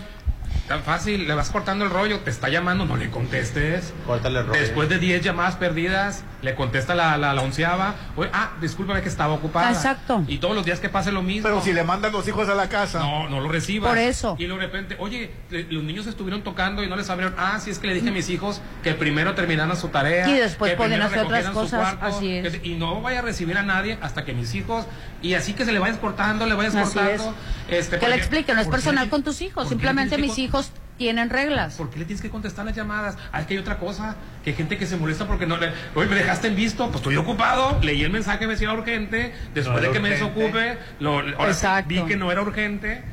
[0.67, 3.93] Tan fácil, le vas cortando el rollo, te está llamando, no le contestes.
[4.07, 4.59] Córtale el rollo.
[4.61, 7.95] Después de 10 llamadas perdidas, le contesta la, la, la onceava.
[8.15, 9.69] Oye, ah, discúlpame que estaba ocupada.
[9.71, 10.23] Exacto.
[10.25, 11.43] Y todos los días que pase lo mismo.
[11.49, 12.99] Pero si le mandan los hijos a la casa.
[12.99, 13.89] No, no lo recibas.
[13.89, 14.37] Por eso.
[14.39, 17.35] Y de repente, oye, le- los niños estuvieron tocando y no les abrieron.
[17.37, 20.29] Ah, sí, es que le dije a mis hijos que primero terminaran su tarea.
[20.29, 22.57] Y después pueden hacer otras recogieran su cosas, cuarto, así es.
[22.59, 24.85] que- y no vaya a recibir a nadie hasta que mis hijos.
[25.21, 27.33] Y así que se le vayas cortando, le vayas Así cortando.
[27.69, 30.35] Este, que le explique, no es ¿por qué personal con tus hijos, simplemente mis con-
[30.53, 31.75] hijos tienen reglas.
[31.75, 33.17] ¿Por qué le tienes que contestar las llamadas?
[33.31, 35.71] Ah, es que hay otra cosa, que hay gente que se molesta porque no le...
[35.95, 39.81] Oye, me dejaste en visto, pues estoy ocupado, leí el mensaje, me decía urgente, después
[39.81, 43.03] No de que me desocupe, lo, ahora vi que no era urgente,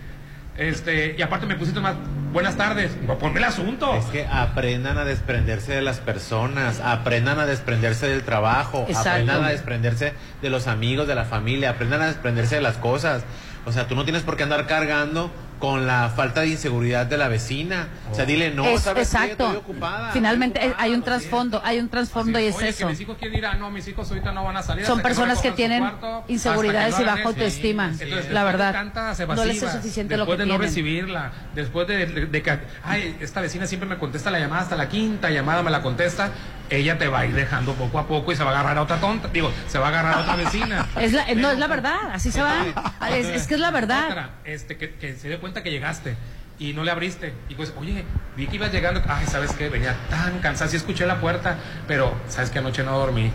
[0.59, 1.97] este, y aparte me pusiste más,
[2.35, 3.95] buenas tardes, no, ponme el asunto.
[3.95, 9.09] Es que aprendan a desprenderse de las personas, aprendan a desprenderse del trabajo, Exacto.
[9.09, 10.13] aprendan a desprenderse
[10.43, 13.25] de los amigos, de la familia, aprendan a desprenderse de las cosas.
[13.65, 15.31] O sea, tú no tienes por qué andar cargando
[15.61, 17.87] con la falta de inseguridad de la vecina.
[18.11, 19.17] O sea, dile, no, Es- ¿sabes qué?
[19.17, 19.45] exacto.
[19.47, 20.11] Estoy ocupada.
[20.11, 22.89] Finalmente estoy eh, hay un trasfondo, hay un trasfondo y es Oye, que eso.
[22.89, 24.85] mis hijos quieren ir, ah, no, mis hijos ahorita no van a salir.
[24.87, 27.85] Son que no personas que tienen cuarto, inseguridades que y baja autoestima.
[27.93, 28.85] Entonces, La después verdad.
[29.29, 32.59] No les es suficiente lo después que de no recibirla, después de, de- de que,
[32.83, 36.31] ay, esta vecina siempre me contesta la llamada, hasta la quinta llamada me la contesta,
[36.71, 38.83] ella te va a ir dejando poco a poco y se va a agarrar a
[38.83, 40.87] otra tonta, digo, se va a agarrar a otra vecina.
[41.01, 42.65] Es la, no, es la verdad, así se va.
[43.11, 44.09] Es, es que es la verdad.
[44.11, 46.17] Otra, este, que, que se dio cuenta que llegaste
[46.59, 47.33] y no le abriste.
[47.49, 48.05] Y pues, oye,
[48.37, 49.03] vi que ibas llegando.
[49.09, 49.69] Ay, ¿sabes qué?
[49.69, 50.71] Venía tan cansada.
[50.71, 51.57] Sí escuché la puerta,
[51.89, 53.33] pero ¿sabes que Anoche no dormí.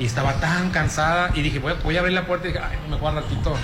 [0.00, 1.30] Y estaba tan cansada.
[1.34, 2.48] Y dije, voy, a- voy a abrir la puerta.
[2.48, 3.56] Y dije, ay, no me al ratito.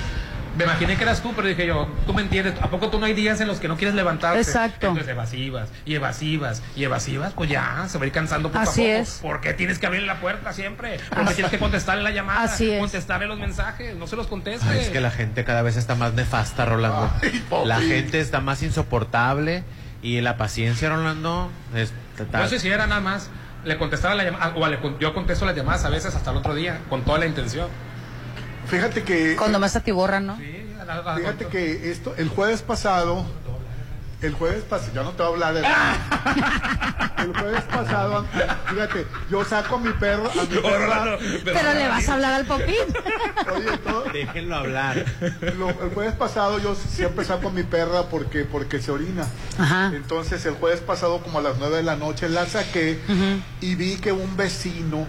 [0.56, 2.54] Me imaginé que eras tú, pero dije yo, tú me entiendes.
[2.60, 4.40] ¿A poco tú no hay días en los que no quieres levantarte?
[4.40, 4.88] Exacto.
[4.88, 8.82] Entonces, evasivas y evasivas y evasivas, pues ya se va a ir cansando poco Así
[8.82, 9.02] a poco.
[9.02, 9.18] es.
[9.22, 10.98] ¿Por qué tienes que abrir la puerta siempre?
[11.08, 12.42] ¿Por qué Así- tienes que contestarle la llamada?
[12.42, 12.80] Así es.
[12.80, 13.96] Contestarle los mensajes.
[13.96, 14.68] No se los contestes.
[14.68, 17.10] Ay, es que la gente cada vez está más nefasta, Rolando.
[17.64, 19.62] la gente está más insoportable
[20.02, 21.92] y la paciencia, Rolando, es
[22.32, 23.30] Yo si hiciera nada más,
[23.64, 26.54] le contestara la llamada, o le yo contesto las llamadas a veces hasta el otro
[26.54, 27.68] día, con toda la intención.
[28.70, 29.36] Fíjate que.
[29.36, 30.36] Cuando más atiborran, ¿no?
[31.16, 33.24] Fíjate que esto, el jueves pasado,
[34.22, 35.62] el jueves pasado, yo no te voy a hablar de
[37.24, 38.24] El jueves pasado,
[38.66, 41.18] fíjate, yo saco a mi perro, a mi perra.
[41.44, 42.74] Pero le vas a hablar al popín.
[43.54, 45.04] Oye, todo- Déjenlo hablar.
[45.58, 49.26] lo- el jueves pasado yo siempre saco a mi perra porque, porque se orina.
[49.58, 49.92] Ajá.
[49.94, 52.98] Entonces el jueves pasado como a las 9 de la noche la saqué
[53.60, 55.06] y vi que un vecino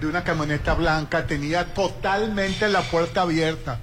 [0.00, 3.78] De una camioneta blanca tenía totalmente la puerta abierta.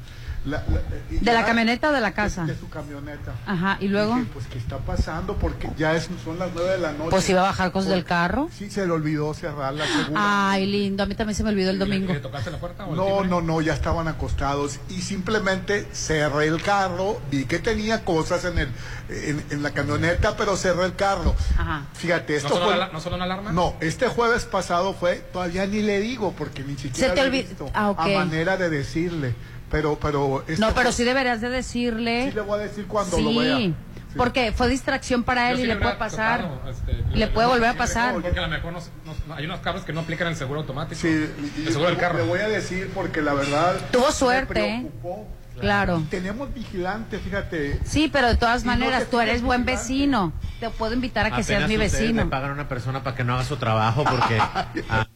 [0.48, 2.45] La- la- y ¿De la camioneta o de la casa?
[2.45, 3.34] De su camioneta.
[3.45, 4.15] Ajá, y luego.
[4.15, 5.36] Dije, pues, ¿qué está pasando?
[5.36, 7.10] Porque ya es, son las 9 de la noche.
[7.10, 8.49] Pues iba a bajar cosas del carro.
[8.57, 10.49] Sí, se le olvidó cerrarla, segura.
[10.52, 11.03] Ay, lindo.
[11.03, 12.14] A mí también se me olvidó el domingo.
[12.14, 16.61] ¿Le tocaste la puerta o No, no, no, ya estaban acostados y simplemente cerré el
[16.61, 18.69] carro, vi que tenía cosas en el
[19.10, 21.34] en, en la camioneta, pero cerré el carro.
[21.57, 21.84] Ajá.
[21.94, 23.52] Fíjate, esto ¿No fue la- ¿No sonó una alarma?
[23.53, 27.28] no, este jueves pasado fue, todavía ni le digo porque ni siquiera Se te lo
[27.28, 27.99] he olvi- visto, Ah, ok.
[27.99, 29.34] a manera de decirle,
[29.72, 32.30] pero pero No, pero sí deberías de decirle.
[32.30, 33.57] sí le voy a decir cuando Sí, lo vea.
[33.57, 33.73] Sí.
[34.15, 36.41] porque fue distracción para él sí y le puede pasar.
[36.44, 38.14] tocado, este, Le puede volver a pasar.
[38.14, 38.80] Porque a lo mejor no-
[39.27, 40.99] no- hay unos carros que no aplican el seguro automático.
[40.99, 42.18] Sí, el seguro del le- carro.
[42.18, 45.27] Le voy a decir porque la verdad Tuvo me suerte, preocupó.
[45.60, 45.99] Claro.
[45.99, 47.80] Y tenemos vigilantes, fíjate.
[47.84, 49.89] Sí, pero de todas no maneras, te tú eres buen vigilante.
[49.91, 50.34] vecino.
[50.60, 52.23] Te puedo invitar a que seas mi vecino.
[52.26, 54.38] le pagan a una persona para que no haga su trabajo porque
[54.89, 55.07] ah,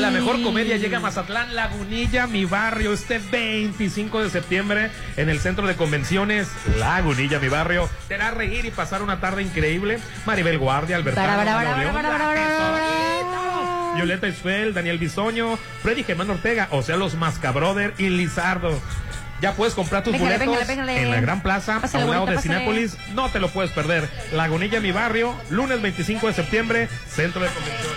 [0.00, 5.40] La mejor comedia llega a Mazatlán, Lagunilla, mi barrio, este 25 de septiembre en el
[5.40, 6.48] centro de convenciones
[6.78, 7.88] Lagunilla, mi barrio.
[8.06, 9.98] Te hará reír y pasar una tarde increíble.
[10.26, 10.96] Maribel Guardia,
[12.34, 18.78] Tesorito, Violeta Isfel, Daniel Bisoño, Freddy Germán Ortega, o sea, los Mascabroder y Lizardo.
[19.44, 21.02] Ya puedes comprar tus Véngale, boletos véngale, véngale.
[21.02, 22.54] en la Gran Plaza, Pásale, a un lado de bonita.
[22.54, 22.96] Cinépolis.
[23.14, 24.08] No te lo puedes perder.
[24.32, 27.94] Lagunilla, mi barrio, lunes 25 de septiembre, centro de convenciones.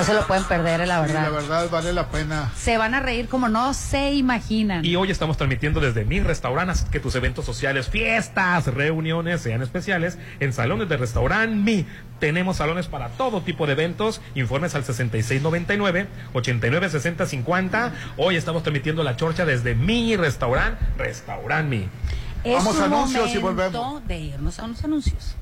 [0.00, 1.22] No se lo pueden perder, la Sí, verdad.
[1.24, 2.50] la verdad vale la pena.
[2.56, 4.82] Se van a reír como no se imaginan.
[4.82, 9.60] Y hoy estamos transmitiendo desde mi restaurante, así que tus eventos sociales, fiestas, reuniones sean
[9.60, 11.84] especiales en salones de restaurante Mi.
[12.18, 14.22] Tenemos salones para todo tipo de eventos.
[14.34, 17.92] Informes al 6699 896050.
[18.16, 21.88] Hoy estamos transmitiendo la chorcha desde mi restaurante, Restaurant Mi.
[22.42, 24.08] Es Vamos a un anuncios y momento volvemos.
[24.08, 25.36] de irnos a unos anuncios.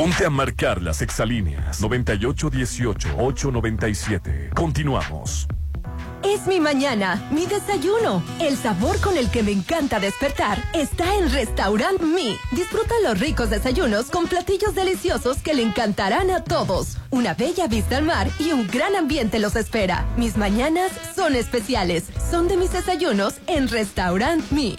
[0.00, 4.54] Ponte a marcar las exalíneas 9818-897.
[4.54, 5.46] Continuamos.
[6.24, 8.22] Es mi mañana, mi desayuno.
[8.40, 12.38] El sabor con el que me encanta despertar está en Restaurant Mi.
[12.52, 16.96] Disfruta los ricos desayunos con platillos deliciosos que le encantarán a todos.
[17.10, 20.06] Una bella vista al mar y un gran ambiente los espera.
[20.16, 22.04] Mis mañanas son especiales.
[22.30, 24.78] Son de mis desayunos en Restaurant Mi.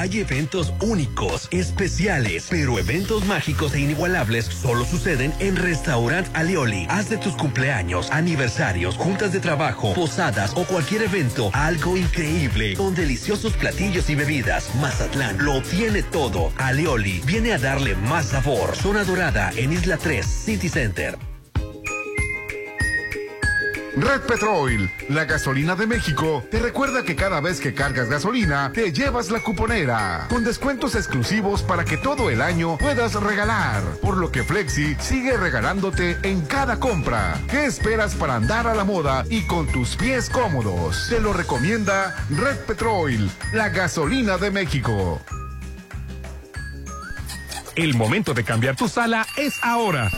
[0.00, 6.86] Hay eventos únicos, especiales, pero eventos mágicos e inigualables solo suceden en Restaurant Alioli.
[6.88, 12.94] Haz de tus cumpleaños, aniversarios, juntas de trabajo, posadas o cualquier evento algo increíble con
[12.94, 14.74] deliciosos platillos y bebidas.
[14.76, 16.50] Mazatlán lo tiene todo.
[16.56, 18.76] Alioli viene a darle más sabor.
[18.76, 21.29] Zona Dorada en Isla 3, City Center.
[23.96, 28.92] Red Petrol, la gasolina de México, te recuerda que cada vez que cargas gasolina, te
[28.92, 34.30] llevas la cuponera, con descuentos exclusivos para que todo el año puedas regalar, por lo
[34.30, 37.40] que Flexi sigue regalándote en cada compra.
[37.50, 41.08] ¿Qué esperas para andar a la moda y con tus pies cómodos?
[41.08, 45.20] Te lo recomienda Red Petrol, la gasolina de México.
[47.80, 50.10] El momento de cambiar tu sala es ahora.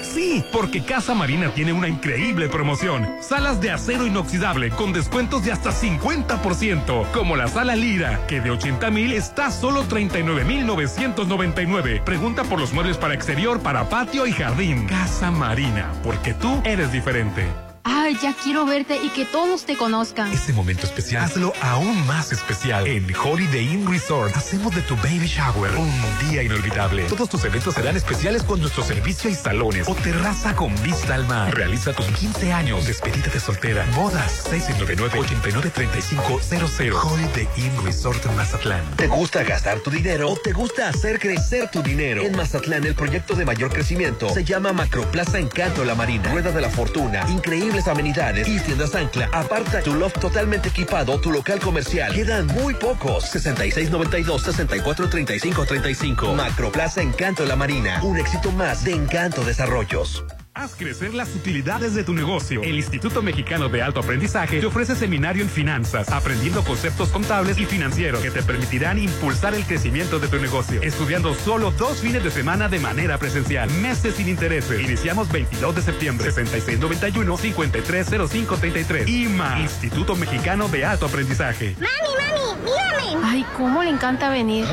[0.00, 3.06] Sí, porque Casa Marina tiene una increíble promoción.
[3.20, 8.50] Salas de acero inoxidable con descuentos de hasta 50%, como la sala Lira, que de
[8.50, 12.00] 80 mil está solo 39 mil 999.
[12.02, 14.86] Pregunta por los muebles para exterior, para patio y jardín.
[14.86, 17.46] Casa Marina, porque tú eres diferente.
[17.84, 20.30] Ay, ya quiero verte y que todos te conozcan.
[20.32, 22.86] Este momento especial, hazlo aún más especial.
[22.86, 25.90] En Holiday Inn Resort, hacemos de tu baby shower un
[26.28, 27.04] día inolvidable.
[27.04, 31.26] Todos tus eventos serán especiales con nuestro servicio y salones o terraza con vista al
[31.26, 31.54] mar.
[31.54, 37.02] Realiza tus 15 años, despedida de soltera, bodas, 699-893500.
[37.02, 38.84] Holiday Inn Resort en Mazatlán.
[38.96, 42.22] ¿Te gusta gastar tu dinero o te gusta hacer crecer tu dinero?
[42.22, 46.30] En Mazatlán, el proyecto de mayor crecimiento se llama Macroplaza Encanto La Marina.
[46.30, 47.26] Rueda de la Fortuna,
[47.72, 49.28] increíbles amenidades y tiendas ancla.
[49.32, 52.12] Aparta tu loft totalmente equipado, tu local comercial.
[52.12, 53.24] Quedan muy pocos.
[53.34, 56.34] 6692-643535.
[56.34, 58.00] Macroplaza Encanto La Marina.
[58.02, 60.22] Un éxito más de Encanto Desarrollos.
[60.54, 62.62] Haz crecer las utilidades de tu negocio.
[62.62, 67.64] El Instituto Mexicano de Alto Aprendizaje te ofrece seminario en finanzas, aprendiendo conceptos contables y
[67.64, 70.82] financieros que te permitirán impulsar el crecimiento de tu negocio.
[70.82, 74.78] Estudiando solo dos fines de semana de manera presencial, meses sin intereses.
[74.82, 79.08] Iniciamos 22 de septiembre, 6691-530533.
[79.08, 81.74] IMA, Instituto Mexicano de Alto Aprendizaje.
[81.78, 82.40] ¡Mami, mami!
[82.62, 82.92] ¡Mírame!
[83.24, 84.66] Ay, cómo le encanta venir.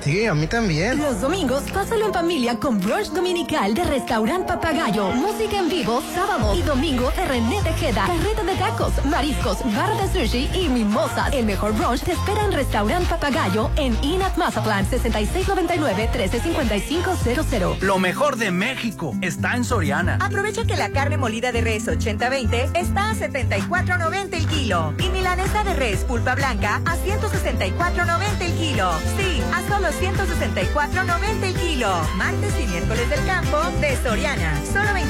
[0.00, 0.96] Sí, a mí también.
[0.98, 5.12] Los domingos, pásalo en familia con brunch dominical de Restaurant Papagayo.
[5.26, 8.06] Música en vivo, sábado y domingo de René Tejeda.
[8.06, 11.32] Carreta de tacos, mariscos, barra de sushi y mimosas.
[11.32, 17.80] El mejor brunch te espera en Restaurant Papagayo en Inat Mazatlán, 6699-135500.
[17.80, 20.16] Lo mejor de México está en Soriana.
[20.20, 25.64] Aprovecha que la carne molida de res 80-20 está a 74.90 el kilo y milanesa
[25.64, 28.92] de res pulpa blanca a 164.90 el kilo.
[29.16, 31.90] Sí, a solo 164.90 el kilo.
[32.14, 34.54] Martes y miércoles del campo de Soriana.
[34.72, 34.94] Solo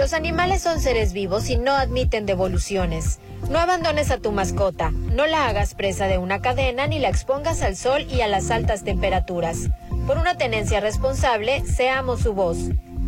[0.00, 3.18] Los animales son seres vivos y no admiten devoluciones.
[3.50, 7.60] No abandones a tu mascota, no la hagas presa de una cadena ni la expongas
[7.60, 9.68] al sol y a las altas temperaturas.
[10.06, 12.56] Por una tenencia responsable, seamos su voz.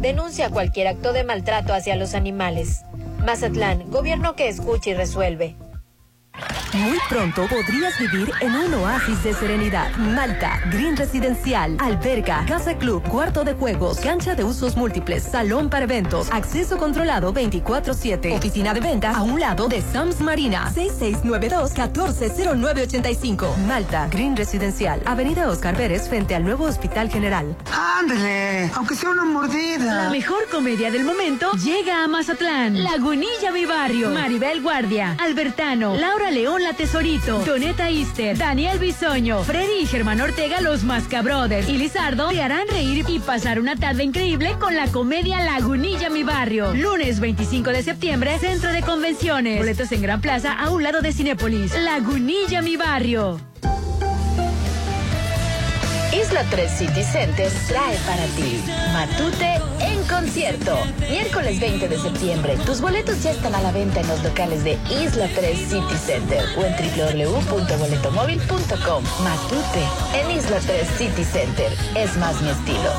[0.01, 2.83] Denuncia cualquier acto de maltrato hacia los animales.
[3.25, 5.57] Mazatlán, gobierno que escucha y resuelve.
[6.75, 9.95] Muy pronto podrías vivir en un oasis de serenidad.
[9.97, 15.85] Malta, Green Residencial, alberca, casa club, cuarto de juegos, cancha de usos múltiples, salón para
[15.85, 23.55] eventos, acceso controlado 24-7, oficina de venta a un lado de Sams Marina, 6692-140985.
[23.67, 27.55] Malta, Green Residencial, Avenida Oscar Pérez frente al nuevo Hospital General.
[27.71, 30.05] Ándale, aunque sea una mordida.
[30.05, 32.83] La mejor comedia del momento llega a Mazatlán.
[32.83, 34.09] Lagunilla mi barrio.
[34.09, 40.61] Maribel Guardia, Albertano, Laura León la Tesorito, Doneta Ister, Daniel Bisoño, Freddy y Germán Ortega
[40.61, 45.41] los Mascabrothers y Lizardo te harán reír y pasar una tarde increíble con la comedia
[45.41, 46.75] Lagunilla mi barrio.
[46.75, 49.59] Lunes 25 de septiembre, Centro de Convenciones.
[49.59, 51.75] Boletos en Gran Plaza a un lado de Cinépolis.
[51.75, 53.41] Lagunilla mi barrio.
[56.13, 58.63] Isla 3 City Center trae para ti
[58.93, 60.77] Matute en concierto.
[61.11, 62.59] Miércoles 20 de septiembre.
[62.67, 66.45] Tus boletos ya están a la venta en los locales de Isla 3 City Center
[66.59, 69.05] o en www.boletomóvil.com.
[69.25, 69.83] Matute
[70.15, 71.73] en Isla 3 City Center.
[71.97, 72.93] Es más mi estilo.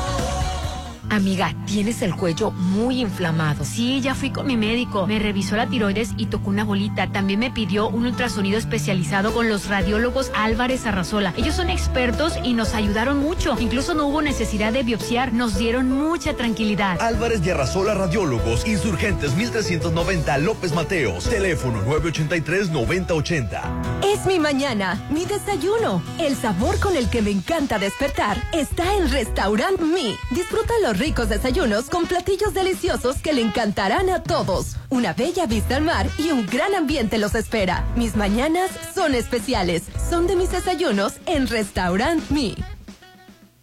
[1.14, 3.64] Amiga, tienes el cuello muy inflamado.
[3.64, 5.06] Sí, ya fui con mi médico.
[5.06, 7.12] Me revisó la tiroides y tocó una bolita.
[7.12, 11.32] También me pidió un ultrasonido especializado con los radiólogos Álvarez Arrazola.
[11.36, 13.56] Ellos son expertos y nos ayudaron mucho.
[13.60, 15.32] Incluso no hubo necesidad de biopsiar.
[15.32, 17.00] Nos dieron mucha tranquilidad.
[17.00, 24.02] Álvarez y Arrasola Radiólogos, Insurgentes 1390 López Mateos, teléfono 983-9080.
[24.02, 26.02] Es mi mañana, mi desayuno.
[26.18, 30.16] El sabor con el que me encanta despertar está en Restaurant Mi.
[30.30, 34.76] Disfruta los ricos desayunos con platillos deliciosos que le encantarán a todos.
[34.88, 37.84] Una bella vista al mar y un gran ambiente los espera.
[37.94, 39.82] Mis mañanas son especiales.
[40.08, 42.56] Son de mis desayunos en Restaurant Mi.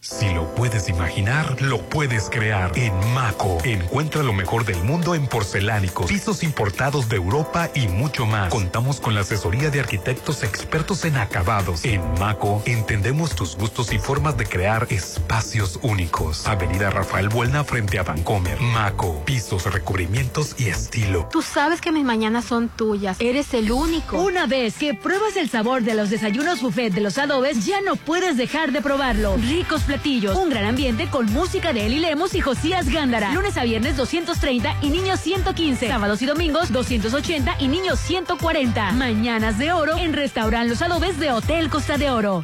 [0.03, 2.71] Si lo puedes imaginar, lo puedes crear.
[2.75, 8.25] En Maco, encuentra lo mejor del mundo en porcelánicos, pisos importados de Europa y mucho
[8.25, 8.49] más.
[8.49, 11.85] Contamos con la asesoría de arquitectos expertos en acabados.
[11.85, 16.47] En Maco, entendemos tus gustos y formas de crear espacios únicos.
[16.47, 18.59] Avenida Rafael Buelna frente a Vancomer.
[18.59, 21.29] Maco, pisos, recubrimientos y estilo.
[21.31, 23.17] Tú sabes que mis mañanas son tuyas.
[23.19, 24.19] Eres el único.
[24.19, 27.97] Una vez que pruebas el sabor de los desayunos buffet de los adobes, ya no
[27.97, 29.37] puedes dejar de probarlo.
[29.37, 33.33] Ricos un gran ambiente con música de Eli Lemos y Josías Gándara.
[33.33, 35.87] Lunes a viernes 230 y niños 115.
[35.87, 38.93] Sábados y domingos 280 y niños 140.
[38.93, 42.41] Mañanas de oro en Restaurant Los Adobes de Hotel Costa de Oro.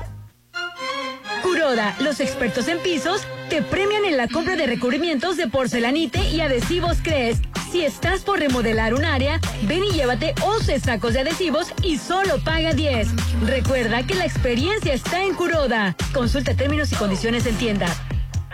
[1.41, 6.41] Kuroda, los expertos en pisos, te premian en la compra de recubrimientos de porcelanite y
[6.41, 7.39] adhesivos Cres.
[7.71, 12.39] Si estás por remodelar un área, ven y llévate 11 sacos de adhesivos y solo
[12.43, 13.09] paga 10.
[13.45, 15.95] Recuerda que la experiencia está en Kuroda.
[16.13, 17.87] Consulta términos y condiciones en tienda.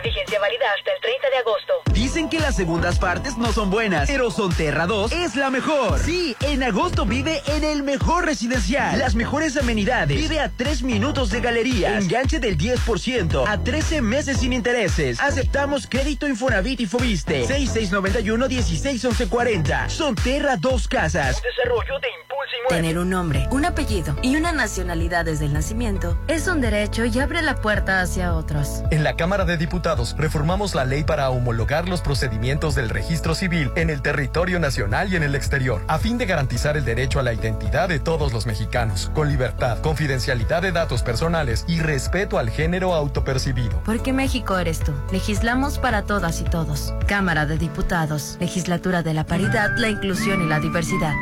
[0.04, 1.72] Vigencia válida hasta el 30 de agosto.
[1.94, 5.98] Dicen que las segundas partes no son buenas, pero Sonterra 2 es la mejor.
[6.00, 8.98] Sí, en agosto vive en el mejor residencial.
[8.98, 10.18] Las mejores amenidades.
[10.18, 11.96] Vive a 3 minutos de galería.
[11.98, 15.18] Enganche del 10% a 13 meses sin intereses.
[15.20, 17.46] Aceptamos crédito Infonavit y Fobiste.
[17.46, 19.88] 6691-161140.
[19.88, 21.40] Sonterra 2 Casas.
[21.42, 22.76] Desarrollo de impulso inmueble.
[22.76, 27.18] Tener un nombre, un apellido y una nacionalidad desde el nacimiento es un derecho y
[27.18, 28.82] abre la puerta hacia otros.
[28.90, 33.70] En la Cámara de Diputados reformamos la ley para homologar los procedimientos del registro civil
[33.76, 37.22] en el territorio nacional y en el exterior, a fin de garantizar el derecho a
[37.22, 42.50] la identidad de todos los mexicanos, con libertad, confidencialidad de datos personales y respeto al
[42.50, 43.80] género autopercibido.
[43.84, 44.92] Porque México eres tú.
[45.12, 46.94] Legislamos para todas y todos.
[47.06, 48.36] Cámara de Diputados.
[48.40, 51.14] Legislatura de la Paridad, la Inclusión y la Diversidad.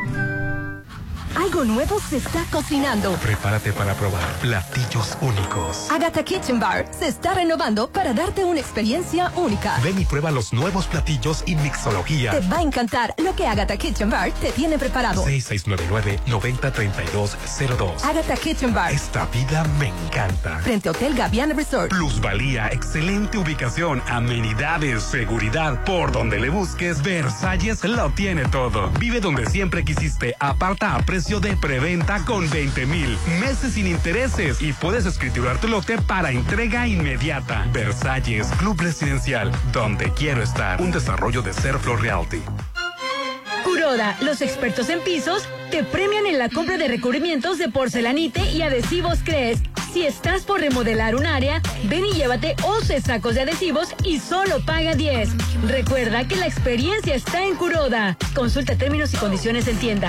[1.36, 3.12] Algo nuevo se está cocinando.
[3.14, 5.90] Prepárate para probar platillos únicos.
[5.90, 9.78] Agatha Kitchen Bar se está renovando para darte una experiencia única.
[9.82, 12.32] Ven y prueba los nuevos platillos y mixología.
[12.32, 15.24] Te va a encantar lo que Agatha Kitchen Bar te tiene preparado.
[15.24, 18.04] 6699-903202.
[18.04, 18.92] Agatha Kitchen Bar.
[18.92, 20.58] Esta vida me encanta.
[20.58, 21.90] Frente Hotel Gaviana Resort.
[21.90, 25.82] Plusvalía, excelente ubicación, amenidades, seguridad.
[25.84, 28.90] Por donde le busques, Versalles lo tiene todo.
[28.98, 30.34] Vive donde siempre quisiste.
[30.38, 35.68] Aparta a precio de preventa con 20 mil meses sin intereses y puedes escriturar tu
[35.68, 37.64] lote para entrega inmediata.
[37.72, 40.82] Versalles Club Residencial, donde quiero estar.
[40.82, 42.40] Un desarrollo de Serflo Realty.
[43.62, 48.62] Kuroda, los expertos en pisos, te premian en la compra de recubrimientos de porcelanite y
[48.62, 49.60] adhesivos Cres.
[49.92, 54.58] Si estás por remodelar un área, ven y llévate 11 sacos de adhesivos y solo
[54.64, 55.28] paga 10.
[55.68, 58.16] Recuerda que la experiencia está en Curoda.
[58.34, 60.08] Consulta términos y condiciones en tienda.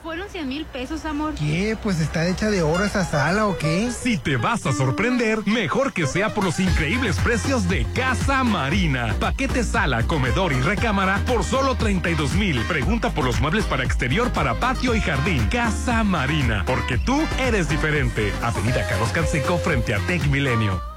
[0.00, 1.34] Fueron 100 mil pesos, amor.
[1.34, 1.76] ¿Qué?
[1.82, 3.90] Pues está hecha de oro esa sala o qué?
[3.90, 9.16] Si te vas a sorprender, mejor que sea por los increíbles precios de Casa Marina.
[9.18, 12.60] Paquete sala, comedor y recámara por solo 32 mil.
[12.62, 15.44] Pregunta por los muebles para exterior, para patio y jardín.
[15.48, 18.32] Casa Marina, porque tú eres diferente.
[18.40, 20.87] Avenida Carlos Canseco frente a Tech Milenio.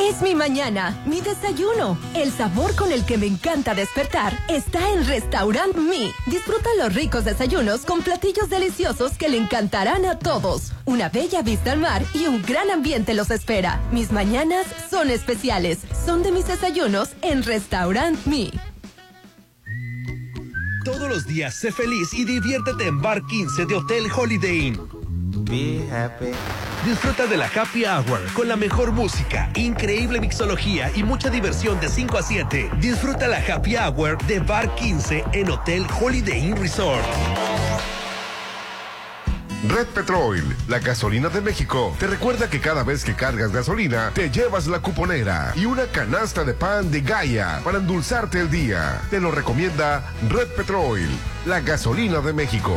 [0.00, 1.98] Es mi mañana, mi desayuno.
[2.14, 6.12] El sabor con el que me encanta despertar está en Restaurant Mi.
[6.26, 10.72] Disfruta los ricos desayunos con platillos deliciosos que le encantarán a todos.
[10.84, 13.80] Una bella vista al mar y un gran ambiente los espera.
[13.92, 15.78] Mis mañanas son especiales.
[16.04, 18.52] Son de mis desayunos en Restaurant Mi.
[20.84, 24.80] Todos los días sé feliz y diviértete en Bar 15 de Hotel Holiday Inn.
[25.44, 26.32] Be happy.
[26.84, 31.88] Disfruta de la Happy Hour con la mejor música, increíble mixología y mucha diversión de
[31.88, 32.70] 5 a 7.
[32.80, 37.04] Disfruta la Happy Hour de Bar 15 en Hotel Holiday Inn Resort.
[39.68, 44.28] Red Petrol, la gasolina de México, te recuerda que cada vez que cargas gasolina, te
[44.28, 49.00] llevas la cuponera y una canasta de pan de Gaia para endulzarte el día.
[49.08, 50.98] Te lo recomienda Red Petrol,
[51.46, 52.74] la gasolina de México.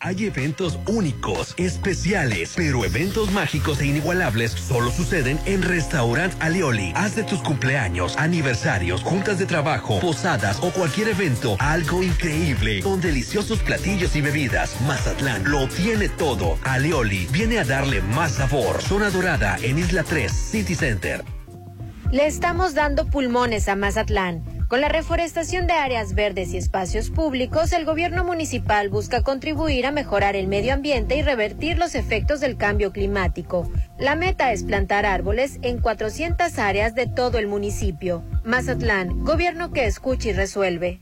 [0.00, 6.92] Hay eventos únicos, especiales, pero eventos mágicos e inigualables solo suceden en Restaurant Alioli.
[6.94, 13.00] Haz de tus cumpleaños, aniversarios, juntas de trabajo, posadas o cualquier evento algo increíble con
[13.00, 14.80] deliciosos platillos y bebidas.
[14.82, 16.58] Mazatlán lo tiene todo.
[16.62, 18.80] Alioli viene a darle más sabor.
[18.82, 21.24] Zona Dorada en Isla 3, City Center.
[22.12, 24.57] Le estamos dando pulmones a Mazatlán.
[24.68, 29.92] Con la reforestación de áreas verdes y espacios públicos, el gobierno municipal busca contribuir a
[29.92, 33.70] mejorar el medio ambiente y revertir los efectos del cambio climático.
[33.98, 38.22] La meta es plantar árboles en 400 áreas de todo el municipio.
[38.44, 41.00] Mazatlán, gobierno que escucha y resuelve.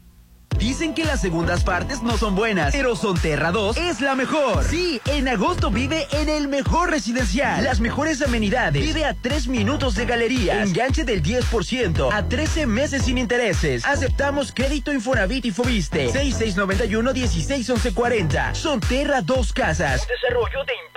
[0.59, 4.65] Dicen que las segundas partes no son buenas, pero Sonterra 2 es la mejor.
[4.65, 7.63] Sí, en agosto vive en el mejor residencial.
[7.63, 8.83] Las mejores amenidades.
[8.83, 10.63] Vive a 3 minutos de galería.
[10.63, 13.85] Enganche del 10% a 13 meses sin intereses.
[13.85, 16.11] Aceptamos crédito Infonavit y Fobiste.
[16.13, 18.55] 6691-161140.
[18.55, 20.07] Sonterra 2 Casas.
[20.09, 20.96] Desarrollo de.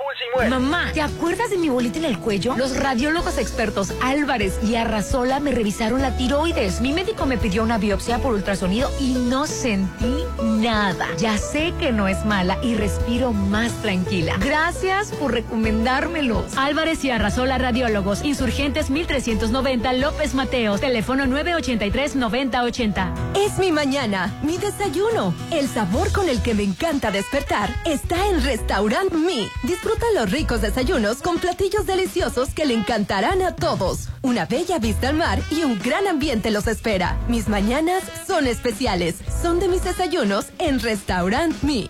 [0.50, 2.56] Mamá, ¿te acuerdas de mi bolita en el cuello?
[2.58, 6.82] Los radiólogos expertos Álvarez y Arrasola me revisaron la tiroides.
[6.82, 11.08] Mi médico me pidió una biopsia por ultrasonido y no sentí nada.
[11.18, 14.36] Ya sé que no es mala y respiro más tranquila.
[14.40, 16.58] Gracias por recomendármelos.
[16.58, 23.14] Álvarez y Arrasola Radiólogos, Insurgentes 1390 López Mateos, teléfono 983-9080.
[23.36, 25.36] Es mi mañana, mi desayuno.
[25.52, 29.48] El sabor con el que me encanta despertar está en Restaurant Mi.
[29.64, 34.10] Disfruta los ricos desayunos con platillos deliciosos que le encantarán a todos.
[34.22, 37.18] Una bella vista al mar y un gran ambiente los espera.
[37.28, 39.16] Mis mañanas son especiales.
[39.42, 41.88] Son de mis desayunos en Restaurant Mi.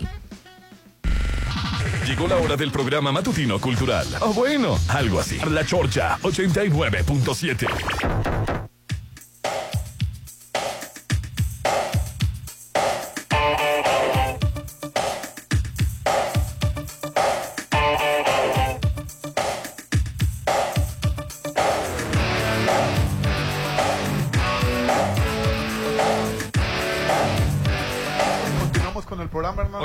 [2.06, 4.06] Llegó la hora del programa matutino cultural.
[4.20, 5.38] O bueno, algo así.
[5.48, 8.69] La Chorcha 89.7.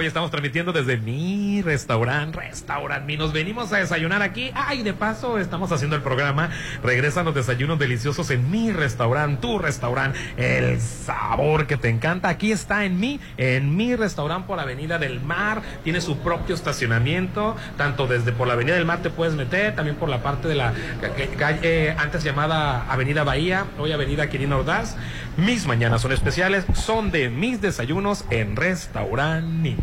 [0.07, 3.18] Estamos transmitiendo desde mi restaurante, restaurant mi.
[3.18, 4.52] Nos venimos a desayunar aquí.
[4.53, 6.49] Ay, de paso, estamos haciendo el programa.
[6.84, 10.18] Regresan los desayunos deliciosos en mi restaurante, tu restaurante.
[10.38, 12.30] El sabor que te encanta.
[12.30, 15.61] Aquí está en mi, en mi restaurante por la Avenida del Mar.
[15.84, 17.56] Tiene su propio estacionamiento.
[17.77, 20.56] Tanto desde por la Avenida del Mar te puedes meter, también por la parte de
[20.56, 24.95] la ca- calle antes llamada Avenida Bahía, hoy Avenida Quirino Ordaz.
[25.38, 29.76] Mis mañanas son especiales, son de mis desayunos en restaurante.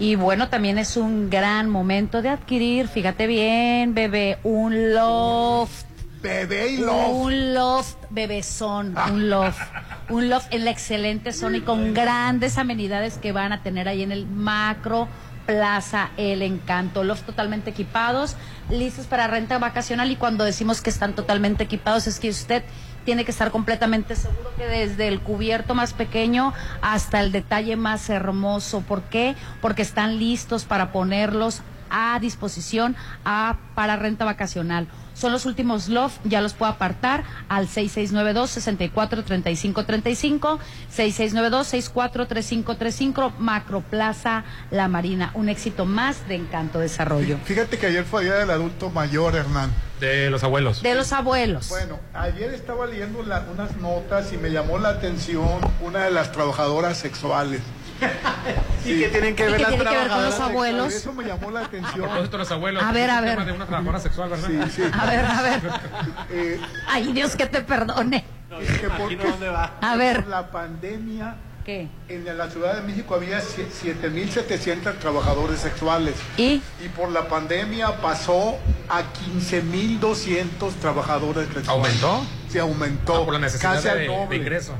[0.00, 5.86] Y bueno, también es un gran momento de adquirir, fíjate bien, bebé, un loft.
[6.22, 7.08] Bebé y loft.
[7.10, 9.60] Un loft, bebezón, un loft.
[10.08, 14.02] Un loft en la excelente zona y con grandes amenidades que van a tener ahí
[14.02, 15.08] en el macro
[15.46, 17.02] Plaza El Encanto.
[17.02, 18.36] Loft totalmente equipados,
[18.70, 22.62] listos para renta vacacional y cuando decimos que están totalmente equipados es que usted
[23.08, 26.52] tiene que estar completamente seguro que desde el cubierto más pequeño
[26.82, 28.82] hasta el detalle más hermoso.
[28.82, 29.34] ¿Por qué?
[29.62, 32.94] Porque están listos para ponerlos a disposición
[33.24, 34.86] a, para renta vacacional.
[35.14, 40.58] Son los últimos loft, ya los puedo apartar al 6692-643535,
[40.96, 45.30] 6692-643535, Macro Plaza La Marina.
[45.34, 47.38] Un éxito más de Encanto Desarrollo.
[47.44, 49.70] Fíjate que ayer fue Día del Adulto Mayor, Hernán.
[50.00, 50.82] De los abuelos.
[50.82, 51.68] De los abuelos.
[51.70, 56.30] Bueno, ayer estaba leyendo la- unas notas y me llamó la atención una de las
[56.30, 57.60] trabajadoras sexuales.
[58.84, 60.94] ¿Y qué tienen que ¿Y ver qué las tiene que ver con los trabajadoras abuelos?
[60.94, 62.00] Eso me llamó la A atención.
[62.08, 62.82] propósito de los abuelos.
[62.82, 63.44] A ver, a ver.
[63.44, 64.48] de una trabajadora sexual, ¿verdad?
[64.48, 64.82] Sí, sí.
[64.92, 65.60] A ver, a ver.
[66.30, 68.24] Eh, Ay, Dios que te perdone.
[68.60, 69.72] es que porque dónde va.
[69.80, 70.20] A ver.
[70.22, 71.88] por la pandemia ¿Qué?
[72.08, 76.14] en la Ciudad de México había sie- 7.700 trabajadores sexuales.
[76.38, 76.62] ¿Y?
[76.82, 78.56] Y por la pandemia pasó
[78.88, 81.68] a 15.200 trabajadores sexuales.
[81.68, 82.24] ¿Aumentó?
[82.48, 83.22] Se aumentó.
[83.22, 84.36] Ah, por la necesidad casi al de, de doble.
[84.36, 84.72] ingreso.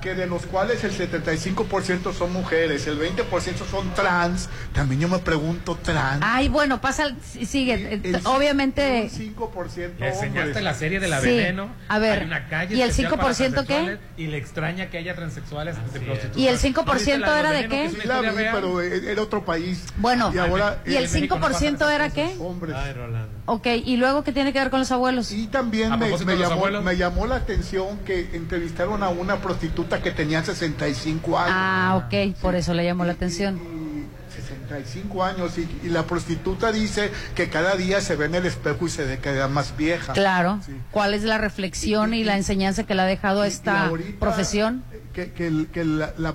[0.00, 4.48] Que de los cuales el 75% son mujeres, el 20% son trans.
[4.72, 6.20] También yo me pregunto trans.
[6.24, 7.74] Ay, bueno, pasa, el- sigue.
[7.74, 9.02] eh, El- obviamente.
[9.04, 11.26] Un 5% Le enseñaste la serie de la Sí.
[11.28, 11.70] veneno.
[11.88, 13.98] A ver, Hay una calle ¿y el especial para 5% qué?
[14.16, 16.36] Y le extraña que haya transexuales de prostitutas.
[16.38, 17.90] ¿Y el ¿No 5% viste la era de qué?
[17.90, 18.54] Sí la vi, real?
[18.54, 19.84] pero e- era otro país.
[19.96, 22.34] Bueno, y ahora ¿y el eh, México no 5% era qué?
[22.40, 22.76] hombres.
[22.76, 23.28] Ay, Rolando.
[23.46, 25.32] Ok, ¿y luego qué tiene que ver con los abuelos?
[25.32, 29.87] Y también A me, me llamó, me llamó la atención que entrevistaron a una prostituta
[30.02, 31.52] que tenía 65 años.
[31.54, 33.56] Ah, ok, por eso le llamó la atención.
[33.56, 38.46] Y 65 años y, y la prostituta dice que cada día se ve en el
[38.46, 40.12] espejo y se queda más vieja.
[40.12, 40.60] Claro.
[40.64, 40.72] Sí.
[40.90, 44.20] ¿Cuál es la reflexión y la enseñanza que le ha dejado Y- y esta ahorita,
[44.20, 44.84] profesión?
[45.12, 46.34] Que, que que la, la-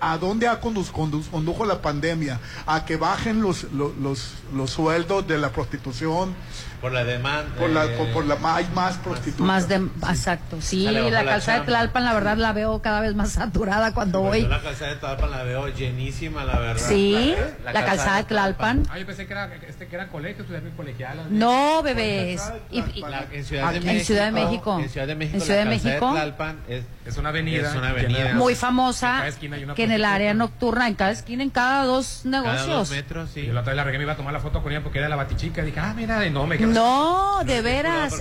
[0.00, 2.38] ¿A dónde ha conduz- conduz- condujo la pandemia?
[2.66, 6.34] A que bajen los, los, los, los sueldos de la prostitución,
[6.84, 7.56] Por la demanda.
[7.58, 9.46] por la, eh, por, por la, hay más prostitutas.
[9.46, 10.58] Más de, exacto.
[10.60, 11.64] Sí, la la calzada de.
[11.64, 14.42] Tlalpan, la verdad, la veo cada vez más saturada cuando voy.
[14.42, 16.86] yo la calzada de Tlalpan la veo llenísima, la verdad.
[16.86, 17.34] Sí,
[17.64, 18.82] La- la, calzada de Tlalpan.
[18.90, 21.30] Ah, yo pensé que era, este, que era colegio, estudiar colegialas.
[21.30, 22.42] No, bebés.
[22.70, 24.04] Y- y- La- en Ciudad de en México.
[24.04, 24.78] Ciudad de México.
[24.78, 25.36] En Ciudad de México.
[25.36, 26.10] En Ciudad de México.
[26.12, 27.70] Tlalpan es, Es una avenida.
[27.70, 28.18] Es una avenida.
[28.18, 31.84] llena de- muy famosa cada que en el área nocturna, en cada esquina, en cada
[31.84, 32.66] dos cada negocios.
[32.66, 33.40] dos metros, sí.
[33.40, 34.98] Y la otra vez la regué, me iba a tomar la foto con ella porque
[34.98, 35.62] era la batichica.
[35.62, 36.73] Dije, ah, mira, y no, me quedé.
[36.74, 38.20] No, de veras.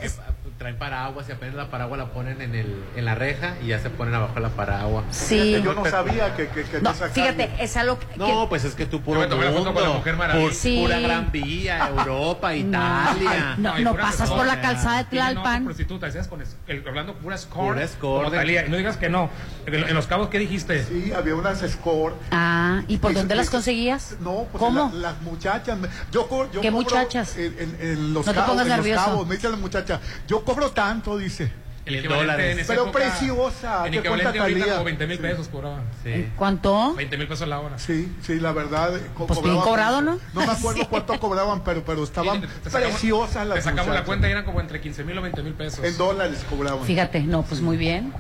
[0.64, 3.80] Traen paraguas y apenas la paraguas la ponen en, el, en la reja y ya
[3.80, 5.04] se ponen abajo la paraguas.
[5.12, 5.62] Sí.
[5.62, 8.06] Yo no sabía que, que, que No, fíjate, es algo que...
[8.16, 10.48] No, pues es que tú puro mundo, con la Mujer Maravilla.
[10.50, 10.80] pu- Sí.
[10.82, 13.56] pura Gran Vía, Europa, No, Italia.
[13.58, 15.66] no, puras pasas por la calzada de Tlalpan.
[15.66, 17.74] prostituta, decías con el, hablando pura escort.
[17.74, 18.34] Pura escort.
[18.70, 19.30] no digas que no.
[19.66, 20.86] En, en los cabos, ¿qué dijiste?
[20.86, 22.14] Sí, había unas score.
[22.32, 24.16] Ah, ¿y por dónde las conseguías?
[24.22, 24.90] No, pues ¿Cómo?
[24.94, 25.78] la- las muchachas.
[25.78, 27.36] me- Yo, yo ¿Qué cobro muchachas?
[27.38, 29.06] En, en- en los No te cabos, pongas en los nervioso.
[29.06, 31.52] cabos, me dice la muchacha, yo cobro tanto, dice.
[31.86, 32.52] El En equivalente dólares.
[32.54, 35.22] en esa Pero época- preciosa, En ¿qué equivalente ahorita como 20 mil Sí.
[35.22, 35.82] pesos cobraban.
[36.02, 36.30] Sí.
[36.38, 36.94] ¿Cuánto?
[36.96, 37.78] 20 mil pesos la hora.
[37.78, 38.92] Sí, sí, la verdad.
[39.14, 40.18] co- Pues bien cobrado, ¿no?
[40.34, 40.88] No me acuerdo Sí.
[40.90, 44.06] cuánto cobraban, pero, pero estaban Sí, te sacamos- preciosas las Te sacamos la muchachas.
[44.08, 45.84] cuenta y eran como entre 15 mil o 20 mil pesos.
[45.84, 46.86] En dólares cobraban.
[46.86, 48.14] Fíjate, no, pues muy bien.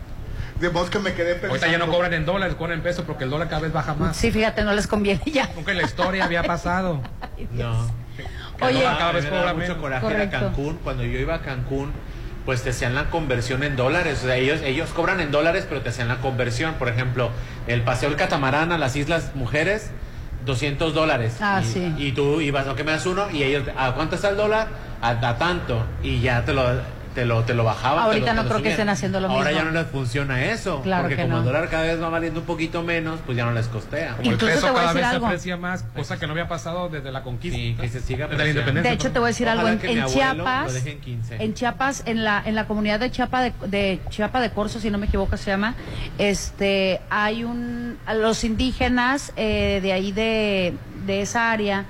[0.59, 1.49] De modo que me quedé pensando.
[1.55, 3.93] Ahorita ya no cobran en dólares, cobran en pesos porque el dólar cada vez baja
[3.93, 4.17] más.
[4.17, 5.49] Sí, fíjate, no les conviene ya.
[5.55, 7.01] Nunca en la historia había pasado.
[7.51, 7.87] No.
[8.61, 10.39] Oye, cada vez cobra mucho coraje ir a Correcto.
[10.39, 10.79] Cancún.
[10.83, 11.91] Cuando yo iba a Cancún,
[12.45, 14.19] pues te hacían la conversión en dólares.
[14.23, 16.75] O sea, ellos, ellos cobran en dólares, pero te hacían la conversión.
[16.75, 17.31] Por ejemplo,
[17.67, 19.91] el paseo del catamarán a las Islas Mujeres
[20.45, 21.37] 200 dólares.
[21.39, 21.93] Ah, y, sí.
[21.97, 23.29] Y tú ibas, ¿no que me das uno?
[23.31, 24.67] Y ellos, ¿a cuánto está el dólar?
[25.01, 25.85] A, a tanto.
[26.01, 26.63] Y ya te lo,
[27.13, 28.03] te lo, te lo bajaban.
[28.05, 29.59] Ahorita te lo- no te lo creo que estén haciendo lo Ahora mismo.
[29.65, 30.81] ya no les funciona eso.
[30.81, 31.39] Claro porque que como no.
[31.39, 34.11] el dólar cada vez va valiendo un poquito menos, pues ya no les costea.
[34.17, 35.25] Como el Incluso te peso voy a cada decir vez algo.
[35.25, 37.57] se aprecia más, cosa que no había pasado desde la conquista.
[37.57, 38.49] Sí, que se siga desde la apreciando.
[38.49, 38.89] independencia.
[38.91, 39.83] De hecho, te voy a decir Ojalá algo.
[39.83, 41.43] En, Chiapas, en 15.
[41.43, 44.89] en Chiapas, en la, en la comunidad de Chiapa de, de Chiapa de Corzo, si
[44.91, 45.75] no me equivoco se llama,
[46.17, 50.73] este, hay un, a los indígenas eh, de ahí de,
[51.05, 51.85] de esa área,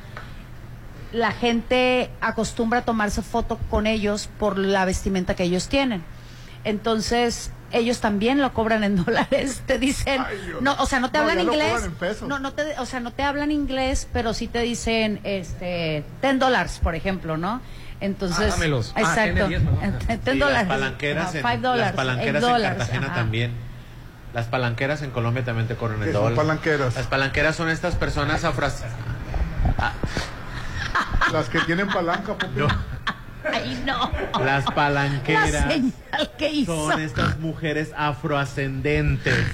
[1.13, 6.03] la gente acostumbra a tomarse foto con ellos por la vestimenta que ellos tienen.
[6.65, 10.23] Entonces, ellos también lo cobran en dólares, te dicen,
[10.61, 12.27] no, o sea, no te No, hablan inglés, cobran en pesos.
[12.27, 16.39] no, no te, o sea, no te hablan inglés, pero sí te dicen, este, 10
[16.39, 17.61] dólares, por ejemplo, ¿no?
[17.99, 18.91] Entonces, Ah, dámelos.
[18.95, 19.71] Ah, exacto, tiene 10, ¿no?
[20.07, 23.15] 10 Sí, dólares, Las palanqueras, en, five dólares, las palanqueras eight en dólares, Cartagena ajá.
[23.15, 23.51] también.
[24.33, 26.33] Las palanqueras en Colombia también te corren ¿Qué el dólar.
[26.35, 26.95] palanqueras?
[26.95, 28.83] Las palanqueras son estas personas afras...
[31.31, 32.61] Las que tienen palanca, papi.
[33.51, 34.11] Ay, no.
[34.43, 36.89] Las palanqueras La señal que hizo.
[36.91, 39.45] son estas mujeres afroascendentes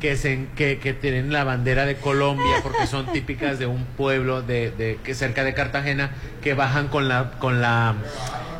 [0.00, 4.42] que, se, que, que tienen la bandera de Colombia porque son típicas de un pueblo
[4.42, 6.10] de, de que cerca de Cartagena
[6.42, 7.94] que bajan con la con la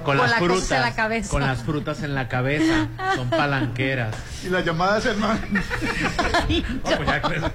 [0.02, 1.30] con, Con las la frutas en la cabeza.
[1.30, 4.14] con las frutas en la cabeza son palanqueras
[4.44, 5.40] Y las llamadas hermano.
[5.52, 7.52] No, pues ya,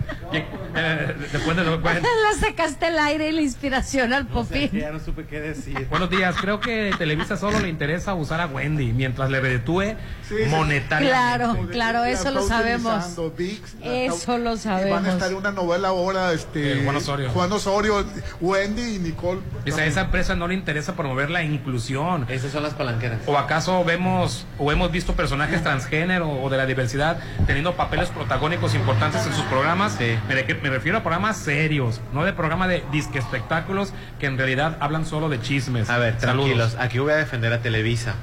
[0.76, 2.02] eh, después de lo bueno.
[2.02, 4.70] Le sacaste el aire y la inspiración al popín.
[4.72, 8.48] ya no supe qué decir Buenos días, creo que Televisa solo le interesa usar a
[8.48, 9.96] Wendy mientras le reditúe
[10.28, 11.08] Sí, monetariamente.
[11.08, 13.16] Claro, claro, La eso lo sabemos.
[13.16, 15.08] la Eso lo Y van a sabemos.
[15.14, 16.80] estar en una novela ahora, este.
[16.80, 17.30] Eh, Juan Osorio.
[17.30, 18.06] Juan Osorio,
[18.42, 19.42] Wendy y Nicole.
[19.66, 22.26] Dice, a esa empresa no le interesa promover la inclusión.
[22.38, 26.66] Esas son las palanqueras ¿O acaso vemos o hemos visto personajes transgénero o de la
[26.66, 29.94] diversidad teniendo papeles protagónicos importantes en sus programas?
[29.98, 30.18] Sí.
[30.28, 34.38] Me, de- me refiero a programas serios, no de programas de disque espectáculos que en
[34.38, 35.90] realidad hablan solo de chismes.
[35.90, 36.46] a ver Saludos.
[36.48, 38.16] tranquilos aquí voy a defender a Televisa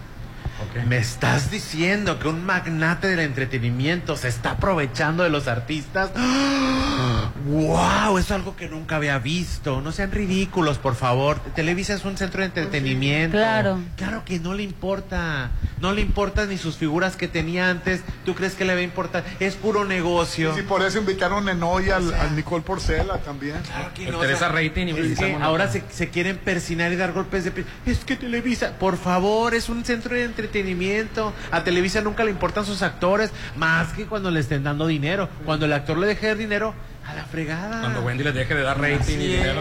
[0.89, 6.11] ¿Me estás diciendo que un magnate del entretenimiento se está aprovechando de los artistas?
[7.47, 8.19] ¡Wow!
[8.19, 9.81] Es algo que nunca había visto.
[9.81, 11.41] No sean ridículos, por favor.
[11.55, 13.37] Televisa es un centro de entretenimiento.
[13.37, 13.81] Claro.
[13.97, 15.51] Claro que no le importa.
[15.81, 18.03] No le importan ni sus figuras que tenía antes.
[18.25, 19.25] ¿Tú crees que le va a importar?
[19.41, 20.53] Es puro negocio.
[20.53, 23.57] Y si por eso invitaron en hoy al, al Nicole Porcela también.
[23.67, 27.13] Claro que no, o sea, rating y que ahora se, se quieren persinar y dar
[27.13, 27.65] golpes de pie.
[27.85, 30.44] Es que Televisa, por favor, es un centro de entretenimiento.
[31.51, 35.29] A Televisa nunca le importan sus actores, más que cuando le estén dando dinero.
[35.45, 36.75] Cuando el actor le deje dar dinero,
[37.07, 37.81] a la fregada.
[37.81, 39.61] Cuando Wendy les deje de dar rating Así y dinero.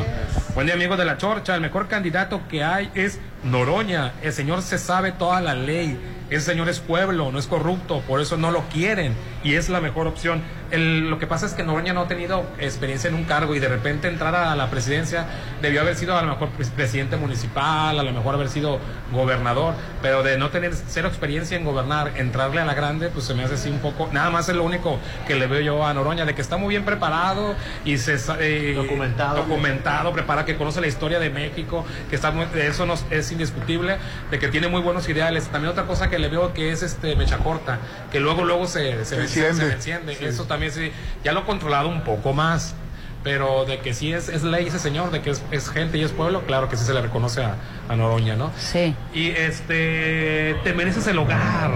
[0.56, 0.66] es.
[0.66, 1.56] Día, amigos de la Chorcha.
[1.56, 4.14] El mejor candidato que hay es Noroña.
[4.22, 6.00] El señor se sabe toda la ley.
[6.30, 8.02] Ese señor es pueblo, no es corrupto.
[8.02, 9.14] Por eso no lo quieren.
[9.44, 10.42] Y es la mejor opción.
[10.72, 13.60] El- lo que pasa es que Noroña no ha tenido experiencia en un cargo y
[13.60, 15.26] de repente entrar a la presidencia
[15.62, 18.80] debió haber sido a lo mejor pres- presidente municipal, a lo mejor haber sido
[19.12, 19.76] gobernador.
[20.02, 23.44] Pero de no tener cero experiencia en gobernar, entrarle a la grande, pues se me
[23.44, 24.10] hace así un poco.
[24.12, 24.98] Nada más es lo único
[25.28, 27.56] que le veo yo a Noroña, de que está muy bien preparado
[27.86, 29.38] y se eh, Documentado.
[29.38, 33.98] documentado, preparado, que conoce la historia de México, que está muy- eso no, es indiscutible,
[34.32, 35.48] de que tiene muy buenos ideales.
[35.50, 37.78] También otra cosa que le veo que es este mecha corta,
[38.12, 40.18] que luego luego se, se, Se se- enciende.
[40.22, 40.92] Eso también sí,
[41.24, 42.76] ya lo he controlado un poco más.
[43.24, 46.02] Pero de que sí es, es ley ese señor, de que es, es gente y
[46.04, 47.56] es pueblo, claro que sí se le reconoce a,
[47.88, 48.52] a Noroña, ¿no?
[48.58, 48.94] Sí.
[49.14, 51.72] Y este, te mereces el hogar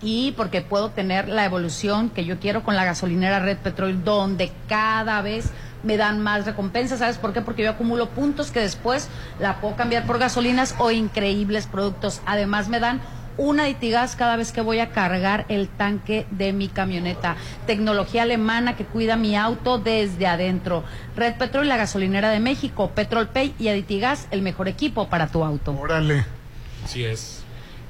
[0.03, 4.51] y porque puedo tener la evolución que yo quiero con la gasolinera Red Petrol, donde
[4.67, 5.49] cada vez
[5.83, 6.99] me dan más recompensas.
[6.99, 7.41] ¿Sabes por qué?
[7.41, 9.07] Porque yo acumulo puntos que después
[9.39, 12.21] la puedo cambiar por gasolinas o increíbles productos.
[12.25, 13.01] Además me dan
[13.37, 17.35] una Ditigas cada vez que voy a cargar el tanque de mi camioneta.
[17.65, 20.83] Tecnología alemana que cuida mi auto desde adentro.
[21.15, 25.43] Red Petrol, la gasolinera de México, Petrol Pay y Aditigas, el mejor equipo para tu
[25.43, 25.71] auto.
[25.71, 26.25] Órale.
[26.83, 27.42] Así es.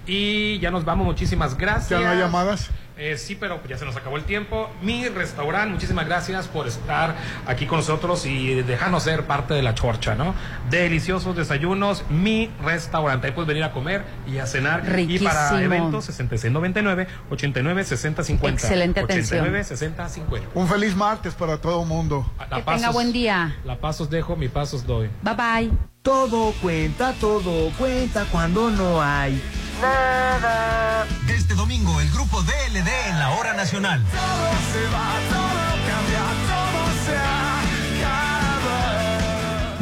[0.06, 1.90] Y ya nos vamos, muchísimas gracias.
[1.90, 2.70] ¿Ya no hay llamadas?
[2.96, 4.70] Eh, sí, pero ya se nos acabó el tiempo.
[4.82, 7.16] Mi restaurante, muchísimas gracias por estar
[7.48, 10.36] aquí con nosotros y dejarnos ser parte de la chorcha, ¿no?
[10.70, 13.28] Deliciosos desayunos, mi restaurante.
[13.28, 14.82] Ahí puedes venir a comer y a cenar.
[14.82, 14.84] Y
[15.20, 15.60] para Riquísimo.
[15.60, 18.62] eventos, 6699 89 60 50.
[18.62, 19.40] Excelente atención.
[19.42, 20.50] 89 60 50.
[20.54, 22.32] Un feliz martes para todo el mundo.
[22.38, 23.56] La Que tenga buen día.
[23.66, 25.10] La paz os dejo, mi paz os doy.
[25.24, 25.93] Bye bye.
[26.04, 29.42] Todo cuenta, todo cuenta cuando no hay
[29.82, 31.08] nada.
[31.30, 34.04] Este domingo, el grupo DLD en la hora nacional.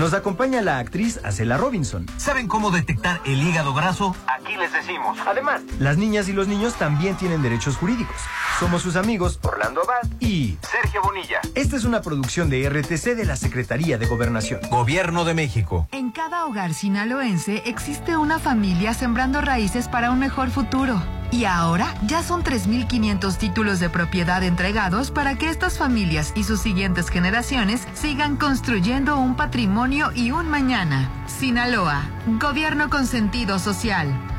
[0.02, 2.07] Nos acompaña la actriz Acela Robinson.
[2.18, 4.15] ¿Saben cómo detectar el hígado graso?
[4.26, 5.15] Aquí les decimos.
[5.28, 8.15] Además, Las niñas y los niños también tienen derechos jurídicos.
[8.60, 11.40] Somos sus amigos Orlando Abad y Sergio Bonilla.
[11.53, 14.60] esta es una producción de RTC de la Secretaría de Gobernación.
[14.72, 15.88] Gobierno de México.
[15.91, 20.99] En cada hogar sinaloense existe una familia sembrando raíces para un mejor futuro.
[21.32, 26.60] Y ahora ya son 3.500 títulos de propiedad entregados para que estas familias y sus
[26.60, 31.10] siguientes generaciones sigan construyendo un patrimonio y un mañana.
[31.28, 32.03] Sinaloa,
[32.40, 34.31] gobierno con sentido social.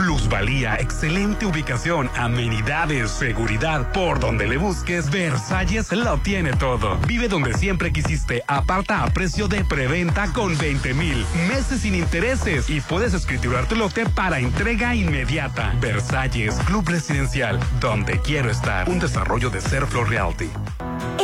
[0.00, 3.92] Plusvalía, excelente ubicación, amenidades, seguridad.
[3.92, 6.96] Por donde le busques, Versalles lo tiene todo.
[7.06, 8.42] Vive donde siempre quisiste.
[8.46, 13.76] Aparta a precio de preventa con 20 mil meses sin intereses y puedes escriturar tu
[13.76, 15.74] lote para entrega inmediata.
[15.82, 18.88] Versalles, Club Residencial, donde quiero estar.
[18.88, 20.48] Un desarrollo de Serflo Realty.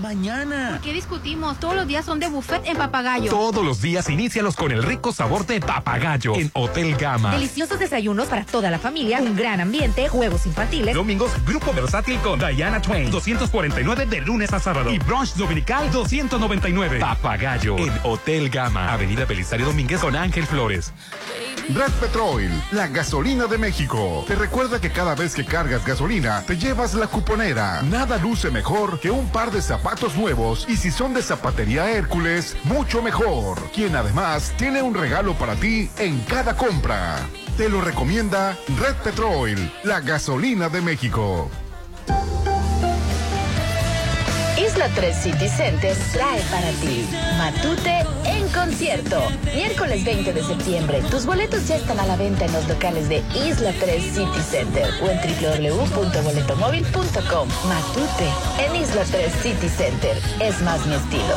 [0.00, 0.70] Mañana.
[0.72, 1.58] ¿Por qué discutimos?
[1.60, 3.30] Todos los días son de buffet en papagayo.
[3.30, 7.32] Todos los días inícialos con el rico sabor de papagayo en Hotel Gama.
[7.32, 10.94] Deliciosos desayunos para toda la familia, un gran ambiente, juegos infantiles.
[10.94, 14.92] Domingos, Grupo Versátil con Diana Twain, 249 de lunes a sábado.
[14.92, 16.98] Y brunch dominical, 299.
[16.98, 20.92] Papagayo en Hotel Gama, Avenida Belisario Domínguez con Ángel Flores.
[21.68, 22.42] Red Petrol,
[22.72, 24.24] la gasolina de México.
[24.26, 27.80] Te recuerda que cada vez que cargas gasolina, te llevas la cuponera.
[27.82, 29.83] Nada luce mejor que un par de zapatos
[30.16, 33.58] nuevos y si son de zapatería Hércules, mucho mejor.
[33.72, 37.16] Quien además tiene un regalo para ti en cada compra.
[37.56, 41.50] Te lo recomienda Red Petrol, la gasolina de México.
[44.56, 47.08] Isla 3 City Center trae para ti
[47.38, 49.20] Matute en concierto.
[49.52, 51.02] Miércoles 20 de septiembre.
[51.10, 54.88] Tus boletos ya están a la venta en los locales de Isla 3 City Center
[55.02, 57.48] o en www.boletomóvil.com.
[57.66, 58.28] Matute
[58.64, 60.16] en Isla 3 City Center.
[60.40, 61.34] Es más mi estilo.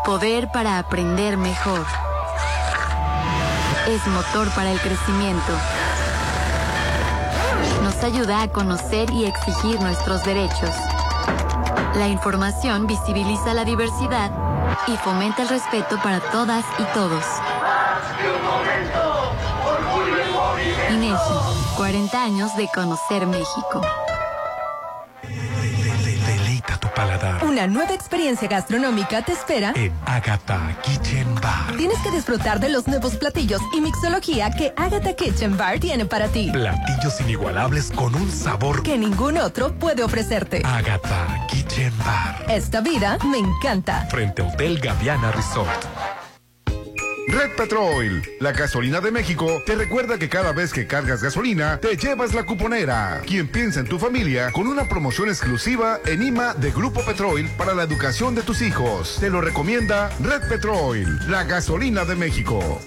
[0.04, 1.86] Poder para aprender mejor.
[3.88, 5.54] Es motor para el crecimiento.
[8.04, 10.72] Ayuda a conocer y exigir nuestros derechos.
[11.96, 14.30] La información visibiliza la diversidad
[14.88, 17.24] y fomenta el respeto para todas y todos.
[20.92, 21.16] INEGI,
[21.78, 23.82] 40 años de conocer México.
[26.96, 29.74] Paladar Una nueva experiencia gastronómica te espera.
[29.76, 31.76] en Agatha Kitchen Bar.
[31.78, 36.28] Tienes que disfrutar de los nuevos platillos y mixología que Agatha Kitchen Bar tiene para
[36.28, 36.50] ti.
[36.52, 40.62] Platillos inigualables con un sabor Que ningún otro puede ofrecerte.
[40.66, 42.46] Agatha Kitchen Bar.
[42.50, 44.06] Esta vida me encanta.
[44.10, 45.84] Frente a Hotel Gaviana Resort.
[47.28, 51.96] Red Petrol, la gasolina de México, te recuerda que cada vez que cargas gasolina, te
[51.96, 53.22] llevas la cuponera.
[53.26, 57.74] Quien piensa en tu familia con una promoción exclusiva en IMA de Grupo Petrol para
[57.74, 59.18] la educación de tus hijos.
[59.20, 62.82] Te lo recomienda Red Petrol, la gasolina de México.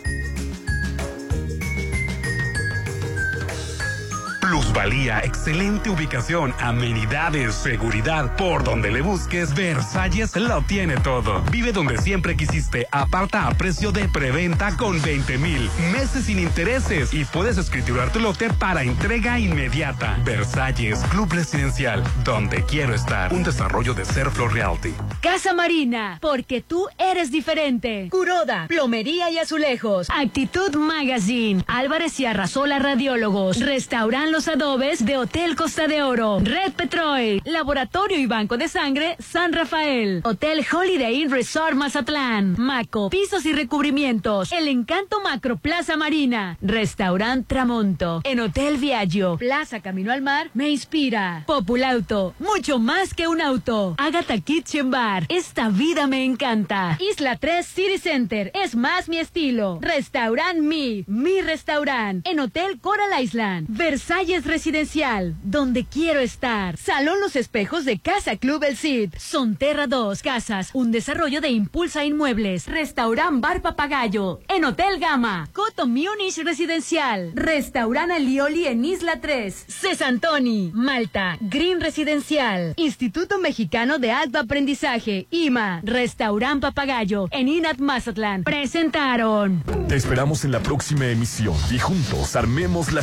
[4.47, 8.37] Plusvalía, excelente ubicación, amenidades, seguridad.
[8.37, 11.43] Por donde le busques, Versalles lo tiene todo.
[11.51, 12.87] Vive donde siempre quisiste.
[12.93, 18.21] Aparta a precio de preventa con 20 mil meses sin intereses y puedes escriturar tu
[18.21, 20.17] lote para entrega inmediata.
[20.25, 23.33] Versalles, Club Residencial, donde quiero estar.
[23.33, 24.95] Un desarrollo de Serflo Realty.
[25.21, 28.07] Casa Marina, porque tú eres diferente.
[28.13, 30.07] Curoda, plomería y azulejos.
[30.09, 31.65] Actitud Magazine.
[31.67, 33.59] Álvarez y Arrasola Radiólogos.
[33.59, 36.41] Restauran Los Adobes de Hotel Costa de Oro.
[36.43, 37.41] Red Petrol.
[37.47, 40.21] Laboratorio y Banco de Sangre San Rafael.
[40.25, 42.55] Hotel Holiday Inn Resort Mazatlán.
[42.59, 43.09] Maco.
[43.09, 44.53] Pisos y recubrimientos.
[44.53, 46.59] El Encanto Macro Plaza Marina.
[46.61, 48.21] Restaurant Tramonto.
[48.25, 49.39] En Hotel Viaggio.
[49.39, 50.51] Plaza Camino al Mar.
[50.53, 51.45] Me inspira.
[51.47, 52.35] Populauto.
[52.39, 53.95] Mucho más que un auto.
[53.97, 55.25] Agatha Kitchen Bar.
[55.31, 56.99] Esta vida me encanta.
[57.01, 58.53] Isla 3 City Center.
[58.53, 59.79] Es más mi estilo.
[59.81, 61.07] Restaurant Mi.
[61.07, 62.27] Mi restaurant.
[62.27, 63.69] En Hotel Coral Island.
[63.71, 65.37] Versalles Residencial.
[65.45, 66.77] Donde quiero estar.
[66.77, 69.15] Salón Los Espejos de Casa Club El Cid.
[69.17, 70.71] Sonterra 2 Casas.
[70.73, 72.67] Un desarrollo de Impulsa Inmuebles.
[72.67, 74.41] Restaurant Bar Papagayo.
[74.49, 75.49] En Hotel Gama.
[75.53, 77.33] Coto Munich Residencial.
[77.35, 79.67] Restaurant Alioli en Isla 3.
[79.69, 80.73] Cesantoni.
[80.75, 81.39] Malta.
[81.41, 82.75] Green Residencial.
[82.77, 85.29] Instituto Mexicano de Alto Aprendizaje.
[85.31, 85.81] IMA.
[85.85, 87.29] Restaurant Papagayo.
[87.31, 88.43] En Inat Mazatlán.
[88.43, 89.63] Presentaron.
[89.89, 92.95] Te esperamos en la próxima emisión y juntos armemos la